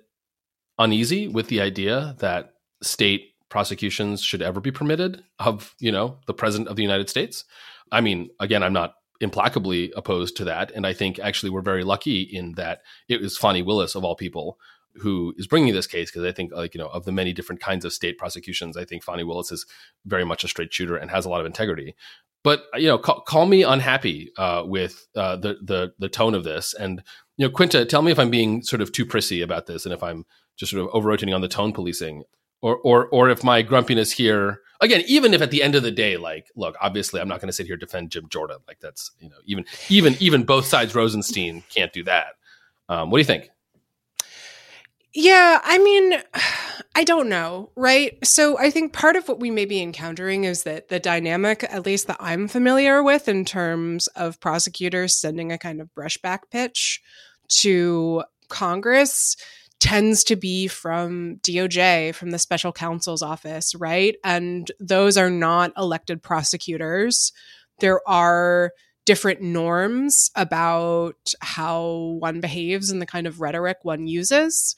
uneasy 0.78 1.28
with 1.28 1.46
the 1.46 1.60
idea 1.60 2.16
that 2.18 2.54
state 2.82 3.31
prosecutions 3.52 4.22
should 4.22 4.40
ever 4.40 4.60
be 4.60 4.70
permitted 4.70 5.22
of 5.38 5.76
you 5.78 5.92
know 5.92 6.18
the 6.26 6.32
president 6.32 6.68
of 6.68 6.76
the 6.76 6.82
United 6.82 7.10
States. 7.10 7.44
I 7.92 8.00
mean, 8.00 8.30
again, 8.40 8.62
I'm 8.62 8.72
not 8.72 8.94
implacably 9.20 9.92
opposed 9.94 10.38
to 10.38 10.44
that, 10.44 10.72
and 10.74 10.86
I 10.86 10.94
think 10.94 11.18
actually 11.18 11.50
we're 11.50 11.60
very 11.60 11.84
lucky 11.84 12.22
in 12.22 12.52
that 12.52 12.80
it 13.08 13.20
was 13.20 13.36
Fani 13.36 13.62
Willis 13.62 13.94
of 13.94 14.04
all 14.04 14.16
people 14.16 14.58
who 14.96 15.34
is 15.36 15.46
bringing 15.46 15.72
this 15.74 15.86
case 15.86 16.10
because 16.10 16.24
I 16.24 16.32
think 16.32 16.52
like 16.52 16.74
you 16.74 16.78
know 16.78 16.88
of 16.88 17.04
the 17.04 17.12
many 17.12 17.34
different 17.34 17.60
kinds 17.60 17.84
of 17.84 17.92
state 17.92 18.16
prosecutions, 18.16 18.76
I 18.76 18.86
think 18.86 19.04
Fani 19.04 19.22
Willis 19.22 19.52
is 19.52 19.66
very 20.06 20.24
much 20.24 20.44
a 20.44 20.48
straight 20.48 20.72
shooter 20.72 20.96
and 20.96 21.10
has 21.10 21.26
a 21.26 21.28
lot 21.28 21.40
of 21.40 21.46
integrity. 21.46 21.94
But 22.42 22.64
you 22.74 22.88
know, 22.88 22.98
call, 22.98 23.20
call 23.20 23.44
me 23.44 23.62
unhappy 23.64 24.32
uh, 24.38 24.62
with 24.64 25.06
uh, 25.14 25.36
the 25.36 25.58
the 25.62 25.92
the 25.98 26.08
tone 26.08 26.34
of 26.34 26.44
this, 26.44 26.72
and 26.72 27.02
you 27.36 27.46
know, 27.46 27.52
Quinta, 27.52 27.84
tell 27.84 28.00
me 28.00 28.12
if 28.12 28.18
I'm 28.18 28.30
being 28.30 28.62
sort 28.62 28.80
of 28.80 28.92
too 28.92 29.04
prissy 29.04 29.42
about 29.42 29.66
this, 29.66 29.84
and 29.84 29.92
if 29.92 30.02
I'm 30.02 30.24
just 30.56 30.72
sort 30.72 30.82
of 30.82 30.88
over 30.94 31.08
rotating 31.08 31.34
on 31.34 31.42
the 31.42 31.48
tone 31.48 31.74
policing 31.74 32.22
or 32.62 32.76
or 32.78 33.06
or 33.08 33.28
if 33.28 33.44
my 33.44 33.60
grumpiness 33.60 34.10
here 34.12 34.60
again 34.80 35.02
even 35.06 35.34
if 35.34 35.42
at 35.42 35.50
the 35.50 35.62
end 35.62 35.74
of 35.74 35.82
the 35.82 35.90
day 35.90 36.16
like 36.16 36.46
look 36.56 36.74
obviously 36.80 37.20
i'm 37.20 37.28
not 37.28 37.40
going 37.40 37.48
to 37.48 37.52
sit 37.52 37.66
here 37.66 37.76
defend 37.76 38.10
jim 38.10 38.28
jordan. 38.28 38.58
Like 38.66 38.80
that's 38.80 39.10
you 39.20 39.28
know 39.28 39.36
even 39.44 39.64
even 39.88 40.16
even 40.20 40.44
both 40.44 40.64
sides 40.64 40.94
Rozenshtein 40.94 41.62
can't 41.68 41.92
do 41.92 42.04
that. 42.04 42.34
Um, 42.88 43.10
what 43.10 43.18
do 43.18 43.20
you 43.20 43.26
think? 43.26 43.50
Yeah 45.12 45.60
i 45.62 45.78
mean 45.78 46.22
i 46.94 47.04
don't 47.04 47.28
know 47.28 47.70
right? 47.76 48.18
So 48.24 48.58
i 48.58 48.70
think 48.70 48.92
part 48.92 49.16
of 49.16 49.28
what 49.28 49.40
we 49.40 49.50
may 49.50 49.64
be 49.64 49.82
encountering 49.82 50.44
is 50.44 50.62
that 50.62 50.88
the 50.88 51.00
dynamic 51.00 51.64
at 51.64 51.84
least 51.84 52.06
that 52.06 52.16
i'm 52.20 52.48
familiar 52.48 53.02
with 53.02 53.28
in 53.28 53.44
terms 53.44 54.06
of 54.08 54.40
prosecutors 54.40 55.18
sending 55.18 55.52
a 55.52 55.58
kind 55.58 55.80
of 55.80 55.90
brushback 55.94 56.40
pitch 56.50 57.02
to 57.48 58.22
congress 58.48 59.36
tends 59.82 60.22
to 60.22 60.36
be 60.36 60.68
from 60.68 61.40
DOJ, 61.42 62.14
from 62.14 62.30
the 62.30 62.38
special 62.38 62.70
counsel's 62.70 63.20
office, 63.20 63.74
right? 63.74 64.14
And 64.22 64.70
those 64.78 65.18
are 65.18 65.28
not 65.28 65.72
elected 65.76 66.22
prosecutors. 66.22 67.32
There 67.80 68.00
are 68.08 68.70
different 69.06 69.42
norms 69.42 70.30
about 70.36 71.16
how 71.40 72.16
one 72.20 72.40
behaves 72.40 72.90
and 72.90 73.02
the 73.02 73.06
kind 73.06 73.26
of 73.26 73.40
rhetoric 73.40 73.78
one 73.82 74.06
uses. 74.06 74.76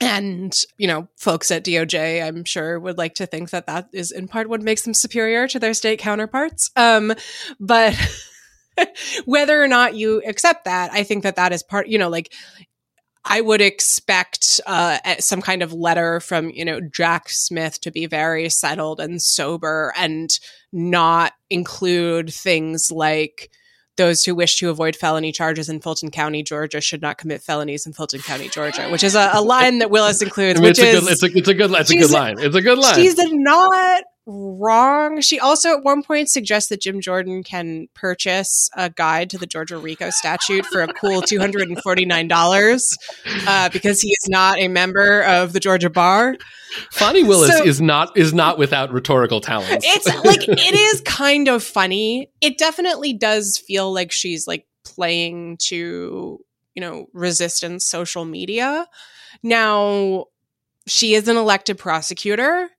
And, 0.00 0.56
you 0.78 0.86
know, 0.86 1.08
folks 1.16 1.50
at 1.50 1.64
DOJ, 1.64 2.24
I'm 2.24 2.44
sure, 2.44 2.78
would 2.78 2.96
like 2.96 3.14
to 3.16 3.26
think 3.26 3.50
that 3.50 3.66
that 3.66 3.88
is 3.92 4.12
in 4.12 4.28
part 4.28 4.48
what 4.48 4.62
makes 4.62 4.82
them 4.82 4.94
superior 4.94 5.48
to 5.48 5.58
their 5.58 5.74
state 5.74 5.98
counterparts. 5.98 6.70
Um, 6.76 7.12
but 7.58 7.96
whether 9.24 9.60
or 9.60 9.66
not 9.66 9.96
you 9.96 10.22
accept 10.24 10.66
that, 10.66 10.92
I 10.92 11.02
think 11.02 11.24
that 11.24 11.34
that 11.34 11.52
is 11.52 11.64
part, 11.64 11.88
you 11.88 11.98
know, 11.98 12.08
like 12.08 12.32
I 13.24 13.40
would 13.40 13.60
expect 13.60 14.60
uh, 14.66 14.98
some 15.18 15.40
kind 15.40 15.62
of 15.62 15.72
letter 15.72 16.20
from, 16.20 16.50
you 16.50 16.64
know, 16.64 16.80
Jack 16.80 17.30
Smith 17.30 17.80
to 17.80 17.90
be 17.90 18.06
very 18.06 18.48
settled 18.50 19.00
and 19.00 19.20
sober 19.22 19.94
and 19.96 20.30
not 20.72 21.32
include 21.48 22.32
things 22.32 22.90
like 22.90 23.50
those 23.96 24.24
who 24.24 24.34
wish 24.34 24.56
to 24.56 24.70
avoid 24.70 24.96
felony 24.96 25.32
charges 25.32 25.68
in 25.68 25.80
Fulton 25.80 26.10
County, 26.10 26.42
Georgia, 26.42 26.80
should 26.80 27.00
not 27.00 27.16
commit 27.16 27.42
felonies 27.42 27.86
in 27.86 27.92
Fulton 27.92 28.20
County, 28.20 28.48
Georgia, 28.48 28.88
which 28.90 29.04
is 29.04 29.14
a, 29.14 29.30
a 29.32 29.40
line 29.40 29.78
that 29.78 29.90
Willis 29.90 30.20
includes. 30.20 30.58
I 30.58 30.62
mean, 30.62 30.70
which 30.70 30.78
it's, 30.80 30.88
is, 30.88 30.94
a 30.96 31.00
good, 31.00 31.12
it's, 31.12 31.22
a, 31.22 31.26
it's 31.26 31.48
a 31.48 31.54
good, 31.54 31.70
it's 31.70 31.90
a 31.90 31.96
good 31.96 32.10
line. 32.10 32.38
It's 32.40 32.56
a 32.56 32.60
good 32.60 32.78
line. 32.78 32.94
She's 32.96 33.16
not 33.16 34.02
wrong. 34.26 35.20
She 35.20 35.38
also 35.38 35.76
at 35.76 35.84
one 35.84 36.02
point 36.02 36.30
suggests 36.30 36.68
that 36.70 36.80
Jim 36.80 37.00
Jordan 37.00 37.42
can 37.42 37.88
purchase 37.94 38.70
a 38.76 38.88
guide 38.88 39.30
to 39.30 39.38
the 39.38 39.46
Georgia 39.46 39.76
RICO 39.76 40.10
statute 40.10 40.64
for 40.66 40.82
a 40.82 40.88
cool 40.88 41.20
$249 41.22 42.82
uh, 43.46 43.68
because 43.70 44.00
he 44.00 44.08
is 44.08 44.28
not 44.28 44.58
a 44.58 44.68
member 44.68 45.22
of 45.22 45.52
the 45.52 45.60
Georgia 45.60 45.90
bar. 45.90 46.36
Fani 46.90 47.22
Willis 47.22 47.56
so, 47.56 47.64
is 47.64 47.80
not 47.80 48.16
is 48.16 48.32
not 48.34 48.58
without 48.58 48.92
rhetorical 48.92 49.40
talents. 49.40 49.84
It's 49.86 50.06
like 50.24 50.48
it 50.48 50.74
is 50.74 51.00
kind 51.02 51.48
of 51.48 51.62
funny. 51.62 52.30
It 52.40 52.58
definitely 52.58 53.12
does 53.12 53.58
feel 53.58 53.92
like 53.92 54.10
she's 54.10 54.46
like 54.46 54.66
playing 54.84 55.58
to, 55.68 56.40
you 56.74 56.80
know, 56.80 57.06
resistance 57.12 57.84
social 57.84 58.24
media. 58.24 58.86
Now, 59.42 60.26
she 60.86 61.14
is 61.14 61.28
an 61.28 61.36
elected 61.36 61.78
prosecutor 61.78 62.70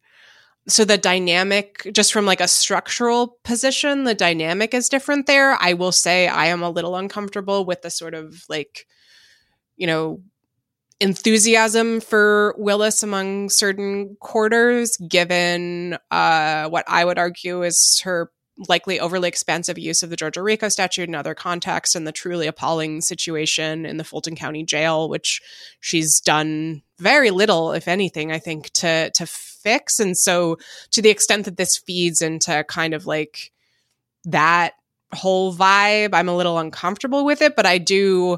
so 0.67 0.83
the 0.83 0.97
dynamic 0.97 1.87
just 1.93 2.11
from 2.11 2.25
like 2.25 2.41
a 2.41 2.47
structural 2.47 3.37
position 3.43 4.03
the 4.03 4.15
dynamic 4.15 4.73
is 4.73 4.89
different 4.89 5.27
there. 5.27 5.57
I 5.59 5.73
will 5.73 5.91
say 5.91 6.27
i 6.27 6.47
am 6.47 6.63
a 6.63 6.69
little 6.69 6.95
uncomfortable 6.95 7.65
with 7.65 7.81
the 7.81 7.89
sort 7.89 8.13
of 8.13 8.43
like 8.49 8.87
you 9.77 9.87
know 9.87 10.21
enthusiasm 10.99 11.99
for 11.99 12.55
Willis 12.57 13.03
among 13.03 13.49
certain 13.49 14.15
quarters, 14.19 14.97
given 14.97 15.97
uh, 16.11 16.69
what 16.69 16.85
I 16.87 17.03
would 17.03 17.17
argue 17.17 17.63
is 17.63 17.99
her 18.03 18.31
likely 18.69 18.99
overly 19.01 19.27
expansive 19.27 19.77
use 19.77 20.01
of 20.01 20.09
the 20.09 20.15
Georgia 20.15 20.41
RICO 20.41 20.69
statute 20.69 21.09
in 21.09 21.15
other 21.15 21.35
contexts 21.35 21.93
and 21.93 22.07
the 22.07 22.13
truly 22.13 22.47
appalling 22.47 23.01
situation 23.01 23.85
in 23.85 23.97
the 23.97 24.05
Fulton 24.05 24.35
County 24.35 24.63
Jail, 24.63 25.09
which 25.09 25.41
she's 25.81 26.21
done 26.21 26.81
very 26.97 27.31
little, 27.31 27.73
if 27.73 27.89
anything, 27.89 28.31
I 28.31 28.39
think, 28.39 28.71
to 28.73 29.11
to 29.11 29.25
fix. 29.65 29.99
And 29.99 30.17
so 30.17 30.57
to 30.91 31.01
the 31.01 31.09
extent 31.09 31.45
that 31.45 31.57
this 31.57 31.75
feeds 31.75 32.21
into 32.21 32.63
kind 32.69 32.93
of 32.93 33.05
like 33.05 33.51
that 34.25 34.73
whole 35.13 35.53
vibe, 35.53 36.11
I'm 36.13 36.29
a 36.29 36.35
little 36.35 36.59
uncomfortable 36.59 37.25
with 37.25 37.41
it, 37.41 37.55
but 37.55 37.65
I 37.65 37.79
do 37.79 38.37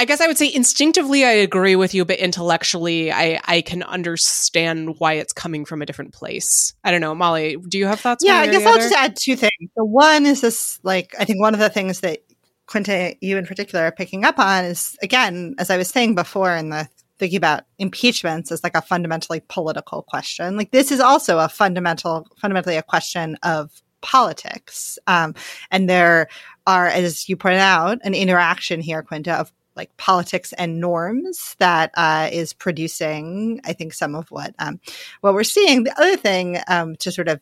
I 0.00 0.04
guess 0.04 0.20
I 0.20 0.28
would 0.28 0.38
say 0.38 0.52
instinctively 0.54 1.24
I 1.24 1.32
agree 1.32 1.74
with 1.74 1.92
you, 1.92 2.04
but 2.04 2.20
intellectually 2.20 3.12
I, 3.12 3.40
I 3.44 3.62
can 3.62 3.82
understand 3.82 4.94
why 4.98 5.14
it's 5.14 5.32
coming 5.32 5.64
from 5.64 5.82
a 5.82 5.86
different 5.86 6.14
place. 6.14 6.72
I 6.84 6.92
don't 6.92 7.00
know, 7.00 7.16
Molly, 7.16 7.56
do 7.68 7.78
you 7.78 7.86
have 7.86 7.98
thoughts? 7.98 8.22
Yeah, 8.24 8.36
I 8.36 8.46
guess 8.46 8.64
I'll 8.64 8.76
just 8.76 8.94
add 8.94 9.16
two 9.16 9.34
things. 9.34 9.52
The 9.76 9.84
one 9.84 10.24
is 10.24 10.40
this 10.40 10.78
like 10.84 11.16
I 11.18 11.24
think 11.24 11.40
one 11.40 11.52
of 11.52 11.58
the 11.58 11.68
things 11.68 12.00
that 12.00 12.20
Quinta, 12.68 13.16
you 13.20 13.38
in 13.38 13.46
particular 13.46 13.86
are 13.86 13.92
picking 13.92 14.24
up 14.24 14.38
on 14.38 14.66
is 14.66 14.96
again, 15.02 15.56
as 15.58 15.68
I 15.68 15.76
was 15.76 15.88
saying 15.88 16.14
before 16.14 16.54
in 16.54 16.68
the 16.68 16.88
thinking 17.18 17.36
about 17.36 17.64
impeachments 17.78 18.52
as 18.52 18.62
like 18.62 18.76
a 18.76 18.82
fundamentally 18.82 19.42
political 19.48 20.02
question. 20.02 20.56
Like 20.56 20.70
this 20.70 20.90
is 20.90 21.00
also 21.00 21.38
a 21.38 21.48
fundamental 21.48 22.26
fundamentally 22.38 22.76
a 22.76 22.82
question 22.82 23.36
of 23.42 23.82
politics. 24.00 24.98
Um, 25.06 25.34
and 25.70 25.88
there 25.88 26.28
are, 26.66 26.86
as 26.86 27.28
you 27.28 27.36
pointed 27.36 27.60
out, 27.60 27.98
an 28.04 28.14
interaction 28.14 28.80
here, 28.80 29.02
Quinta, 29.02 29.34
of 29.34 29.52
like 29.74 29.96
politics 29.96 30.52
and 30.54 30.80
norms 30.80 31.56
that 31.58 31.92
uh, 31.94 32.28
is 32.32 32.52
producing, 32.52 33.60
I 33.64 33.72
think, 33.72 33.94
some 33.94 34.14
of 34.14 34.30
what 34.30 34.54
um, 34.58 34.80
what 35.20 35.34
we're 35.34 35.44
seeing. 35.44 35.84
The 35.84 35.98
other 35.98 36.16
thing 36.16 36.58
um, 36.68 36.96
to 36.96 37.12
sort 37.12 37.28
of 37.28 37.40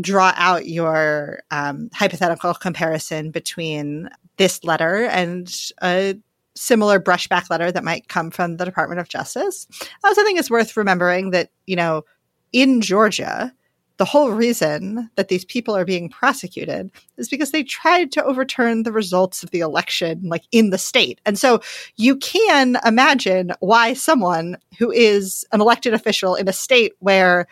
draw 0.00 0.32
out 0.36 0.66
your 0.66 1.42
um, 1.50 1.90
hypothetical 1.92 2.54
comparison 2.54 3.30
between 3.30 4.08
this 4.36 4.62
letter 4.64 5.04
and 5.04 5.52
a 5.82 6.16
similar 6.54 7.00
brushback 7.00 7.50
letter 7.50 7.72
that 7.72 7.84
might 7.84 8.08
come 8.08 8.30
from 8.30 8.56
the 8.56 8.64
Department 8.64 9.00
of 9.00 9.08
Justice. 9.08 9.66
I 10.04 10.08
also 10.08 10.22
think 10.22 10.38
it's 10.38 10.50
worth 10.50 10.76
remembering 10.76 11.30
that 11.30 11.50
you 11.66 11.76
know 11.76 12.04
in 12.52 12.80
Georgia 12.80 13.52
the 13.98 14.04
whole 14.06 14.30
reason 14.30 15.08
that 15.14 15.28
these 15.28 15.44
people 15.44 15.76
are 15.76 15.84
being 15.84 16.08
prosecuted 16.08 16.90
is 17.18 17.28
because 17.28 17.50
they 17.52 17.62
tried 17.62 18.10
to 18.10 18.24
overturn 18.24 18.82
the 18.82 18.90
results 18.90 19.44
of 19.44 19.50
the 19.50 19.60
election, 19.60 20.22
like 20.24 20.42
in 20.50 20.70
the 20.70 20.78
state. 20.78 21.20
And 21.24 21.38
so 21.38 21.60
you 21.96 22.16
can 22.16 22.78
imagine 22.84 23.52
why 23.60 23.92
someone 23.92 24.56
who 24.76 24.90
is 24.90 25.44
an 25.52 25.60
elected 25.60 25.94
official 25.94 26.34
in 26.34 26.48
a 26.48 26.52
state 26.52 26.94
where 26.98 27.46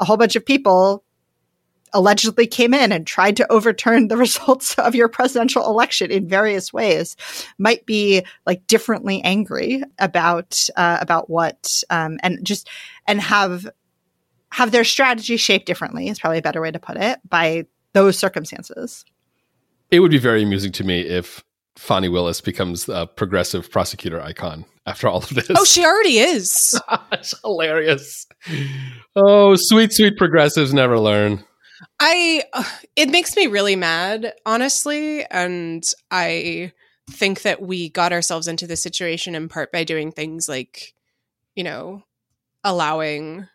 a 0.00 0.04
whole 0.04 0.16
bunch 0.16 0.34
of 0.34 0.44
people 0.44 1.04
allegedly 1.94 2.46
came 2.46 2.74
in 2.74 2.92
and 2.92 3.06
tried 3.06 3.36
to 3.36 3.52
overturn 3.52 4.08
the 4.08 4.16
results 4.26 4.74
of 4.78 4.94
your 4.94 5.08
presidential 5.08 5.66
election 5.66 6.10
in 6.10 6.28
various 6.28 6.72
ways 6.72 7.16
might 7.58 7.84
be 7.86 8.24
like 8.46 8.66
differently 8.66 9.22
angry 9.22 9.82
about 9.98 10.68
uh, 10.76 10.98
about 11.00 11.28
what 11.30 11.82
um, 11.90 12.18
and 12.22 12.44
just 12.44 12.68
and 13.06 13.20
have 13.20 13.68
have 14.50 14.70
their 14.70 14.84
strategy 14.84 15.36
shaped 15.36 15.66
differently 15.66 16.08
is 16.08 16.18
probably 16.18 16.38
a 16.38 16.42
better 16.42 16.60
way 16.60 16.70
to 16.70 16.78
put 16.78 16.96
it 16.96 17.18
by 17.28 17.64
those 17.94 18.18
circumstances. 18.18 19.04
It 19.90 20.00
would 20.00 20.10
be 20.10 20.18
very 20.18 20.42
amusing 20.42 20.72
to 20.72 20.84
me 20.84 21.00
if 21.00 21.42
Fani 21.76 22.08
Willis 22.08 22.40
becomes 22.40 22.88
a 22.88 23.06
progressive 23.06 23.70
prosecutor 23.70 24.20
icon 24.20 24.64
after 24.86 25.08
all 25.08 25.18
of 25.18 25.30
this. 25.30 25.50
Oh, 25.54 25.64
she 25.64 25.84
already 25.84 26.18
is. 26.18 26.78
it's 27.12 27.34
hilarious. 27.42 28.26
Oh, 29.16 29.54
sweet, 29.56 29.92
sweet 29.92 30.16
progressives 30.16 30.74
never 30.74 30.98
learn. 30.98 31.44
I, 31.98 32.44
it 32.96 33.10
makes 33.10 33.36
me 33.36 33.46
really 33.46 33.76
mad, 33.76 34.34
honestly. 34.46 35.24
And 35.26 35.84
I 36.10 36.72
think 37.10 37.42
that 37.42 37.60
we 37.60 37.88
got 37.88 38.12
ourselves 38.12 38.48
into 38.48 38.66
this 38.66 38.82
situation 38.82 39.34
in 39.34 39.48
part 39.48 39.72
by 39.72 39.84
doing 39.84 40.12
things 40.12 40.48
like, 40.48 40.94
you 41.54 41.64
know, 41.64 42.02
allowing 42.64 43.48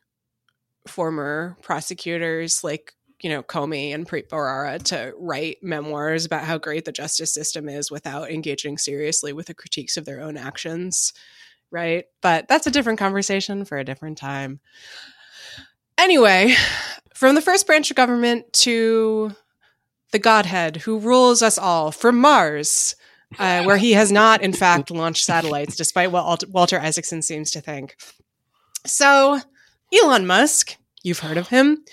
former 0.88 1.58
prosecutors 1.62 2.64
like 2.64 2.94
you 3.22 3.30
know 3.30 3.44
Comey 3.44 3.94
and 3.94 4.08
Preet 4.08 4.30
Bharara 4.30 4.82
to 4.84 5.14
write 5.18 5.58
memoirs 5.62 6.26
about 6.26 6.44
how 6.44 6.58
great 6.58 6.86
the 6.86 6.92
justice 6.92 7.34
system 7.34 7.68
is 7.68 7.92
without 7.92 8.32
engaging 8.32 8.78
seriously 8.78 9.34
with 9.34 9.48
the 9.48 9.54
critiques 9.54 9.98
of 9.98 10.06
their 10.06 10.22
own 10.22 10.38
actions, 10.38 11.14
right? 11.72 12.06
But 12.22 12.48
that's 12.48 12.68
a 12.68 12.72
different 12.72 13.00
conversation 13.00 13.66
for 13.66 13.78
a 13.78 13.84
different 13.84 14.18
time. 14.18 14.60
Anyway, 15.98 16.56
from 17.14 17.36
the 17.36 17.42
first 17.42 17.66
branch 17.66 17.90
of 17.90 17.98
government 17.98 18.52
to 18.54 19.36
the 20.12 20.20
Godhead 20.20 20.78
who 20.78 21.00
rules 21.00 21.42
us 21.42 21.58
all 21.58 21.92
from 21.92 22.20
Mars, 22.20 22.96
uh, 23.40 23.64
where 23.64 23.78
he 23.78 23.94
has 23.94 24.12
not, 24.12 24.42
in 24.42 24.54
fact, 24.54 24.92
launched 24.92 25.26
satellites, 25.26 25.76
despite 25.76 26.12
what 26.12 26.48
Walter 26.50 26.80
Isaacson 26.80 27.22
seems 27.22 27.52
to 27.52 27.62
think. 27.62 27.98
So, 28.86 29.40
Elon 29.94 30.26
Musk, 30.26 30.78
you've 31.04 31.20
heard 31.20 31.38
of 31.38 31.50
him. 31.50 31.84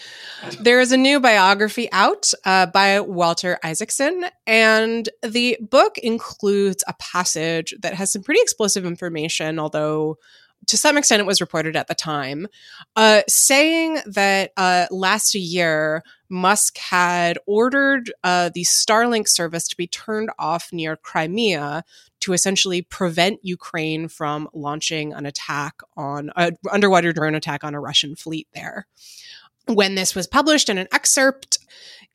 There 0.60 0.80
is 0.80 0.92
a 0.92 0.96
new 0.96 1.18
biography 1.20 1.90
out 1.90 2.30
uh, 2.44 2.66
by 2.66 3.00
Walter 3.00 3.58
Isaacson, 3.64 4.26
and 4.46 5.08
the 5.22 5.56
book 5.60 5.98
includes 5.98 6.84
a 6.86 6.94
passage 7.00 7.74
that 7.80 7.94
has 7.94 8.12
some 8.12 8.22
pretty 8.22 8.40
explosive 8.40 8.84
information, 8.84 9.58
although 9.58 10.18
to 10.66 10.76
some 10.76 10.96
extent 10.96 11.20
it 11.20 11.26
was 11.26 11.40
reported 11.40 11.76
at 11.76 11.88
the 11.88 11.94
time, 11.94 12.46
uh, 12.96 13.22
saying 13.28 14.00
that 14.06 14.52
uh, 14.56 14.86
last 14.90 15.34
year 15.34 16.02
Musk 16.28 16.78
had 16.78 17.38
ordered 17.46 18.12
uh, 18.24 18.50
the 18.54 18.62
Starlink 18.62 19.28
service 19.28 19.68
to 19.68 19.76
be 19.76 19.86
turned 19.86 20.30
off 20.38 20.70
near 20.72 20.96
Crimea 20.96 21.84
to 22.20 22.32
essentially 22.32 22.82
prevent 22.82 23.44
Ukraine 23.44 24.08
from 24.08 24.48
launching 24.52 25.12
an 25.12 25.26
attack 25.26 25.80
on 25.96 26.30
an 26.36 26.56
underwater 26.72 27.12
drone 27.12 27.34
attack 27.34 27.62
on 27.64 27.74
a 27.74 27.80
Russian 27.80 28.16
fleet 28.16 28.48
there. 28.54 28.86
When 29.66 29.94
this 29.94 30.14
was 30.14 30.26
published 30.26 30.68
in 30.68 30.78
an 30.78 30.88
excerpt, 30.92 31.58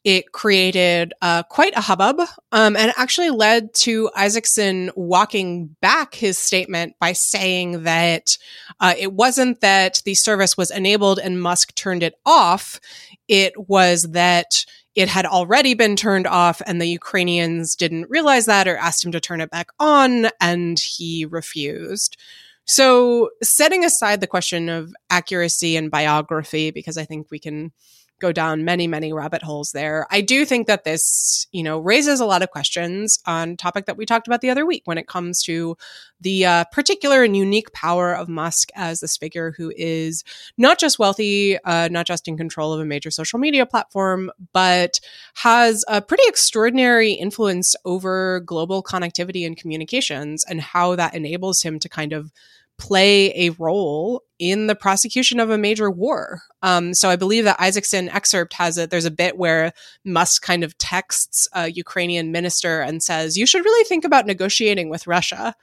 it 0.04 0.32
created 0.32 1.14
uh, 1.22 1.44
quite 1.44 1.74
a 1.76 1.82
hubbub 1.82 2.20
um, 2.52 2.76
and 2.76 2.94
actually 2.98 3.30
led 3.30 3.74
to 3.74 4.10
Isaacson 4.16 4.92
walking 4.96 5.76
back 5.82 6.16
his 6.16 6.38
statement 6.38 6.96
by 7.00 7.14
saying 7.14 7.84
that 7.84 8.38
uh, 8.80 8.94
it 8.98 9.14
wasn't 9.14 9.60
that 9.62 10.02
the 10.06 10.16
service 10.16 10.56
was 10.56 10.72
enabled 10.72 11.20
and 11.20 11.42
Musk 11.42 11.76
turned 11.76 12.04
it 12.04 12.16
off. 12.26 12.80
It 13.28 13.54
was 13.70 14.04
that 14.12 14.66
it 14.96 15.10
had 15.10 15.26
already 15.26 15.74
been 15.74 15.96
turned 15.96 16.28
off 16.28 16.62
and 16.66 16.82
the 16.82 16.88
Ukrainians 16.88 17.76
didn't 17.76 18.10
realize 18.10 18.46
that 18.46 18.68
or 18.68 18.78
asked 18.78 19.04
him 19.04 19.12
to 19.12 19.20
turn 19.20 19.42
it 19.42 19.52
back 19.52 19.70
on 19.80 20.28
and 20.40 20.80
he 20.80 21.26
refused. 21.26 22.18
So, 22.66 23.32
setting 23.42 23.84
aside 23.84 24.22
the 24.22 24.28
question 24.28 24.70
of 24.70 24.94
accuracy 25.10 25.76
and 25.76 25.90
biography, 25.90 26.70
because 26.70 27.00
I 27.00 27.06
think 27.06 27.32
we 27.32 27.40
can 27.40 27.72
go 28.20 28.32
down 28.32 28.66
many, 28.66 28.88
many 28.88 29.14
rabbit 29.14 29.42
holes 29.42 29.72
there. 29.72 30.06
I 30.12 30.22
do 30.22 30.46
think 30.46 30.68
that 30.68 30.84
this, 30.84 31.48
you 31.52 31.64
know, 31.64 31.80
raises 31.80 32.20
a 32.20 32.26
lot 32.26 32.42
of 32.42 32.52
questions 32.52 33.20
on 33.26 33.58
topic 33.58 33.86
that 33.86 33.98
we 33.98 34.06
talked 34.06 34.28
about 34.28 34.42
the 34.42 34.50
other 34.50 34.66
week 34.66 34.84
when 34.86 34.98
it 34.98 35.08
comes 35.08 35.42
to 35.44 35.78
the 36.22 36.46
uh, 36.46 36.64
particular 36.66 37.24
and 37.24 37.36
unique 37.36 37.72
power 37.74 38.14
of 38.14 38.28
Musk 38.28 38.70
as 38.76 39.00
this 39.00 39.18
figure 39.18 39.54
who 39.58 39.72
is 39.76 40.24
not 40.58 40.80
just 40.80 41.00
wealthy, 41.00 41.58
uh, 41.64 41.88
not 41.90 42.06
just 42.06 42.28
in 42.28 42.38
control 42.38 42.74
of 42.74 42.82
a 42.82 42.86
major 42.86 43.10
social 43.12 43.40
media 43.40 43.66
platform, 43.66 44.32
but 44.54 45.00
has 45.36 45.86
a 45.88 46.02
pretty 46.02 46.24
extraordinary 46.28 47.14
influence 47.14 47.76
over 47.86 48.42
global 48.42 48.84
connectivity 48.84 49.46
and 49.46 49.58
communications 49.58 50.44
and 50.50 50.62
how 50.62 50.96
that 50.96 51.14
enables 51.14 51.62
him 51.62 51.80
to 51.80 51.90
kind 51.90 52.14
of 52.14 52.32
play 52.80 53.32
a 53.48 53.52
role 53.52 54.24
in 54.40 54.68
the 54.68 54.76
prosecution 54.76 55.40
of 55.40 55.50
a 55.50 55.58
major 55.58 55.92
war. 55.92 56.42
Um, 56.64 56.94
so 56.94 57.10
I 57.10 57.18
believe 57.18 57.44
that 57.44 57.60
Isaacson 57.60 58.10
excerpt 58.10 58.54
has 58.54 58.78
a 58.78 58.88
there's 58.88 59.06
a 59.06 59.12
bit 59.12 59.38
where 59.38 59.74
Musk 60.06 60.42
kind 60.42 60.64
of 60.64 60.78
texts 60.78 61.48
a 61.54 61.70
Ukrainian 61.70 62.32
minister 62.32 62.82
and 62.82 63.04
says, 63.04 63.38
"You 63.38 63.46
should 63.46 63.64
really 63.64 63.84
think 63.84 64.06
about 64.06 64.26
negotiating 64.26 64.90
with 64.90 65.06
Russia." 65.06 65.54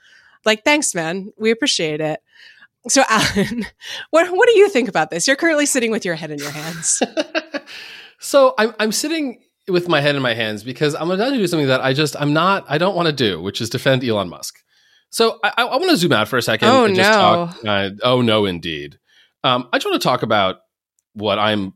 Like, 0.45 0.63
thanks, 0.63 0.95
man. 0.95 1.33
We 1.37 1.51
appreciate 1.51 1.99
it. 1.99 2.21
So, 2.87 3.03
Alan, 3.09 3.65
what 4.11 4.31
what 4.31 4.47
do 4.47 4.57
you 4.57 4.69
think 4.69 4.87
about 4.87 5.09
this? 5.09 5.27
You're 5.27 5.35
currently 5.35 5.65
sitting 5.65 5.91
with 5.91 6.05
your 6.05 6.15
head 6.15 6.31
in 6.31 6.37
your 6.37 6.51
hands. 6.51 7.01
so 8.19 8.53
I'm 8.57 8.73
I'm 8.79 8.91
sitting 8.91 9.41
with 9.67 9.89
my 9.89 9.99
head 9.99 10.15
in 10.15 10.21
my 10.21 10.33
hands 10.33 10.63
because 10.63 10.95
I'm 10.95 11.11
about 11.11 11.31
to 11.31 11.37
do 11.37 11.47
something 11.47 11.67
that 11.67 11.81
I 11.81 11.93
just 11.93 12.15
I'm 12.15 12.31
not 12.31 12.63
I 12.69 12.77
don't 12.77 12.95
want 12.95 13.07
to 13.07 13.13
do, 13.13 13.41
which 13.41 13.59
is 13.59 13.69
defend 13.69 14.03
Elon 14.03 14.29
Musk. 14.29 14.63
So 15.09 15.39
I, 15.43 15.53
I 15.57 15.77
want 15.77 15.89
to 15.89 15.97
zoom 15.97 16.11
out 16.11 16.27
for 16.27 16.37
a 16.37 16.41
second. 16.41 16.69
Oh 16.69 16.87
no! 16.87 17.03
Talk, 17.03 17.57
uh, 17.65 17.89
oh 18.03 18.21
no, 18.21 18.45
indeed. 18.45 18.99
Um, 19.43 19.69
I 19.71 19.77
just 19.77 19.85
want 19.85 20.01
to 20.01 20.05
talk 20.05 20.23
about 20.23 20.57
what 21.13 21.39
I'm 21.39 21.73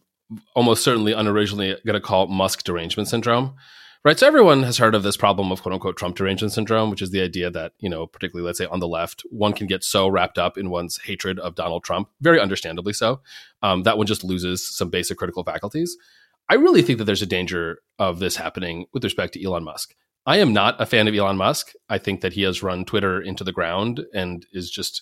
almost 0.55 0.84
certainly 0.84 1.13
unoriginally 1.13 1.77
going 1.86 1.93
to 1.93 2.01
call 2.01 2.27
Musk 2.27 2.63
derangement 2.63 3.09
syndrome, 3.09 3.55
right? 4.03 4.17
So 4.17 4.27
everyone 4.27 4.63
has 4.63 4.77
heard 4.77 4.95
of 4.95 5.03
this 5.03 5.17
problem 5.17 5.51
of 5.51 5.61
quote 5.61 5.73
unquote 5.73 5.97
Trump 5.97 6.15
derangement 6.15 6.53
syndrome, 6.53 6.89
which 6.89 7.01
is 7.01 7.11
the 7.11 7.21
idea 7.21 7.49
that, 7.51 7.73
you 7.79 7.89
know, 7.89 8.07
particularly 8.07 8.45
let's 8.45 8.57
say 8.57 8.65
on 8.65 8.79
the 8.79 8.88
left, 8.88 9.23
one 9.29 9.53
can 9.53 9.67
get 9.67 9.84
so 9.84 10.07
wrapped 10.07 10.38
up 10.38 10.57
in 10.57 10.69
one's 10.69 10.99
hatred 11.03 11.39
of 11.39 11.55
Donald 11.55 11.84
Trump, 11.84 12.09
very 12.21 12.39
understandably 12.39 12.93
so, 12.93 13.21
um, 13.61 13.84
that 13.84 13.97
one 13.97 14.07
just 14.07 14.23
loses 14.23 14.67
some 14.67 14.89
basic 14.89 15.17
critical 15.17 15.43
faculties. 15.43 15.97
I 16.49 16.55
really 16.55 16.82
think 16.82 16.97
that 16.97 17.05
there's 17.05 17.21
a 17.21 17.27
danger 17.27 17.79
of 17.97 18.19
this 18.19 18.36
happening 18.36 18.86
with 18.93 19.03
respect 19.03 19.34
to 19.34 19.43
Elon 19.43 19.63
Musk. 19.63 19.95
I 20.26 20.38
am 20.38 20.53
not 20.53 20.80
a 20.80 20.86
fan 20.86 21.07
of 21.07 21.15
Elon 21.15 21.38
Musk. 21.38 21.72
I 21.89 21.97
think 21.97 22.22
that 22.22 22.34
he 22.34 22.43
has 22.43 22.61
run 22.61 22.86
Twitter 22.86 23.22
into 23.22 23.43
the 23.43 23.51
ground 23.51 24.05
and 24.13 24.45
is 24.51 24.69
just, 24.69 25.01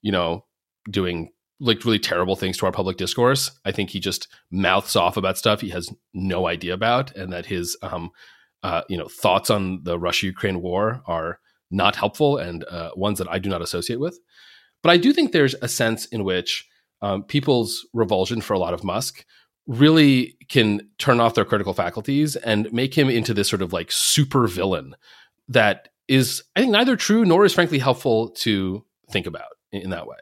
you 0.00 0.10
know, 0.10 0.44
doing 0.90 1.30
like 1.60 1.84
really 1.84 1.98
terrible 1.98 2.36
things 2.36 2.56
to 2.58 2.66
our 2.66 2.72
public 2.72 2.96
discourse. 2.96 3.50
I 3.64 3.72
think 3.72 3.90
he 3.90 4.00
just 4.00 4.28
mouths 4.50 4.96
off 4.96 5.16
about 5.16 5.38
stuff 5.38 5.60
he 5.60 5.70
has 5.70 5.90
no 6.12 6.46
idea 6.46 6.74
about, 6.74 7.14
and 7.14 7.32
that 7.32 7.46
his 7.46 7.76
um, 7.82 8.10
uh, 8.62 8.82
you 8.88 8.96
know 8.96 9.08
thoughts 9.08 9.50
on 9.50 9.82
the 9.84 9.98
Russia 9.98 10.26
Ukraine 10.26 10.60
war 10.60 11.02
are 11.06 11.38
not 11.70 11.96
helpful 11.96 12.38
and 12.38 12.64
uh, 12.64 12.90
ones 12.96 13.18
that 13.18 13.30
I 13.30 13.38
do 13.38 13.48
not 13.48 13.62
associate 13.62 14.00
with. 14.00 14.18
But 14.82 14.90
I 14.90 14.96
do 14.96 15.12
think 15.12 15.32
there's 15.32 15.54
a 15.62 15.68
sense 15.68 16.06
in 16.06 16.24
which 16.24 16.66
um, 17.02 17.24
people's 17.24 17.86
revulsion 17.92 18.40
for 18.40 18.54
a 18.54 18.58
lot 18.58 18.74
of 18.74 18.84
Musk 18.84 19.24
really 19.66 20.36
can 20.48 20.88
turn 20.98 21.20
off 21.20 21.34
their 21.34 21.44
critical 21.44 21.72
faculties 21.72 22.36
and 22.36 22.70
make 22.72 22.94
him 22.94 23.08
into 23.08 23.32
this 23.32 23.48
sort 23.48 23.62
of 23.62 23.72
like 23.72 23.90
super 23.90 24.46
villain 24.46 24.94
that 25.48 25.88
is, 26.08 26.42
I 26.54 26.60
think, 26.60 26.72
neither 26.72 26.96
true 26.96 27.24
nor 27.24 27.44
is 27.44 27.54
frankly 27.54 27.78
helpful 27.78 28.30
to 28.30 28.84
think 29.10 29.26
about 29.26 29.52
in, 29.72 29.90
that 29.90 30.06
way. 30.06 30.16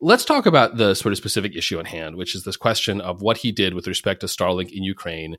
Let's 0.00 0.24
talk 0.24 0.46
about 0.46 0.76
the 0.76 0.94
sort 0.94 1.12
of 1.12 1.18
specific 1.18 1.54
issue 1.54 1.78
at 1.78 1.86
hand, 1.86 2.16
which 2.16 2.34
is 2.34 2.44
this 2.44 2.56
question 2.56 3.00
of 3.00 3.20
what 3.20 3.38
he 3.38 3.52
did 3.52 3.74
with 3.74 3.86
respect 3.86 4.20
to 4.20 4.26
Starlink 4.26 4.70
in 4.72 4.82
Ukraine, 4.82 5.36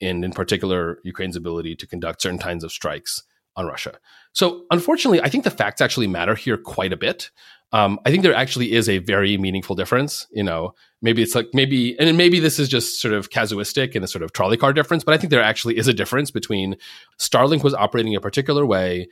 and 0.00 0.24
in 0.24 0.32
particular, 0.32 1.00
Ukraine's 1.02 1.36
ability 1.36 1.74
to 1.76 1.86
conduct 1.86 2.22
certain 2.22 2.38
kinds 2.38 2.62
of 2.62 2.70
strikes 2.70 3.24
on 3.56 3.66
Russia. 3.66 3.98
So, 4.32 4.64
unfortunately, 4.70 5.20
I 5.20 5.28
think 5.28 5.44
the 5.44 5.50
facts 5.50 5.80
actually 5.80 6.06
matter 6.06 6.34
here 6.34 6.56
quite 6.56 6.92
a 6.92 6.96
bit. 6.96 7.30
Um, 7.76 8.00
I 8.06 8.10
think 8.10 8.22
there 8.22 8.34
actually 8.34 8.72
is 8.72 8.88
a 8.88 8.98
very 8.98 9.36
meaningful 9.36 9.76
difference. 9.76 10.26
You 10.30 10.42
know, 10.42 10.72
maybe 11.02 11.22
it's 11.22 11.34
like 11.34 11.48
maybe, 11.52 11.98
and 12.00 12.16
maybe 12.16 12.40
this 12.40 12.58
is 12.58 12.70
just 12.70 13.02
sort 13.02 13.12
of 13.12 13.28
casuistic 13.28 13.94
and 13.94 14.02
a 14.02 14.08
sort 14.08 14.22
of 14.22 14.32
trolley 14.32 14.56
car 14.56 14.72
difference, 14.72 15.04
but 15.04 15.12
I 15.12 15.18
think 15.18 15.30
there 15.30 15.42
actually 15.42 15.76
is 15.76 15.86
a 15.86 15.92
difference 15.92 16.30
between 16.30 16.76
Starlink 17.18 17.62
was 17.62 17.74
operating 17.74 18.16
a 18.16 18.20
particular 18.20 18.64
way 18.64 19.08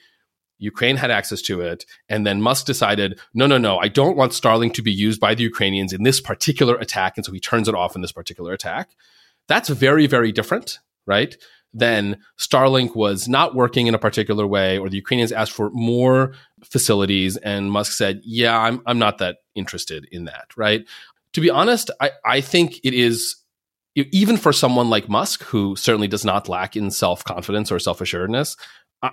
Ukraine 0.59 0.97
had 0.97 1.11
access 1.11 1.43
to 1.43 1.61
it. 1.61 1.85
And 2.09 2.27
then 2.27 2.41
Musk 2.41 2.65
decided, 2.65 3.21
no, 3.35 3.47
no, 3.47 3.59
no, 3.59 3.77
I 3.79 3.89
don't 3.89 4.17
want 4.17 4.33
Starlink 4.33 4.73
to 4.75 4.83
be 4.83 4.93
used 4.93 5.21
by 5.21 5.35
the 5.35 5.43
Ukrainians 5.43 5.93
in 5.93 6.03
this 6.03 6.23
particular 6.23 6.77
attack. 6.77 7.19
And 7.19 7.27
so 7.27 7.33
he 7.33 7.41
turns 7.41 7.69
it 7.69 7.75
off 7.75 7.95
in 7.95 8.01
this 8.01 8.13
particular 8.13 8.55
attack. 8.55 8.91
That's 9.47 9.69
very, 9.69 10.07
very 10.07 10.33
different, 10.33 10.79
right? 11.07 11.37
Then 11.75 12.19
Starlink 12.39 12.95
was 12.95 13.29
not 13.29 13.55
working 13.55 13.89
in 13.89 13.95
a 13.95 13.99
particular 13.99 14.47
way, 14.47 14.79
or 14.79 14.89
the 14.89 14.97
Ukrainians 14.97 15.33
asked 15.33 15.53
for 15.53 15.71
more 15.71 16.35
facilities. 16.65 17.37
And 17.39 17.71
Musk 17.71 17.93
said, 17.93 18.21
yeah, 18.25 18.59
I'm, 18.59 18.81
I'm 18.87 18.99
not 18.99 19.19
that 19.19 19.39
interested 19.55 20.07
in 20.13 20.25
that, 20.27 20.47
right? 20.57 20.87
To 21.35 21.41
be 21.41 21.51
honest, 21.51 21.91
I, 22.01 22.13
I 22.25 22.41
think 22.41 22.79
it 22.85 22.95
is 22.95 23.37
even 23.97 24.37
for 24.37 24.53
someone 24.53 24.91
like 24.91 25.09
Musk, 25.09 25.45
who 25.45 25.77
certainly 25.77 26.09
does 26.09 26.25
not 26.25 26.49
lack 26.49 26.77
in 26.77 26.91
self 26.91 27.25
confidence 27.25 27.71
or 27.71 27.79
self 27.79 28.01
assuredness, 28.01 28.57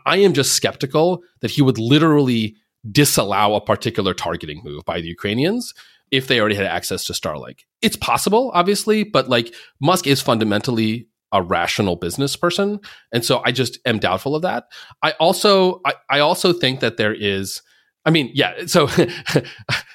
I 0.05 0.17
am 0.17 0.33
just 0.33 0.53
skeptical 0.53 1.21
that 1.41 1.51
he 1.51 1.61
would 1.61 1.77
literally 1.77 2.55
disallow 2.89 3.55
a 3.55 3.61
particular 3.61 4.13
targeting 4.13 4.61
move 4.63 4.83
by 4.85 5.01
the 5.01 5.07
Ukrainians 5.07 5.73
if 6.11 6.27
they 6.27 6.39
already 6.39 6.55
had 6.55 6.65
access 6.65 7.03
to 7.05 7.13
Starlink. 7.13 7.59
It's 7.81 7.95
possible, 7.95 8.51
obviously, 8.53 9.03
but 9.03 9.29
like 9.29 9.53
Musk 9.79 10.07
is 10.07 10.21
fundamentally 10.21 11.07
a 11.31 11.41
rational 11.41 11.95
business 11.95 12.35
person. 12.35 12.79
And 13.11 13.23
so 13.23 13.41
I 13.45 13.51
just 13.51 13.79
am 13.85 13.99
doubtful 13.99 14.35
of 14.35 14.41
that. 14.41 14.65
I 15.01 15.11
also 15.13 15.81
I, 15.85 15.93
I 16.09 16.19
also 16.19 16.53
think 16.53 16.79
that 16.81 16.97
there 16.97 17.13
is 17.13 17.61
I 18.03 18.09
mean, 18.09 18.31
yeah. 18.33 18.65
So 18.65 18.87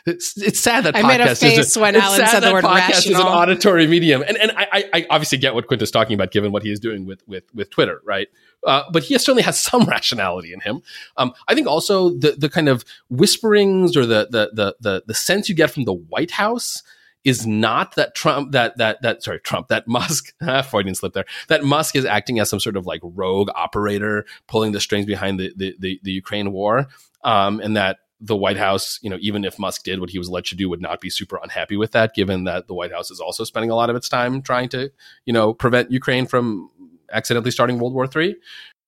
it's, 0.06 0.38
it's 0.38 0.60
sad 0.60 0.84
that 0.84 0.94
I 0.94 1.02
podcast 1.02 1.08
made 1.08 1.20
a 1.20 1.34
face 1.34 1.58
is 1.58 1.76
a, 1.76 1.80
when 1.80 1.96
Alan 1.96 2.24
said 2.26 2.40
the 2.40 2.52
word 2.52 2.62
podcast 2.62 2.88
rational. 2.88 3.14
is 3.14 3.20
an 3.20 3.26
auditory 3.26 3.86
medium, 3.88 4.22
and 4.22 4.36
and 4.36 4.52
I, 4.52 4.84
I 4.92 5.06
obviously 5.10 5.38
get 5.38 5.54
what 5.54 5.66
Quint 5.66 5.82
is 5.82 5.90
talking 5.90 6.14
about, 6.14 6.30
given 6.30 6.52
what 6.52 6.62
he 6.62 6.70
is 6.70 6.78
doing 6.78 7.04
with 7.04 7.26
with 7.26 7.42
with 7.52 7.68
Twitter, 7.70 8.00
right? 8.04 8.28
Uh, 8.64 8.84
but 8.92 9.02
he 9.02 9.18
certainly 9.18 9.42
has 9.42 9.58
some 9.58 9.84
rationality 9.88 10.52
in 10.52 10.60
him. 10.60 10.82
Um, 11.16 11.32
I 11.48 11.56
think 11.56 11.66
also 11.66 12.10
the 12.10 12.32
the 12.38 12.48
kind 12.48 12.68
of 12.68 12.84
whisperings 13.10 13.96
or 13.96 14.06
the, 14.06 14.28
the 14.30 14.50
the 14.52 14.76
the 14.78 15.02
the 15.08 15.14
sense 15.14 15.48
you 15.48 15.56
get 15.56 15.72
from 15.72 15.84
the 15.84 15.94
White 15.94 16.30
House 16.30 16.84
is 17.26 17.44
not 17.44 17.96
that 17.96 18.14
Trump 18.14 18.52
that 18.52 18.78
that 18.78 19.02
that 19.02 19.22
sorry 19.22 19.40
Trump 19.40 19.68
that 19.68 19.86
Musk 19.88 20.32
Freudian 20.70 20.94
slip 20.94 21.12
there 21.12 21.26
that 21.48 21.64
Musk 21.64 21.96
is 21.96 22.06
acting 22.06 22.38
as 22.38 22.48
some 22.48 22.60
sort 22.60 22.76
of 22.76 22.86
like 22.86 23.00
rogue 23.02 23.50
operator 23.54 24.24
pulling 24.46 24.72
the 24.72 24.80
strings 24.80 25.04
behind 25.04 25.38
the 25.38 25.52
the, 25.56 25.76
the, 25.78 26.00
the 26.02 26.12
Ukraine 26.12 26.52
war 26.52 26.86
um, 27.24 27.60
and 27.60 27.76
that 27.76 27.98
the 28.18 28.36
White 28.36 28.56
House, 28.56 28.98
you 29.02 29.10
know, 29.10 29.18
even 29.20 29.44
if 29.44 29.58
Musk 29.58 29.82
did 29.82 30.00
what 30.00 30.08
he 30.08 30.18
was 30.18 30.30
led 30.30 30.46
to 30.46 30.54
do, 30.54 30.70
would 30.70 30.80
not 30.80 31.02
be 31.02 31.10
super 31.10 31.38
unhappy 31.42 31.76
with 31.76 31.92
that, 31.92 32.14
given 32.14 32.44
that 32.44 32.66
the 32.66 32.72
White 32.72 32.90
House 32.90 33.10
is 33.10 33.20
also 33.20 33.44
spending 33.44 33.70
a 33.70 33.74
lot 33.74 33.90
of 33.90 33.96
its 33.96 34.08
time 34.08 34.40
trying 34.40 34.70
to, 34.70 34.90
you 35.26 35.34
know, 35.34 35.52
prevent 35.52 35.90
Ukraine 35.90 36.26
from 36.26 36.70
accidentally 37.12 37.50
starting 37.50 37.78
World 37.78 37.92
War 37.92 38.08
III. 38.14 38.34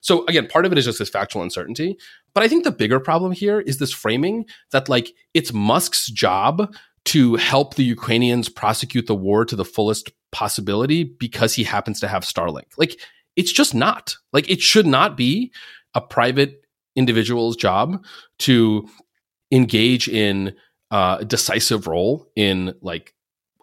So 0.01 0.25
again, 0.25 0.47
part 0.47 0.65
of 0.65 0.71
it 0.71 0.77
is 0.79 0.85
just 0.85 0.97
this 0.97 1.09
factual 1.09 1.43
uncertainty. 1.43 1.97
But 2.33 2.43
I 2.43 2.47
think 2.47 2.63
the 2.63 2.71
bigger 2.71 2.99
problem 2.99 3.31
here 3.31 3.59
is 3.59 3.77
this 3.77 3.91
framing 3.91 4.45
that 4.71 4.89
like 4.89 5.13
it's 5.33 5.53
Musk's 5.53 6.07
job 6.07 6.73
to 7.09 7.35
help 7.37 7.73
the 7.73 7.83
Ukrainians 7.83 8.49
prosecute 8.49 9.07
the 9.07 9.15
war 9.15 9.43
to 9.43 9.55
the 9.55 9.65
fullest 9.65 10.11
possibility 10.31 11.03
because 11.03 11.55
he 11.55 11.63
happens 11.63 11.99
to 11.99 12.07
have 12.07 12.23
Starlink. 12.23 12.67
Like 12.77 12.99
it's 13.35 13.51
just 13.51 13.73
not. 13.73 14.15
Like 14.31 14.47
it 14.47 14.61
should 14.61 14.85
not 14.85 15.17
be 15.17 15.51
a 15.95 16.01
private 16.01 16.61
individual's 16.95 17.55
job 17.55 18.05
to 18.39 18.87
engage 19.51 20.07
in 20.07 20.53
uh, 20.91 21.17
a 21.21 21.25
decisive 21.25 21.87
role 21.87 22.29
in 22.35 22.75
like 22.81 23.15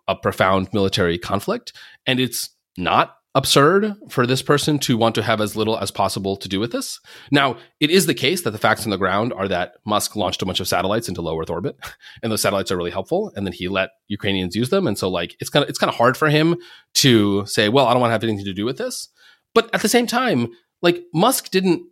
a 0.09 0.17
profound 0.17 0.69
military 0.73 1.17
conflict. 1.17 1.73
And 2.05 2.19
it's 2.19 2.51
not 2.77 3.17
absurd 3.37 3.95
for 4.09 4.27
this 4.27 4.41
person 4.41 4.79
to 4.79 4.97
want 4.97 5.15
to 5.15 5.23
have 5.23 5.43
as 5.43 5.55
little 5.55 5.79
as 5.79 5.91
possible 5.91 6.39
to 6.39 6.49
do 6.49 6.59
with 6.59 6.73
this. 6.73 6.99
Now, 7.31 7.59
it 7.81 7.91
is 7.91 8.07
the 8.07 8.15
case 8.15 8.43
that 8.43 8.53
the 8.53 8.59
facts 8.59 8.85
on 8.85 8.91
the 8.91 8.97
ground 8.97 9.35
are 9.35 9.47
that 9.47 9.75
Musk 9.85 10.17
launched 10.17 10.41
a 10.41 10.47
bunch 10.47 10.59
of 10.59 10.67
satellites 10.67 11.07
into 11.07 11.21
low 11.21 11.39
Earth 11.39 11.51
orbit, 11.51 11.77
and 12.23 12.33
those 12.33 12.41
satellites 12.41 12.73
are 12.73 12.79
really 12.79 12.91
helpful. 12.91 13.33
And 13.37 13.47
then 13.47 13.53
he 13.53 13.69
let 13.69 13.91
Ukrainians 14.09 14.57
use 14.57 14.71
them, 14.71 14.87
and 14.87 14.99
so 14.99 15.09
like 15.11 15.37
it's 15.39 15.51
kind 15.51 15.63
of 15.63 15.69
it's 15.69 15.79
kind 15.79 15.91
of 15.91 15.97
hard 15.97 16.17
for 16.17 16.31
him 16.31 16.57
to 16.95 17.45
say, 17.45 17.69
well, 17.69 17.87
I 17.87 17.93
don't 17.93 18.01
want 18.01 18.09
to 18.09 18.15
have 18.15 18.25
anything 18.25 18.47
to 18.47 18.55
do 18.55 18.65
with 18.65 18.79
this. 18.79 19.09
But 19.55 19.73
at 19.75 19.83
the 19.83 19.89
same 19.89 20.07
time, 20.07 20.49
like 20.81 21.05
Musk 21.13 21.51
didn't 21.51 21.83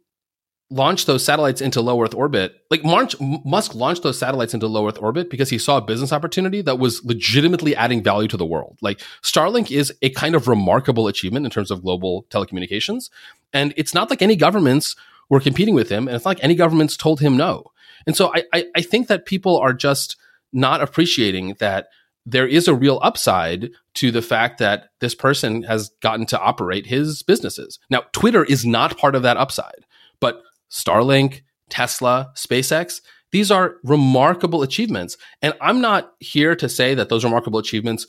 launch 0.74 1.06
those 1.06 1.24
satellites 1.24 1.60
into 1.60 1.80
low 1.80 2.02
Earth 2.02 2.14
orbit. 2.14 2.56
Like 2.70 2.84
March, 2.84 3.14
Musk 3.20 3.74
launched 3.74 4.02
those 4.02 4.18
satellites 4.18 4.54
into 4.54 4.66
low 4.66 4.88
Earth 4.88 4.98
orbit 5.00 5.30
because 5.30 5.48
he 5.48 5.58
saw 5.58 5.78
a 5.78 5.82
business 5.82 6.12
opportunity 6.12 6.62
that 6.62 6.78
was 6.78 7.04
legitimately 7.04 7.76
adding 7.76 8.02
value 8.02 8.28
to 8.28 8.36
the 8.36 8.44
world. 8.44 8.78
Like 8.82 9.00
Starlink 9.22 9.70
is 9.70 9.92
a 10.02 10.10
kind 10.10 10.34
of 10.34 10.48
remarkable 10.48 11.06
achievement 11.06 11.46
in 11.46 11.50
terms 11.50 11.70
of 11.70 11.82
global 11.82 12.24
telecommunications. 12.30 13.08
And 13.52 13.72
it's 13.76 13.94
not 13.94 14.10
like 14.10 14.20
any 14.20 14.36
governments 14.36 14.96
were 15.28 15.40
competing 15.40 15.74
with 15.74 15.88
him, 15.88 16.08
and 16.08 16.16
it's 16.16 16.24
not 16.24 16.32
like 16.32 16.44
any 16.44 16.54
governments 16.54 16.96
told 16.96 17.20
him 17.20 17.36
no. 17.36 17.70
And 18.06 18.16
so 18.16 18.32
I, 18.34 18.42
I, 18.52 18.66
I 18.76 18.82
think 18.82 19.06
that 19.06 19.26
people 19.26 19.56
are 19.58 19.72
just 19.72 20.16
not 20.52 20.82
appreciating 20.82 21.56
that 21.60 21.88
there 22.26 22.46
is 22.46 22.68
a 22.68 22.74
real 22.74 22.98
upside 23.02 23.70
to 23.94 24.10
the 24.10 24.22
fact 24.22 24.58
that 24.58 24.90
this 25.00 25.14
person 25.14 25.62
has 25.62 25.90
gotten 26.00 26.26
to 26.26 26.40
operate 26.40 26.86
his 26.86 27.22
businesses. 27.22 27.78
Now, 27.90 28.04
Twitter 28.12 28.44
is 28.44 28.66
not 28.66 28.98
part 28.98 29.14
of 29.14 29.22
that 29.22 29.36
upside, 29.36 29.84
but 30.20 30.42
Starlink, 30.74 31.42
Tesla, 31.70 32.32
SpaceX, 32.34 33.00
these 33.30 33.50
are 33.50 33.76
remarkable 33.84 34.62
achievements. 34.62 35.16
And 35.40 35.54
I'm 35.60 35.80
not 35.80 36.12
here 36.18 36.56
to 36.56 36.68
say 36.68 36.94
that 36.94 37.08
those 37.08 37.24
remarkable 37.24 37.60
achievements 37.60 38.06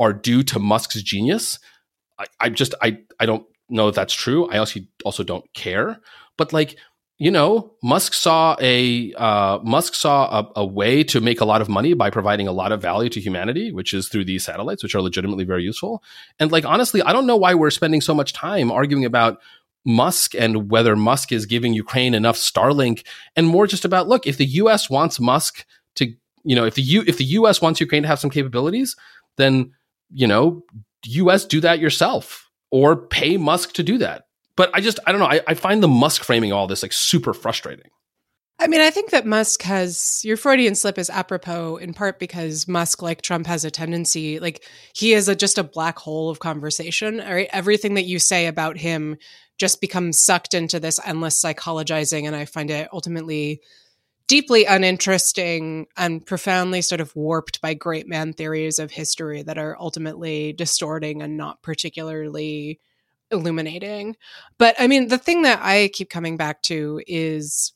are 0.00 0.12
due 0.12 0.42
to 0.44 0.58
Musk's 0.58 1.02
genius. 1.02 1.58
I, 2.18 2.26
I 2.40 2.48
just 2.48 2.74
I 2.82 2.98
I 3.20 3.26
don't 3.26 3.44
know 3.68 3.88
if 3.88 3.94
that's 3.94 4.14
true. 4.14 4.48
I 4.50 4.58
also 4.58 4.80
also 5.04 5.22
don't 5.22 5.44
care. 5.54 6.00
But 6.38 6.52
like 6.52 6.76
you 7.18 7.30
know, 7.30 7.72
Musk 7.82 8.12
saw 8.12 8.56
a 8.60 9.12
uh, 9.14 9.58
Musk 9.62 9.94
saw 9.94 10.40
a, 10.40 10.60
a, 10.60 10.66
way 10.66 11.02
to 11.04 11.18
make 11.22 11.40
a 11.40 11.46
lot 11.46 11.62
of 11.62 11.68
money 11.70 11.94
by 11.94 12.10
providing 12.10 12.46
a 12.46 12.52
lot 12.52 12.72
of 12.72 12.82
value 12.82 13.08
to 13.08 13.20
humanity, 13.20 13.72
which 13.72 13.94
is 13.94 14.08
through 14.08 14.26
these 14.26 14.44
satellites, 14.44 14.82
which 14.82 14.94
are 14.94 15.00
legitimately 15.00 15.44
very 15.44 15.62
useful. 15.62 16.02
And 16.38 16.52
like 16.52 16.66
honestly, 16.66 17.00
I 17.00 17.14
don't 17.14 17.26
know 17.26 17.36
why 17.36 17.54
we're 17.54 17.70
spending 17.70 18.02
so 18.02 18.12
much 18.12 18.34
time 18.34 18.70
arguing 18.70 19.06
about 19.06 19.38
Musk 19.86 20.34
and 20.34 20.70
whether 20.70 20.96
Musk 20.96 21.30
is 21.32 21.46
giving 21.46 21.72
Ukraine 21.72 22.12
enough 22.12 22.36
Starlink, 22.36 23.06
and 23.36 23.46
more 23.46 23.66
just 23.66 23.84
about 23.84 24.08
look, 24.08 24.26
if 24.26 24.36
the 24.36 24.44
U.S. 24.44 24.90
wants 24.90 25.20
Musk 25.20 25.64
to, 25.94 26.12
you 26.44 26.56
know, 26.56 26.64
if 26.64 26.74
the 26.74 26.82
U 26.82 27.04
if 27.06 27.16
the 27.16 27.24
U.S. 27.24 27.62
wants 27.62 27.80
Ukraine 27.80 28.02
to 28.02 28.08
have 28.08 28.18
some 28.18 28.30
capabilities, 28.30 28.96
then 29.36 29.72
you 30.12 30.26
know, 30.26 30.64
U.S. 31.06 31.44
do 31.44 31.60
that 31.60 31.78
yourself 31.78 32.50
or 32.70 32.96
pay 32.96 33.36
Musk 33.36 33.72
to 33.74 33.82
do 33.82 33.98
that. 33.98 34.26
But 34.56 34.70
I 34.74 34.80
just 34.80 34.98
I 35.06 35.12
don't 35.12 35.20
know. 35.20 35.26
I, 35.26 35.40
I 35.46 35.54
find 35.54 35.82
the 35.82 35.88
Musk 35.88 36.24
framing 36.24 36.52
all 36.52 36.66
this 36.66 36.82
like 36.82 36.92
super 36.92 37.32
frustrating. 37.32 37.90
I 38.58 38.68
mean, 38.68 38.80
I 38.80 38.90
think 38.90 39.10
that 39.10 39.26
Musk 39.26 39.62
has 39.62 40.22
your 40.24 40.38
Freudian 40.38 40.74
slip 40.74 40.98
is 40.98 41.10
apropos 41.10 41.76
in 41.76 41.92
part 41.92 42.18
because 42.18 42.66
Musk, 42.66 43.02
like 43.02 43.20
Trump, 43.20 43.46
has 43.46 43.66
a 43.66 43.70
tendency, 43.70 44.40
like 44.40 44.64
he 44.94 45.12
is 45.12 45.28
a, 45.28 45.36
just 45.36 45.58
a 45.58 45.62
black 45.62 45.98
hole 45.98 46.30
of 46.30 46.38
conversation. 46.38 47.18
Right? 47.18 47.48
Everything 47.52 47.94
that 47.94 48.06
you 48.06 48.18
say 48.18 48.46
about 48.46 48.78
him 48.78 49.18
just 49.58 49.80
become 49.80 50.12
sucked 50.12 50.54
into 50.54 50.80
this 50.80 51.00
endless 51.04 51.42
psychologizing, 51.42 52.26
and 52.26 52.36
I 52.36 52.44
find 52.44 52.70
it 52.70 52.88
ultimately 52.92 53.60
deeply 54.28 54.64
uninteresting 54.64 55.86
and 55.96 56.26
profoundly 56.26 56.82
sort 56.82 57.00
of 57.00 57.14
warped 57.14 57.60
by 57.60 57.74
great 57.74 58.08
man 58.08 58.32
theories 58.32 58.78
of 58.78 58.90
history 58.90 59.42
that 59.42 59.58
are 59.58 59.76
ultimately 59.78 60.52
distorting 60.52 61.22
and 61.22 61.36
not 61.36 61.62
particularly 61.62 62.80
illuminating. 63.30 64.16
But 64.58 64.74
I 64.78 64.88
mean, 64.88 65.08
the 65.08 65.18
thing 65.18 65.42
that 65.42 65.60
I 65.62 65.88
keep 65.92 66.10
coming 66.10 66.36
back 66.36 66.62
to 66.62 67.00
is 67.06 67.72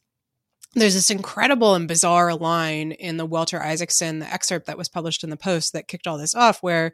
there's 0.74 0.94
this 0.94 1.10
incredible 1.10 1.74
and 1.74 1.88
bizarre 1.88 2.34
line 2.34 2.92
in 2.92 3.16
the 3.16 3.26
Walter 3.26 3.60
Isaacson 3.60 4.20
the 4.20 4.32
excerpt 4.32 4.66
that 4.66 4.78
was 4.78 4.88
published 4.88 5.24
in 5.24 5.30
the 5.30 5.36
Post 5.36 5.72
that 5.72 5.88
kicked 5.88 6.06
all 6.06 6.18
this 6.18 6.34
off, 6.34 6.62
where 6.62 6.92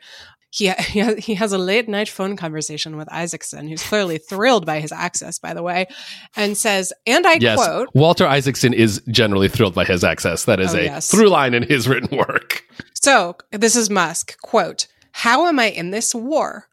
he 0.57 0.71
he 1.19 1.35
has 1.35 1.53
a 1.53 1.59
late 1.59 1.89
night 1.89 2.09
phone 2.09 2.37
conversation 2.37 2.97
with 2.97 3.13
Isaacson, 3.13 3.69
who's 3.69 3.83
clearly 3.83 4.19
thrilled 4.19 4.65
by 4.65 4.81
his 4.81 4.93
access, 4.93 5.39
by 5.39 5.55
the 5.55 5.63
way, 5.63 5.87
and 6.35 6.57
says, 6.57 6.93
and 7.07 7.27
I 7.27 7.35
yes, 7.35 7.59
quote: 7.59 7.89
Walter 7.95 8.27
Isaacson 8.27 8.73
is 8.73 9.03
generally 9.09 9.49
thrilled 9.49 9.75
by 9.75 9.85
his 9.85 10.03
access. 10.03 10.45
That 10.45 10.61
is 10.61 10.75
oh, 10.75 10.79
a 10.79 10.85
yes. 10.85 11.11
through 11.11 11.29
line 11.29 11.55
in 11.55 11.63
his 11.63 11.89
written 11.89 12.17
work. 12.17 12.65
So 12.95 13.37
this 13.51 13.77
is 13.77 13.91
Musk 13.91 14.41
quote: 14.41 14.87
"How 15.13 15.47
am 15.47 15.59
I 15.59 15.67
in 15.67 15.91
this 15.91 16.15
war? 16.15 16.69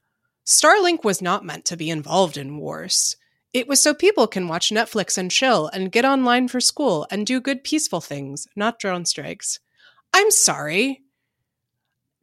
Starlink 0.45 1.03
was 1.03 1.21
not 1.21 1.45
meant 1.45 1.65
to 1.65 1.77
be 1.77 1.89
involved 1.89 2.38
in 2.38 2.57
wars." 2.57 3.17
It 3.53 3.67
was 3.67 3.79
so 3.79 3.93
people 3.93 4.25
can 4.25 4.47
watch 4.47 4.71
Netflix 4.71 5.15
and 5.15 5.29
chill 5.29 5.67
and 5.67 5.91
get 5.91 6.05
online 6.05 6.47
for 6.47 6.59
school 6.59 7.05
and 7.11 7.23
do 7.23 7.39
good 7.39 7.63
peaceful 7.63 8.01
things, 8.01 8.47
not 8.55 8.79
drone 8.79 9.05
strikes. 9.05 9.59
I'm 10.11 10.31
sorry. 10.31 11.03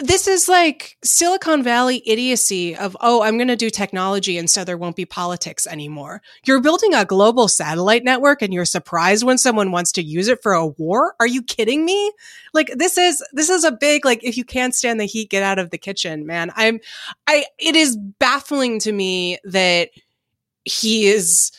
This 0.03 0.27
is 0.27 0.49
like 0.49 0.97
Silicon 1.05 1.63
Valley 1.63 2.03
idiocy 2.07 2.75
of, 2.75 2.97
oh, 3.03 3.23
I'm 3.23 3.37
going 3.37 3.49
to 3.49 3.57
do 3.57 3.69
technology 3.69 4.39
and 4.39 4.49
so 4.49 4.65
there 4.65 4.79
won't 4.79 4.97
be 4.97 5.05
politics 5.05 5.67
anymore. 5.67 6.23
You're 6.47 6.63
building 6.63 6.95
a 6.95 7.05
global 7.05 7.49
satellite 7.49 8.03
network 8.03 8.41
and 8.41 8.53
you're 8.53 8.65
surprised 8.65 9.25
when 9.25 9.37
someone 9.37 9.73
wants 9.73 9.93
to 9.93 10.03
use 10.03 10.29
it 10.29 10.43
for 10.43 10.55
a 10.55 10.67
war? 10.67 11.15
Are 11.21 11.27
you 11.27 11.43
kidding 11.43 11.85
me? 11.85 12.13
Like 12.55 12.73
this 12.77 12.97
is, 12.97 13.23
this 13.35 13.51
is 13.51 13.63
a 13.63 13.73
big, 13.73 14.07
like, 14.07 14.25
if 14.25 14.39
you 14.39 14.45
can't 14.45 14.75
stand 14.75 14.99
the 14.99 15.05
heat, 15.05 15.29
get 15.29 15.43
out 15.43 15.59
of 15.59 15.69
the 15.69 15.79
kitchen, 15.79 16.25
man. 16.25 16.51
I'm, 16.57 16.81
I, 17.27 17.45
it 17.59 17.77
is 17.77 17.99
baffling 18.19 18.79
to 18.81 18.93
me 18.93 19.39
that 19.45 19.91
he 20.65 21.09
is 21.09 21.53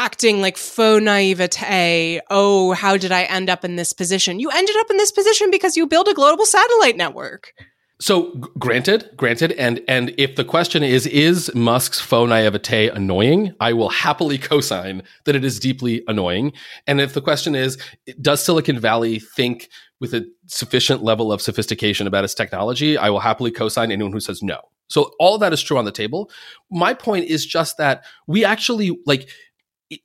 acting 0.00 0.40
like 0.40 0.56
faux 0.56 1.02
naivete. 1.02 2.20
Oh, 2.30 2.72
how 2.72 2.96
did 2.96 3.12
I 3.12 3.24
end 3.24 3.50
up 3.50 3.66
in 3.66 3.76
this 3.76 3.92
position? 3.92 4.40
You 4.40 4.48
ended 4.50 4.74
up 4.78 4.90
in 4.90 4.96
this 4.96 5.12
position 5.12 5.50
because 5.50 5.76
you 5.76 5.86
built 5.86 6.08
a 6.08 6.14
global 6.14 6.46
satellite 6.46 6.96
network. 6.96 7.52
So 8.00 8.30
granted, 8.58 9.10
granted, 9.18 9.52
and 9.52 9.82
and 9.86 10.14
if 10.16 10.36
the 10.36 10.44
question 10.44 10.82
is 10.82 11.06
is 11.06 11.54
Musk's 11.54 12.00
faux 12.00 12.30
naivete 12.30 12.88
annoying, 12.88 13.52
I 13.60 13.74
will 13.74 13.90
happily 13.90 14.38
co-sign 14.38 15.02
that 15.26 15.36
it 15.36 15.44
is 15.44 15.60
deeply 15.60 16.02
annoying. 16.08 16.54
And 16.86 16.98
if 16.98 17.12
the 17.12 17.20
question 17.20 17.54
is 17.54 17.76
does 18.22 18.42
Silicon 18.42 18.80
Valley 18.80 19.18
think 19.18 19.68
with 20.00 20.14
a 20.14 20.26
sufficient 20.46 21.02
level 21.02 21.30
of 21.30 21.42
sophistication 21.42 22.06
about 22.06 22.24
its 22.24 22.32
technology, 22.32 22.96
I 22.96 23.10
will 23.10 23.20
happily 23.20 23.50
co-sign 23.50 23.92
anyone 23.92 24.12
who 24.12 24.20
says 24.20 24.42
no. 24.42 24.60
So 24.88 25.12
all 25.20 25.36
that 25.36 25.52
is 25.52 25.62
true 25.62 25.76
on 25.76 25.84
the 25.84 25.92
table. 25.92 26.30
My 26.70 26.94
point 26.94 27.26
is 27.26 27.44
just 27.44 27.76
that 27.76 28.04
we 28.26 28.46
actually 28.46 28.98
like 29.04 29.28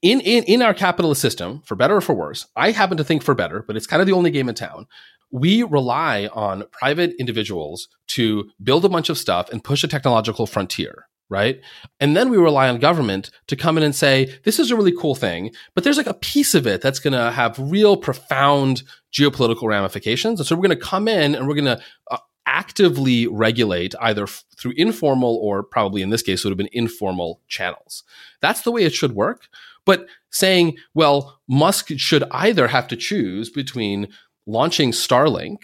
in, 0.02 0.20
in 0.22 0.44
in 0.46 0.62
our 0.62 0.74
capitalist 0.74 1.22
system, 1.22 1.62
for 1.66 1.76
better 1.76 1.96
or 1.96 2.02
for 2.02 2.16
worse, 2.16 2.48
I 2.56 2.72
happen 2.72 2.98
to 2.98 3.04
think 3.04 3.24
for 3.24 3.36
better, 3.36 3.64
but 3.66 3.78
it's 3.78 3.88
kind 3.88 4.02
of 4.02 4.08
the 4.08 4.14
only 4.14 4.32
game 4.32 4.50
in 4.50 4.56
town. 4.56 4.88
We 5.32 5.64
rely 5.64 6.28
on 6.34 6.64
private 6.72 7.14
individuals 7.20 7.88
to 8.08 8.50
build 8.64 8.86
a 8.86 8.90
bunch 8.90 9.10
of 9.10 9.18
stuff 9.18 9.50
and 9.52 9.64
push 9.64 9.84
a 9.84 9.88
technological 9.88 10.48
frontier, 10.48 11.08
right? 11.30 11.62
And 12.00 12.16
then 12.16 12.30
we 12.30 12.38
rely 12.38 12.70
on 12.70 12.80
government 12.80 13.32
to 13.48 13.56
come 13.56 13.78
in 13.78 13.84
and 13.84 13.96
say, 13.96 14.40
this 14.44 14.60
is 14.60 14.72
a 14.72 14.76
really 14.76 14.96
cool 14.96 15.16
thing, 15.16 15.52
but 15.74 15.84
there's 15.84 15.98
like 15.98 16.08
a 16.08 16.14
piece 16.14 16.56
of 16.56 16.66
it 16.68 16.82
that's 16.82 17.00
going 17.00 17.14
to 17.14 17.32
have 17.32 17.60
real 17.60 17.98
profound 17.98 18.84
geopolitical 19.12 19.68
ramifications. 19.68 20.40
And 20.40 20.48
so 20.48 20.56
we're 20.56 20.68
going 20.68 20.80
to 20.80 20.86
come 20.86 21.08
in 21.08 21.36
and 21.36 21.48
we're 21.48 21.56
going 21.56 21.66
to 21.66 21.82
uh, 22.12 22.18
actively 22.46 23.28
regulate 23.28 23.96
either 24.00 24.24
f- 24.24 24.44
through 24.58 24.74
informal 24.78 25.36
or 25.38 25.64
probably 25.64 26.02
in 26.02 26.12
this 26.12 26.22
case 26.22 26.44
would 26.44 26.52
have 26.52 26.58
been 26.58 26.70
informal 26.72 27.42
channels. 27.48 28.04
That's 28.42 28.62
the 28.62 28.72
way 28.72 28.84
it 28.84 28.94
should 28.94 29.14
work. 29.14 29.48
But 29.86 30.08
saying, 30.32 30.78
well, 30.94 31.40
Musk 31.48 31.90
should 31.98 32.24
either 32.32 32.68
have 32.68 32.88
to 32.90 32.96
choose 32.96 33.50
between 33.50 34.10
launching 34.48 34.92
Starlink 34.92 35.58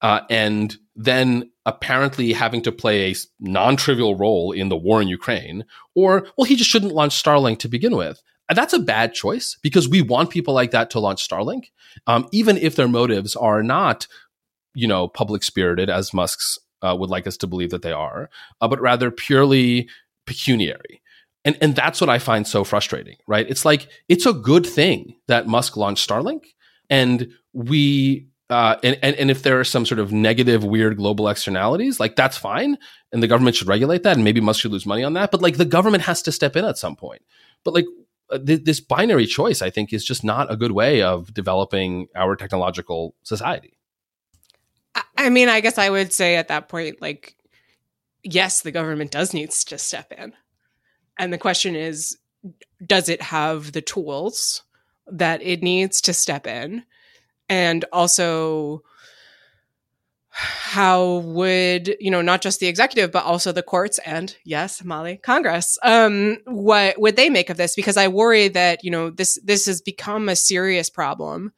uh, 0.00 0.20
and 0.28 0.76
then 0.94 1.50
apparently 1.64 2.32
having 2.32 2.60
to 2.62 2.72
play 2.72 3.12
a 3.12 3.16
non-trivial 3.40 4.16
role 4.16 4.52
in 4.52 4.68
the 4.68 4.76
war 4.76 5.00
in 5.00 5.08
Ukraine, 5.08 5.64
or 5.94 6.26
well, 6.36 6.44
he 6.44 6.56
just 6.56 6.70
shouldn't 6.70 6.92
launch 6.92 7.22
Starlink 7.22 7.60
to 7.60 7.68
begin 7.68 7.96
with. 7.96 8.20
That's 8.52 8.74
a 8.74 8.78
bad 8.78 9.14
choice 9.14 9.56
because 9.62 9.88
we 9.88 10.02
want 10.02 10.28
people 10.28 10.52
like 10.52 10.72
that 10.72 10.90
to 10.90 11.00
launch 11.00 11.26
Starlink, 11.26 11.66
um, 12.06 12.28
even 12.32 12.58
if 12.58 12.76
their 12.76 12.88
motives 12.88 13.34
are 13.36 13.62
not 13.62 14.06
you 14.74 14.86
know, 14.86 15.08
public 15.08 15.42
spirited 15.42 15.90
as 15.90 16.14
Musk's 16.14 16.58
uh, 16.82 16.96
would 16.98 17.10
like 17.10 17.26
us 17.26 17.36
to 17.38 17.46
believe 17.46 17.70
that 17.70 17.82
they 17.82 17.92
are, 17.92 18.30
uh, 18.60 18.68
but 18.68 18.80
rather 18.80 19.10
purely 19.10 19.88
pecuniary. 20.26 21.01
And, 21.44 21.58
and 21.60 21.74
that's 21.74 22.00
what 22.00 22.08
I 22.08 22.18
find 22.18 22.46
so 22.46 22.62
frustrating, 22.62 23.16
right? 23.26 23.48
It's 23.48 23.64
like, 23.64 23.88
it's 24.08 24.26
a 24.26 24.32
good 24.32 24.64
thing 24.64 25.16
that 25.26 25.48
Musk 25.48 25.76
launched 25.76 26.08
Starlink. 26.08 26.44
And 26.88 27.32
we, 27.52 28.28
uh, 28.48 28.76
and, 28.84 28.98
and, 29.02 29.16
and 29.16 29.30
if 29.30 29.42
there 29.42 29.58
are 29.58 29.64
some 29.64 29.84
sort 29.84 29.98
of 29.98 30.12
negative, 30.12 30.62
weird 30.62 30.96
global 30.96 31.28
externalities, 31.28 31.98
like 31.98 32.14
that's 32.14 32.36
fine. 32.36 32.78
And 33.12 33.22
the 33.22 33.26
government 33.26 33.56
should 33.56 33.66
regulate 33.66 34.04
that. 34.04 34.14
And 34.16 34.24
maybe 34.24 34.40
Musk 34.40 34.60
should 34.60 34.72
lose 34.72 34.86
money 34.86 35.02
on 35.02 35.14
that. 35.14 35.30
But 35.32 35.42
like 35.42 35.56
the 35.56 35.64
government 35.64 36.04
has 36.04 36.22
to 36.22 36.32
step 36.32 36.54
in 36.54 36.64
at 36.64 36.78
some 36.78 36.94
point. 36.94 37.22
But 37.64 37.74
like 37.74 37.86
uh, 38.30 38.38
th- 38.38 38.64
this 38.64 38.78
binary 38.78 39.26
choice, 39.26 39.62
I 39.62 39.70
think, 39.70 39.92
is 39.92 40.04
just 40.04 40.22
not 40.22 40.52
a 40.52 40.56
good 40.56 40.72
way 40.72 41.02
of 41.02 41.34
developing 41.34 42.06
our 42.14 42.36
technological 42.36 43.14
society. 43.24 43.78
I 45.16 45.30
mean, 45.30 45.48
I 45.48 45.60
guess 45.60 45.78
I 45.78 45.90
would 45.90 46.12
say 46.12 46.36
at 46.36 46.48
that 46.48 46.68
point, 46.68 47.00
like, 47.00 47.36
yes, 48.22 48.60
the 48.60 48.70
government 48.70 49.10
does 49.10 49.32
need 49.32 49.50
to 49.50 49.78
step 49.78 50.12
in. 50.12 50.34
And 51.22 51.32
the 51.32 51.38
question 51.38 51.76
is, 51.76 52.18
does 52.84 53.08
it 53.08 53.22
have 53.22 53.70
the 53.70 53.80
tools 53.80 54.64
that 55.06 55.40
it 55.40 55.62
needs 55.62 56.00
to 56.00 56.12
step 56.12 56.48
in? 56.48 56.82
And 57.48 57.84
also, 57.92 58.82
how 60.30 61.18
would 61.18 61.94
you 62.00 62.10
know 62.10 62.22
not 62.22 62.40
just 62.40 62.58
the 62.58 62.66
executive 62.66 63.12
but 63.12 63.22
also 63.22 63.52
the 63.52 63.62
courts 63.62 63.98
and 64.06 64.34
yes 64.44 64.82
molly 64.82 65.18
congress 65.18 65.76
um 65.82 66.38
what 66.46 66.98
would 66.98 67.16
they 67.16 67.28
make 67.28 67.50
of 67.50 67.58
this 67.58 67.74
because 67.74 67.98
i 67.98 68.08
worry 68.08 68.48
that 68.48 68.82
you 68.82 68.90
know 68.90 69.10
this 69.10 69.38
this 69.44 69.66
has 69.66 69.82
become 69.82 70.30
a 70.30 70.34
serious 70.34 70.88
problem 70.88 71.52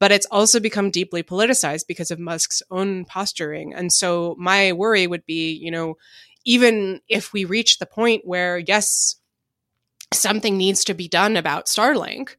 but 0.00 0.10
it's 0.10 0.26
also 0.30 0.58
become 0.58 0.90
deeply 0.90 1.22
politicized 1.22 1.86
because 1.86 2.10
of 2.10 2.18
Musk's 2.18 2.62
own 2.70 3.04
posturing. 3.04 3.74
And 3.74 3.92
so 3.92 4.34
my 4.38 4.72
worry 4.72 5.06
would 5.06 5.26
be, 5.26 5.52
you 5.52 5.70
know, 5.70 5.98
even 6.44 7.00
if 7.08 7.32
we 7.32 7.44
reach 7.44 7.78
the 7.78 7.86
point 7.86 8.22
where, 8.24 8.58
yes, 8.58 9.16
something 10.12 10.56
needs 10.56 10.84
to 10.84 10.94
be 10.94 11.08
done 11.08 11.36
about 11.36 11.66
Starlink, 11.66 12.36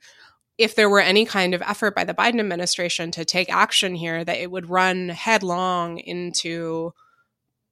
if 0.58 0.76
there 0.76 0.90
were 0.90 1.00
any 1.00 1.26
kind 1.26 1.54
of 1.54 1.62
effort 1.64 1.96
by 1.96 2.04
the 2.04 2.14
Biden 2.14 2.40
administration 2.40 3.12
to 3.12 3.26
take 3.26 3.52
action 3.52 3.96
here, 3.96 4.24
that 4.24 4.38
it 4.38 4.52
would 4.52 4.70
run 4.70 5.10
headlong 5.10 5.98
into, 5.98 6.94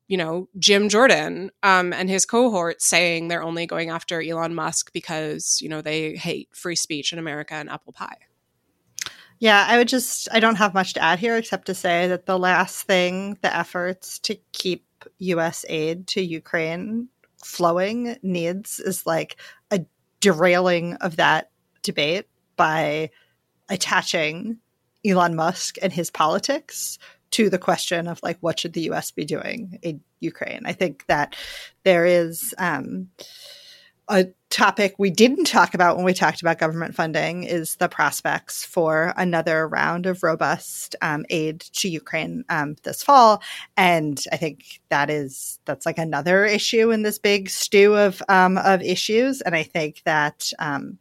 you 0.08 0.18
know, 0.18 0.50
Jim 0.58 0.90
Jordan 0.90 1.52
um, 1.62 1.94
and 1.94 2.10
his 2.10 2.26
cohort 2.26 2.82
saying 2.82 3.28
they're 3.28 3.44
only 3.44 3.68
going 3.68 3.90
after 3.90 4.22
Elon 4.22 4.56
Musk 4.56 4.92
because, 4.94 5.60
you 5.62 5.70
know, 5.70 5.82
they 5.82 6.16
hate 6.16 6.50
free 6.54 6.76
speech 6.76 7.14
in 7.14 7.20
America 7.20 7.54
and 7.54 7.70
apple 7.70 7.94
pie. 7.94 8.18
Yeah, 9.40 9.66
I 9.68 9.78
would 9.78 9.88
just, 9.88 10.28
I 10.32 10.40
don't 10.40 10.56
have 10.56 10.74
much 10.74 10.94
to 10.94 11.04
add 11.04 11.20
here 11.20 11.38
except 11.38 11.68
to 11.68 11.76
say 11.76 12.08
that 12.08 12.26
the 12.26 12.40
last 12.40 12.88
thing 12.88 13.38
the 13.42 13.56
efforts 13.56 14.20
to 14.20 14.36
keep 14.52 14.86
US 15.20 15.66
aid 15.70 16.08
to 16.08 16.22
Ukraine 16.22 17.10
flowing 17.43 18.18
needs 18.22 18.80
is 18.80 19.06
like 19.06 19.38
a 19.72 19.86
derailing 20.20 20.95
of 20.95 21.16
that 21.16 21.52
debate 21.84 22.26
by 22.56 23.10
attaching 23.70 24.58
Elon 25.06 25.36
Musk 25.36 25.78
and 25.82 25.93
his 25.93 26.12
politics 26.12 26.97
to 27.32 27.50
the 27.50 27.58
question 27.58 28.08
of 28.08 28.20
like 28.24 28.38
what 28.41 28.60
should 28.60 28.74
the 28.74 28.89
US 28.91 29.12
be 29.12 29.24
doing 29.24 29.80
in 29.82 30.02
Ukraine. 30.20 30.64
I 30.66 30.74
think 30.74 31.06
that 31.08 31.36
there 31.84 32.06
is 32.06 32.54
um 32.58 33.10
a 34.10 34.26
topic 34.49 34.95
we 34.97 35.12
didn't 35.12 35.45
talk 35.45 35.76
about 35.76 35.95
when 35.95 36.05
we 36.05 36.14
talked 36.14 36.41
about 36.41 36.57
government 36.57 36.95
funding 36.95 37.43
is 37.43 37.76
the 37.76 37.88
prospects 37.88 38.66
for 38.66 39.14
another 39.16 39.68
round 39.68 40.07
of 40.07 40.24
robust 40.24 40.95
um, 41.01 41.24
aid 41.30 41.60
to 41.60 41.88
Ukraine 41.88 42.43
um, 42.49 42.76
this 42.84 43.03
fall, 43.03 43.41
and 43.78 44.24
I 44.32 44.38
think 44.38 44.82
that 44.89 45.10
is 45.10 45.60
that's 45.66 45.86
like 45.86 45.99
another 45.99 46.45
issue 46.45 46.91
in 46.91 47.03
this 47.03 47.20
big 47.20 47.49
stew 47.49 47.95
of 47.95 48.22
um, 48.28 48.57
of 48.57 48.82
issues, 48.82 49.41
and 49.41 49.55
I 49.55 49.64
think 49.64 50.01
that 50.05 50.51
um, 50.57 50.97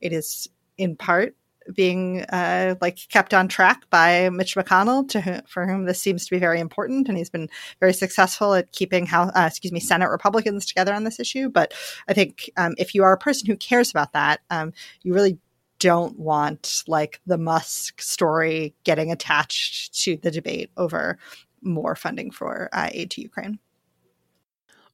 it 0.00 0.12
is 0.12 0.48
in 0.76 0.96
part 0.96 1.36
being 1.74 2.22
uh, 2.24 2.74
like 2.80 2.98
kept 3.08 3.34
on 3.34 3.48
track 3.48 3.88
by 3.90 4.30
Mitch 4.30 4.54
McConnell, 4.54 5.48
for 5.48 5.66
whom 5.66 5.84
this 5.84 6.00
seems 6.00 6.24
to 6.24 6.30
be 6.30 6.38
very 6.38 6.60
important, 6.60 7.08
and 7.08 7.16
he's 7.16 7.30
been 7.30 7.48
very 7.80 7.92
successful 7.92 8.54
at 8.54 8.72
keeping 8.72 9.06
House, 9.06 9.32
uh, 9.34 9.44
excuse 9.46 9.72
me, 9.72 9.80
Senate 9.80 10.10
Republicans 10.10 10.66
together 10.66 10.94
on 10.94 11.04
this 11.04 11.20
issue. 11.20 11.48
But 11.48 11.74
I 12.08 12.12
think 12.12 12.50
um, 12.56 12.74
if 12.78 12.94
you 12.94 13.02
are 13.04 13.12
a 13.12 13.18
person 13.18 13.46
who 13.46 13.56
cares 13.56 13.90
about 13.90 14.12
that, 14.12 14.40
um, 14.50 14.72
you 15.02 15.14
really 15.14 15.38
don't 15.78 16.18
want 16.18 16.82
like 16.86 17.20
the 17.26 17.38
Musk 17.38 18.00
story 18.00 18.74
getting 18.84 19.12
attached 19.12 19.94
to 20.02 20.16
the 20.16 20.30
debate 20.30 20.70
over 20.76 21.18
more 21.62 21.94
funding 21.94 22.30
for 22.30 22.68
uh, 22.72 22.88
aid 22.92 23.10
to 23.12 23.22
Ukraine. 23.22 23.58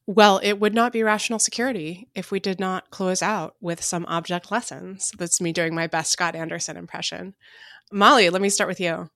Well, 0.07 0.39
it 0.43 0.59
would 0.59 0.75
not 0.75 0.93
be 0.93 1.01
rational 1.01 1.39
security 1.39 2.07
if 2.13 2.29
we 2.29 2.39
did 2.39 2.59
not 2.59 2.91
close 2.91 3.23
out 3.23 3.55
with 3.59 3.83
some 3.83 4.05
object 4.07 4.51
lessons. 4.51 5.11
That's 5.17 5.41
me 5.41 5.51
doing 5.51 5.73
my 5.73 5.87
best 5.87 6.11
Scott 6.11 6.35
Anderson 6.35 6.77
impression. 6.77 7.33
Molly, 7.91 8.29
let 8.29 8.41
me 8.41 8.49
start 8.49 8.67
with 8.67 8.79
you. 8.79 9.09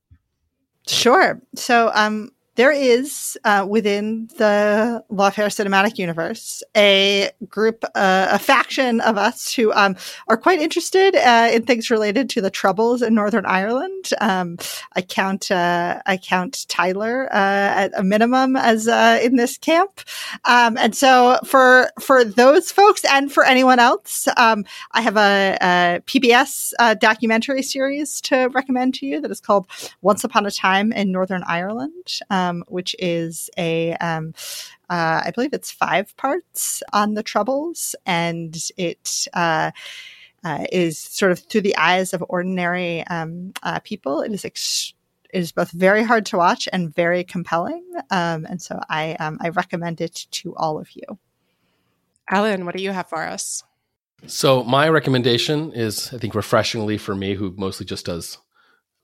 Sure. 0.88 1.42
So, 1.56 1.92
um, 1.94 2.32
there 2.60 2.74
is 2.74 3.40
uh, 3.46 3.66
within 3.66 4.28
the 4.36 5.02
Lawfare 5.10 5.48
cinematic 5.48 5.98
universe 5.98 6.62
a 6.76 7.32
group, 7.48 7.86
uh, 7.96 8.28
a 8.32 8.38
faction 8.38 9.00
of 9.00 9.18
us 9.18 9.54
who 9.54 9.72
um, 9.72 9.96
are 10.28 10.36
quite 10.36 10.60
interested 10.60 11.16
uh, 11.16 11.50
in 11.54 11.64
things 11.64 11.90
related 11.90 12.30
to 12.32 12.42
the 12.42 12.50
troubles 12.50 13.02
in 13.02 13.16
Northern 13.16 13.46
Ireland. 13.46 14.10
Um, 14.20 14.58
I 14.94 15.02
count 15.02 15.50
uh, 15.50 16.02
I 16.06 16.18
count 16.18 16.66
Tyler 16.68 17.30
uh, 17.32 17.84
at 17.84 17.92
a 17.98 18.04
minimum 18.04 18.58
as 18.58 18.90
uh, 18.90 19.22
in 19.24 19.38
this 19.38 19.58
camp, 19.58 20.02
um, 20.44 20.78
and 20.78 20.94
so 20.94 21.40
for 21.46 21.90
for 21.98 22.26
those 22.26 22.74
folks 22.74 23.06
and 23.06 23.32
for 23.32 23.46
anyone 23.46 23.80
else, 23.80 24.28
um, 24.36 24.66
I 24.92 25.00
have 25.00 25.16
a, 25.16 25.58
a 25.62 26.02
PBS 26.08 26.74
documentary 27.00 27.64
series 27.64 28.20
to 28.22 28.50
recommend 28.50 28.96
to 28.96 29.06
you 29.06 29.22
that 29.22 29.32
is 29.32 29.40
called 29.40 29.66
Once 30.02 30.26
Upon 30.26 30.46
a 30.46 30.52
Time 30.52 30.92
in 30.92 31.14
Northern 31.14 31.44
Ireland. 31.48 32.20
Um, 32.50 32.64
which 32.68 32.96
is 33.00 33.50
a 33.58 33.94
um, 33.96 34.34
uh, 34.90 35.22
I 35.26 35.32
believe 35.34 35.54
it's 35.54 35.72
five 35.72 36.16
parts 36.18 36.82
on 36.94 37.14
the 37.14 37.24
Troubles, 37.24 37.96
and 38.06 38.58
it 38.78 39.28
uh, 39.34 39.72
uh, 40.44 40.66
is 40.72 40.98
sort 40.98 41.32
of 41.32 41.40
through 41.40 41.62
the 41.62 41.78
eyes 41.78 42.14
of 42.14 42.24
ordinary 42.28 43.06
um, 43.08 43.54
uh, 43.64 43.80
people. 43.80 44.22
It 44.22 44.32
is. 44.34 44.46
Ex- 44.46 44.94
it 45.32 45.42
is 45.42 45.52
both 45.52 45.70
very 45.70 46.02
hard 46.02 46.26
to 46.28 46.38
watch 46.38 46.68
and 46.74 46.94
very 46.96 47.24
compelling, 47.24 47.86
um, 48.10 48.48
and 48.50 48.60
so 48.60 48.80
I 48.90 49.14
um, 49.20 49.38
I 49.42 49.50
recommend 49.50 50.02
it 50.02 50.26
to 50.32 50.56
all 50.56 50.80
of 50.80 50.90
you. 50.96 51.20
Alan, 52.30 52.66
what 52.66 52.76
do 52.76 52.82
you 52.82 52.92
have 52.92 53.10
for 53.10 53.22
us? 53.22 53.64
So 54.28 54.64
my 54.64 54.90
recommendation 54.90 55.72
is, 55.74 56.12
I 56.14 56.18
think, 56.18 56.36
refreshingly 56.36 56.98
for 56.98 57.16
me, 57.16 57.36
who 57.36 57.54
mostly 57.58 57.86
just 57.86 58.08
does 58.08 58.38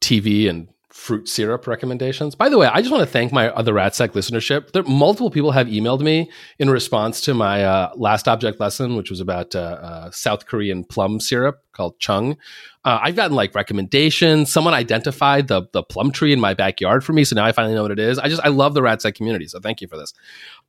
TV 0.02 0.50
and 0.50 0.68
fruit 0.96 1.28
syrup 1.28 1.68
recommendations. 1.68 2.36
By 2.36 2.48
the 2.48 2.58
way, 2.58 2.68
I 2.68 2.80
just 2.80 2.90
want 2.90 3.02
to 3.02 3.12
thank 3.12 3.34
my 3.34 3.50
other 3.50 3.74
RatSec 3.74 4.12
listenership. 4.12 4.72
There, 4.72 4.82
multiple 4.84 5.30
people 5.30 5.52
have 5.52 5.68
emailed 5.68 6.00
me 6.00 6.32
in 6.58 6.70
response 6.70 7.20
to 7.22 7.34
my 7.34 7.66
uh, 7.66 7.92
last 7.96 8.30
object 8.30 8.62
lesson, 8.62 8.96
which 8.96 9.10
was 9.10 9.20
about 9.20 9.54
uh, 9.56 9.60
uh, 9.60 10.12
South 10.12 10.46
Korean 10.46 10.86
plum 10.86 11.20
syrup 11.20 11.60
called 11.74 12.00
Chung. 12.00 12.38
Uh, 12.86 13.00
I've 13.02 13.16
gotten 13.18 13.36
like 13.36 13.54
recommendations. 13.54 14.54
Someone 14.54 14.74
identified 14.74 15.50
the 15.50 15.64
the 15.74 15.84
plum 15.84 16.12
tree 16.12 16.32
in 16.32 16.40
my 16.40 16.54
backyard 16.54 17.04
for 17.04 17.12
me, 17.12 17.26
so 17.26 17.36
now 17.36 17.44
I 17.44 17.52
finally 17.52 17.76
know 17.76 17.82
what 17.82 17.92
it 17.92 18.00
is. 18.00 18.18
I 18.18 18.30
just 18.30 18.42
I 18.44 18.48
love 18.48 18.74
the 18.74 18.82
RatSec 18.82 19.16
community, 19.16 19.48
so 19.48 19.60
thank 19.60 19.82
you 19.82 19.90
for 19.90 19.98
this. 19.98 20.14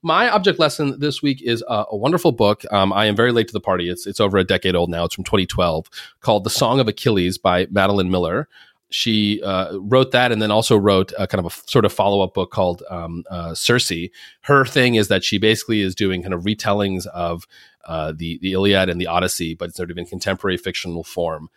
My 0.03 0.29
object 0.29 0.59
lesson 0.59 0.99
this 0.99 1.23
week 1.23 1.41
is 1.41 1.63
a, 1.69 1.85
a 1.91 1.97
wonderful 1.97 2.33
book. 2.33 2.65
Um, 2.73 2.93
I 2.93 3.07
am 3.07 3.15
very 3.15 3.31
late 3.31 3.47
to 3.47 3.53
the 3.53 3.61
party. 3.61 3.89
It's 3.89 4.07
it's 4.07 4.19
over 4.19 4.39
a 4.39 4.45
decade 4.45 4.75
old 4.75 4.91
now. 4.91 5.05
It's 5.05 5.15
from 5.15 5.25
2012, 5.25 5.87
called 6.21 6.43
"The 6.43 6.51
Song 6.51 6.81
of 6.81 6.89
Achilles" 6.89 7.39
by 7.39 7.69
Madeline 7.71 8.11
Miller 8.11 8.49
she 8.91 9.43
uh, 9.43 9.77
wrote 9.79 10.13
that 10.13 10.33
and 10.33 10.41
then 10.41 10.51
also 10.51 10.77
wrote 10.77 11.13
a 11.19 11.27
kind 11.27 11.45
of 11.45 11.53
a 11.53 11.69
sort 11.69 11.85
of 11.85 11.93
follow 11.93 12.21
up 12.21 12.35
book 12.35 12.51
called 12.51 12.83
um, 12.89 13.25
uh, 13.31 13.55
Circe. 13.55 14.11
Her 14.43 14.65
thing 14.65 14.95
is 14.95 15.09
that 15.09 15.25
she 15.25 15.39
basically 15.39 15.81
is 15.81 15.95
doing 15.95 16.23
kind 16.23 16.35
of 16.35 16.45
retellings 16.45 17.07
of 17.07 17.47
uh, 17.85 18.13
the 18.17 18.39
the 18.43 18.53
Iliad 18.53 18.89
and 18.89 19.01
the 19.01 19.07
Odyssey, 19.07 19.55
but 19.55 19.75
sort 19.75 19.91
of 19.91 19.99
in 19.99 20.07
contemporary 20.07 20.57
fictional 20.57 21.05
form. 21.05 21.49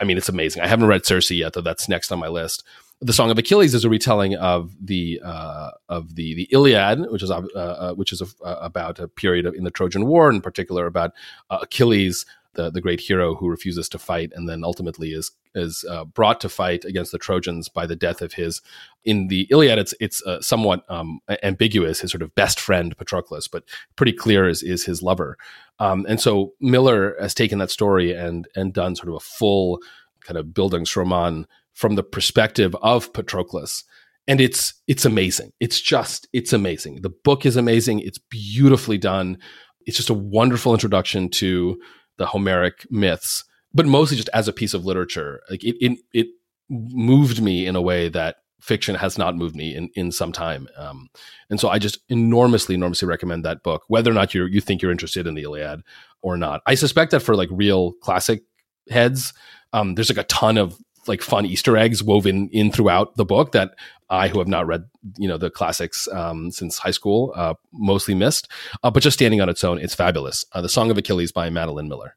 I 0.00 0.04
mean, 0.04 0.16
it's 0.16 0.28
amazing. 0.28 0.62
I 0.62 0.66
haven't 0.66 0.88
read 0.88 1.06
Circe 1.06 1.30
yet, 1.30 1.52
though. 1.52 1.60
That's 1.60 1.88
next 1.88 2.10
on 2.10 2.18
my 2.18 2.28
list. 2.28 2.64
The 3.00 3.12
Song 3.12 3.30
of 3.30 3.38
Achilles 3.38 3.74
is 3.74 3.84
a 3.84 3.88
retelling 3.88 4.36
of 4.36 4.72
the 4.80 5.20
uh, 5.24 5.70
of 5.88 6.14
the 6.14 6.34
the 6.34 6.48
Iliad, 6.52 7.10
which 7.10 7.22
is 7.22 7.30
uh, 7.30 7.40
uh, 7.54 7.94
which 7.94 8.12
is 8.12 8.20
a, 8.20 8.26
about 8.44 8.98
a 8.98 9.08
period 9.08 9.46
of, 9.46 9.54
in 9.54 9.64
the 9.64 9.70
Trojan 9.70 10.06
War, 10.06 10.30
in 10.30 10.40
particular 10.40 10.86
about 10.86 11.12
Achilles 11.50 12.26
the, 12.54 12.70
the 12.70 12.80
great 12.80 13.00
hero 13.00 13.34
who 13.34 13.48
refuses 13.48 13.88
to 13.90 13.98
fight 13.98 14.30
and 14.34 14.48
then 14.48 14.64
ultimately 14.64 15.12
is 15.12 15.30
is 15.54 15.84
uh, 15.88 16.04
brought 16.04 16.40
to 16.40 16.48
fight 16.48 16.84
against 16.84 17.12
the 17.12 17.18
Trojans 17.18 17.68
by 17.68 17.84
the 17.86 17.96
death 17.96 18.22
of 18.22 18.34
his. 18.34 18.62
In 19.04 19.28
the 19.28 19.46
Iliad, 19.50 19.78
it's 19.78 19.94
it's 20.00 20.22
uh, 20.24 20.40
somewhat 20.40 20.84
um, 20.88 21.20
ambiguous. 21.42 22.00
His 22.00 22.10
sort 22.10 22.22
of 22.22 22.34
best 22.34 22.60
friend 22.60 22.96
Patroclus, 22.96 23.48
but 23.50 23.64
pretty 23.96 24.12
clear 24.12 24.48
is 24.48 24.62
is 24.62 24.84
his 24.84 25.02
lover. 25.02 25.36
Um, 25.78 26.06
and 26.08 26.20
so 26.20 26.52
Miller 26.60 27.16
has 27.20 27.34
taken 27.34 27.58
that 27.58 27.70
story 27.70 28.12
and 28.12 28.46
and 28.54 28.72
done 28.72 28.96
sort 28.96 29.08
of 29.08 29.14
a 29.14 29.20
full 29.20 29.80
kind 30.20 30.38
of 30.38 30.46
Bildungsroman 30.46 31.46
from 31.74 31.96
the 31.96 32.02
perspective 32.02 32.76
of 32.82 33.12
Patroclus 33.12 33.84
and 34.28 34.40
it's 34.40 34.74
it's 34.86 35.04
amazing. 35.04 35.52
It's 35.60 35.80
just 35.80 36.28
it's 36.32 36.52
amazing. 36.52 37.02
The 37.02 37.10
book 37.10 37.44
is 37.44 37.56
amazing. 37.56 38.00
It's 38.00 38.18
beautifully 38.18 38.98
done. 38.98 39.38
It's 39.84 39.96
just 39.96 40.10
a 40.10 40.14
wonderful 40.14 40.72
introduction 40.72 41.28
to 41.30 41.80
the 42.22 42.26
Homeric 42.26 42.86
myths, 42.90 43.44
but 43.74 43.84
mostly 43.84 44.16
just 44.16 44.30
as 44.32 44.48
a 44.48 44.52
piece 44.52 44.74
of 44.74 44.86
literature. 44.86 45.42
Like 45.50 45.64
it, 45.64 45.76
it, 45.84 45.98
it 46.14 46.26
moved 46.70 47.42
me 47.42 47.66
in 47.66 47.76
a 47.76 47.82
way 47.82 48.08
that 48.08 48.36
fiction 48.60 48.94
has 48.94 49.18
not 49.18 49.36
moved 49.36 49.56
me 49.56 49.74
in, 49.74 49.90
in 49.94 50.12
some 50.12 50.30
time. 50.30 50.68
Um, 50.76 51.10
and 51.50 51.58
so 51.58 51.68
I 51.68 51.80
just 51.80 51.98
enormously, 52.08 52.76
enormously 52.76 53.08
recommend 53.08 53.44
that 53.44 53.64
book, 53.64 53.82
whether 53.88 54.10
or 54.10 54.14
not 54.14 54.34
you 54.34 54.44
you 54.46 54.60
think 54.60 54.80
you're 54.80 54.92
interested 54.92 55.26
in 55.26 55.34
the 55.34 55.42
Iliad 55.42 55.82
or 56.22 56.36
not. 56.36 56.62
I 56.64 56.76
suspect 56.76 57.10
that 57.10 57.20
for 57.20 57.34
like 57.34 57.48
real 57.50 57.92
classic 58.04 58.44
heads, 58.88 59.34
um, 59.72 59.96
there's 59.96 60.10
like 60.10 60.24
a 60.24 60.28
ton 60.28 60.58
of 60.58 60.78
like 61.06 61.22
fun 61.22 61.46
Easter 61.46 61.76
eggs 61.76 62.02
woven 62.02 62.48
in 62.50 62.70
throughout 62.70 63.16
the 63.16 63.24
book 63.24 63.52
that 63.52 63.74
I, 64.10 64.28
who 64.28 64.38
have 64.38 64.48
not 64.48 64.66
read, 64.66 64.84
you 65.16 65.26
know, 65.26 65.38
the 65.38 65.50
classics 65.50 66.06
um, 66.08 66.50
since 66.50 66.78
high 66.78 66.90
school, 66.90 67.32
uh, 67.34 67.54
mostly 67.72 68.14
missed. 68.14 68.48
Uh, 68.82 68.90
but 68.90 69.02
just 69.02 69.18
standing 69.18 69.40
on 69.40 69.48
its 69.48 69.64
own, 69.64 69.78
it's 69.78 69.94
fabulous. 69.94 70.44
Uh, 70.52 70.60
the 70.60 70.68
Song 70.68 70.90
of 70.90 70.98
Achilles 70.98 71.32
by 71.32 71.50
Madeline 71.50 71.88
Miller. 71.88 72.16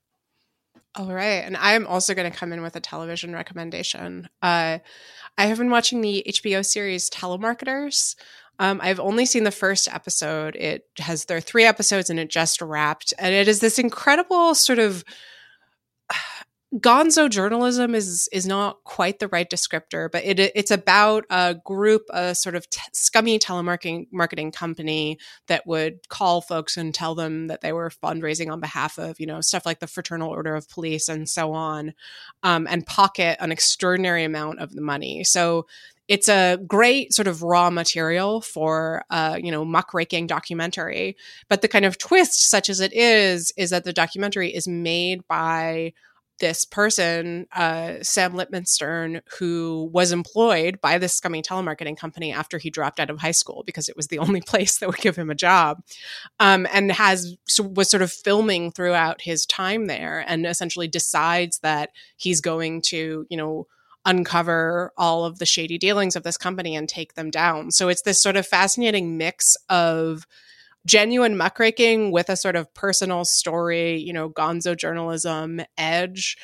All 0.96 1.14
right. 1.14 1.44
And 1.44 1.58
I'm 1.58 1.88
also 1.88 2.14
going 2.14 2.30
to 2.30 2.38
come 2.38 2.54
in 2.54 2.62
with 2.62 2.76
a 2.76 2.80
television 2.80 3.34
recommendation. 3.34 4.30
Uh, 4.42 4.80
I 5.38 5.46
have 5.46 5.58
been 5.58 5.70
watching 5.70 6.02
the 6.02 6.24
HBO 6.28 6.66
series 6.66 7.10
Telemarketers. 7.10 8.16
Um, 8.60 8.80
I've 8.82 9.02
only 9.02 9.26
seen 9.26 9.44
the 9.44 9.52
first 9.52 9.94
episode. 9.94 10.56
It 10.56 10.86
has 11.00 11.26
there 11.26 11.38
are 11.38 11.42
three 11.42 11.66
episodes 11.66 12.10
and 12.10 12.20
it 12.20 12.30
just 12.30 12.62
wrapped. 12.62 13.14
And 13.20 13.36
it 13.36 13.50
is 13.50 13.60
this 13.60 13.78
incredible 13.78 14.56
sort 14.56 14.80
of 14.80 15.04
gonzo 16.80 17.30
journalism 17.30 17.96
is 17.96 18.28
is 18.32 18.46
not 18.46 18.84
quite 18.84 19.20
the 19.20 19.28
right 19.30 19.50
descriptor, 19.50 20.12
but 20.12 20.24
it 20.26 20.40
it's 20.40 20.72
about 20.72 21.26
a 21.30 21.56
group, 21.64 22.04
a 22.10 22.36
sort 22.36 22.56
of 22.56 22.70
t- 22.70 22.82
scummy 22.94 23.40
telemarketing 23.40 24.08
marketing 24.12 24.52
company 24.52 25.18
that 25.48 25.66
would 25.66 26.08
call 26.10 26.42
folks 26.42 26.78
and 26.78 26.94
tell 26.94 27.16
them 27.16 27.48
that 27.48 27.62
they 27.62 27.72
were 27.72 27.90
fundraising 27.90 28.52
on 28.52 28.60
behalf 28.60 28.98
of 28.98 29.20
you 29.20 29.26
know 29.26 29.42
stuff 29.42 29.66
like 29.66 29.80
the 29.80 29.88
Fraternal 29.88 30.30
Order 30.30 30.56
of 30.56 30.70
Police 30.70 31.08
and 31.08 31.30
so 31.30 31.54
on, 31.54 31.94
um, 32.44 32.68
and 32.70 32.86
pocket 32.86 33.38
an 33.40 33.52
extraordinary 33.52 34.24
amount 34.24 34.60
of 34.60 34.74
the 34.74 34.82
money. 34.82 35.24
So 35.24 35.68
it's 36.08 36.30
a 36.30 36.60
great 36.68 37.14
sort 37.14 37.28
of 37.28 37.42
raw 37.42 37.70
material 37.70 38.42
for 38.42 39.04
uh, 39.10 39.40
you 39.42 39.52
know 39.52 39.66
muckraking 39.66 40.28
documentary 40.28 41.18
but 41.50 41.62
the 41.62 41.68
kind 41.68 41.84
of 41.84 41.98
twist 41.98 42.48
such 42.48 42.70
as 42.70 42.80
it 42.80 42.94
is 42.94 43.52
is 43.58 43.72
that 43.72 43.86
the 43.86 43.94
documentary 43.94 44.54
is 44.54 44.68
made 44.68 45.28
by 45.28 45.92
this 46.40 46.66
person, 46.66 47.48
uh, 47.56 47.96
Sam 48.02 48.34
Lipman-Stern, 48.34 49.22
who 49.40 49.90
was 49.94 50.12
employed 50.12 50.80
by 50.82 50.98
this 50.98 51.14
scummy 51.14 51.42
telemarketing 51.42 51.98
company 51.98 52.32
after 52.32 52.58
he 52.58 52.70
dropped 52.70 53.00
out 53.00 53.10
of 53.10 53.20
high 53.20 53.32
school 53.32 53.64
because 53.66 53.88
it 53.90 53.96
was 53.96 54.08
the 54.08 54.20
only 54.26 54.42
place 54.42 54.78
that 54.80 54.88
would 54.88 54.98
give 54.98 55.16
him 55.16 55.30
a 55.30 55.36
job, 55.36 55.82
um, 56.40 56.68
and 56.74 56.92
has 56.92 57.38
was 57.60 57.90
sort 57.90 58.04
of 58.04 58.12
filming 58.12 58.72
throughout 58.72 59.22
his 59.22 59.46
time 59.46 59.88
there, 59.88 60.24
and 60.28 60.46
essentially 60.46 60.88
decides 60.88 61.60
that 61.60 61.92
he's 62.18 62.42
going 62.42 62.82
to, 62.82 63.26
you 63.30 63.38
know, 63.38 63.68
uncover 64.06 64.94
all 64.98 65.26
of 65.26 65.40
the 65.40 65.46
shady 65.46 65.78
dealings 65.78 66.16
of 66.16 66.24
this 66.24 66.38
company 66.38 66.76
and 66.76 66.88
take 66.88 67.16
them 67.16 67.32
down. 67.32 67.72
So 67.72 67.90
it's 67.90 68.04
this 68.04 68.22
sort 68.22 68.38
of 68.38 68.46
fascinating 68.46 69.18
mix 69.18 69.58
of 69.68 70.28
genuine 70.86 71.38
muckraking 71.38 72.12
with 72.12 72.30
a 72.30 72.36
sort 72.36 72.56
of 72.56 72.74
personal 72.74 73.26
story, 73.26 73.98
you 73.98 74.14
know, 74.14 74.30
gonzo 74.30 74.78
journalism 74.78 75.62
edge. 75.78 76.38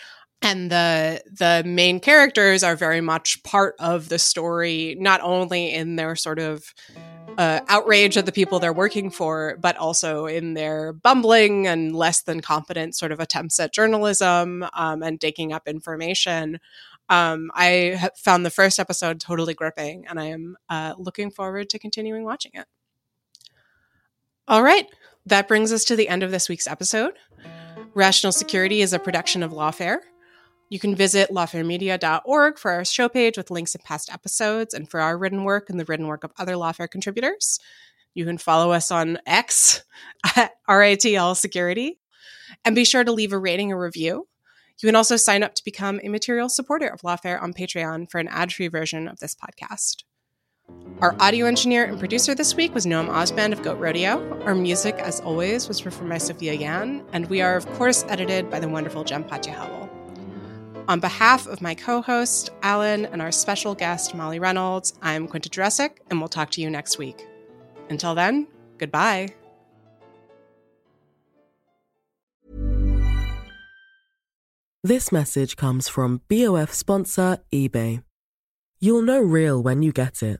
And 0.43 0.71
the 0.71 1.21
the 1.31 1.61
main 1.65 1.99
characters 1.99 2.63
are 2.63 2.75
very 2.75 3.01
much 3.01 3.43
part 3.43 3.75
of 3.79 4.09
the 4.09 4.17
story, 4.17 4.95
not 4.99 5.21
only 5.21 5.71
in 5.71 5.97
their 5.97 6.15
sort 6.15 6.39
of 6.39 6.73
uh, 7.37 7.59
outrage 7.67 8.17
of 8.17 8.25
the 8.25 8.31
people 8.31 8.59
they're 8.59 8.73
working 8.73 9.11
for, 9.11 9.57
but 9.59 9.77
also 9.77 10.25
in 10.25 10.55
their 10.55 10.93
bumbling 10.93 11.67
and 11.67 11.95
less 11.95 12.23
than 12.23 12.41
competent 12.41 12.95
sort 12.95 13.11
of 13.11 13.19
attempts 13.19 13.59
at 13.59 13.73
journalism 13.73 14.65
um, 14.73 15.03
and 15.03 15.19
digging 15.19 15.53
up 15.53 15.67
information. 15.67 16.59
Um, 17.09 17.51
I 17.53 18.09
found 18.17 18.45
the 18.45 18.49
first 18.49 18.79
episode 18.79 19.19
totally 19.19 19.53
gripping, 19.53 20.05
and 20.07 20.19
I 20.19 20.25
am 20.25 20.57
uh, 20.69 20.95
looking 20.97 21.29
forward 21.29 21.69
to 21.69 21.79
continuing 21.79 22.23
watching 22.23 22.51
it. 22.55 22.65
All 24.47 24.63
right, 24.63 24.87
that 25.27 25.47
brings 25.47 25.71
us 25.71 25.85
to 25.85 25.95
the 25.95 26.09
end 26.09 26.23
of 26.23 26.31
this 26.31 26.49
week's 26.49 26.67
episode. 26.67 27.13
Rational 27.93 28.31
Security 28.31 28.81
is 28.81 28.91
a 28.91 28.99
production 28.99 29.43
of 29.43 29.51
Lawfare. 29.51 29.99
You 30.69 30.79
can 30.79 30.95
visit 30.95 31.29
lawfaremedia.org 31.29 32.57
for 32.57 32.71
our 32.71 32.83
show 32.83 33.07
page 33.07 33.37
with 33.37 33.51
links 33.51 33.73
to 33.73 33.79
past 33.79 34.11
episodes 34.11 34.73
and 34.73 34.89
for 34.89 34.99
our 34.99 35.17
written 35.17 35.43
work 35.43 35.69
and 35.69 35.79
the 35.79 35.85
written 35.85 36.07
work 36.07 36.23
of 36.23 36.31
other 36.39 36.53
Lawfare 36.53 36.89
contributors. 36.89 37.59
You 38.13 38.25
can 38.25 38.37
follow 38.37 38.71
us 38.71 38.89
on 38.89 39.19
X 39.27 39.83
at 40.35 40.53
RATL 40.67 41.35
Security 41.35 41.99
and 42.65 42.75
be 42.75 42.85
sure 42.85 43.03
to 43.03 43.11
leave 43.11 43.33
a 43.33 43.37
rating 43.37 43.71
or 43.71 43.79
review. 43.79 44.27
You 44.81 44.87
can 44.87 44.95
also 44.95 45.17
sign 45.17 45.43
up 45.43 45.53
to 45.55 45.63
become 45.63 45.99
a 46.03 46.09
material 46.09 46.49
supporter 46.49 46.87
of 46.87 47.01
Lawfare 47.01 47.41
on 47.41 47.53
Patreon 47.53 48.09
for 48.09 48.19
an 48.19 48.27
ad 48.27 48.51
free 48.51 48.69
version 48.69 49.07
of 49.07 49.19
this 49.19 49.35
podcast. 49.35 50.03
Our 51.01 51.15
audio 51.19 51.47
engineer 51.47 51.83
and 51.85 51.97
producer 51.97 52.35
this 52.35 52.55
week 52.55 52.75
was 52.75 52.85
Noam 52.85 53.07
Osband 53.07 53.53
of 53.53 53.63
Goat 53.63 53.79
Rodeo. 53.79 54.39
Our 54.43 54.53
music, 54.53 54.95
as 54.99 55.19
always, 55.21 55.67
was 55.67 55.81
performed 55.81 56.11
by 56.11 56.19
Sophia 56.19 56.53
Yan, 56.53 57.03
and 57.11 57.27
we 57.27 57.41
are, 57.41 57.55
of 57.55 57.65
course, 57.73 58.05
edited 58.07 58.51
by 58.51 58.59
the 58.59 58.69
wonderful 58.69 59.03
Patja 59.03 59.49
Howell. 59.51 59.89
On 60.87 60.99
behalf 60.99 61.47
of 61.47 61.59
my 61.59 61.73
co 61.73 62.03
host, 62.03 62.51
Alan, 62.61 63.07
and 63.07 63.19
our 63.19 63.31
special 63.31 63.73
guest, 63.73 64.13
Molly 64.13 64.37
Reynolds, 64.37 64.93
I'm 65.01 65.27
Quinta 65.27 65.49
Jurecic, 65.49 65.97
and 66.11 66.19
we'll 66.19 66.29
talk 66.29 66.51
to 66.51 66.61
you 66.61 66.69
next 66.69 66.99
week. 66.99 67.25
Until 67.89 68.13
then, 68.13 68.45
goodbye. 68.77 69.29
This 74.83 75.11
message 75.11 75.55
comes 75.55 75.87
from 75.87 76.21
BOF 76.27 76.73
sponsor 76.73 77.39
eBay. 77.51 78.03
You'll 78.79 79.01
know 79.01 79.19
real 79.21 79.63
when 79.63 79.81
you 79.81 79.91
get 79.91 80.21
it. 80.21 80.39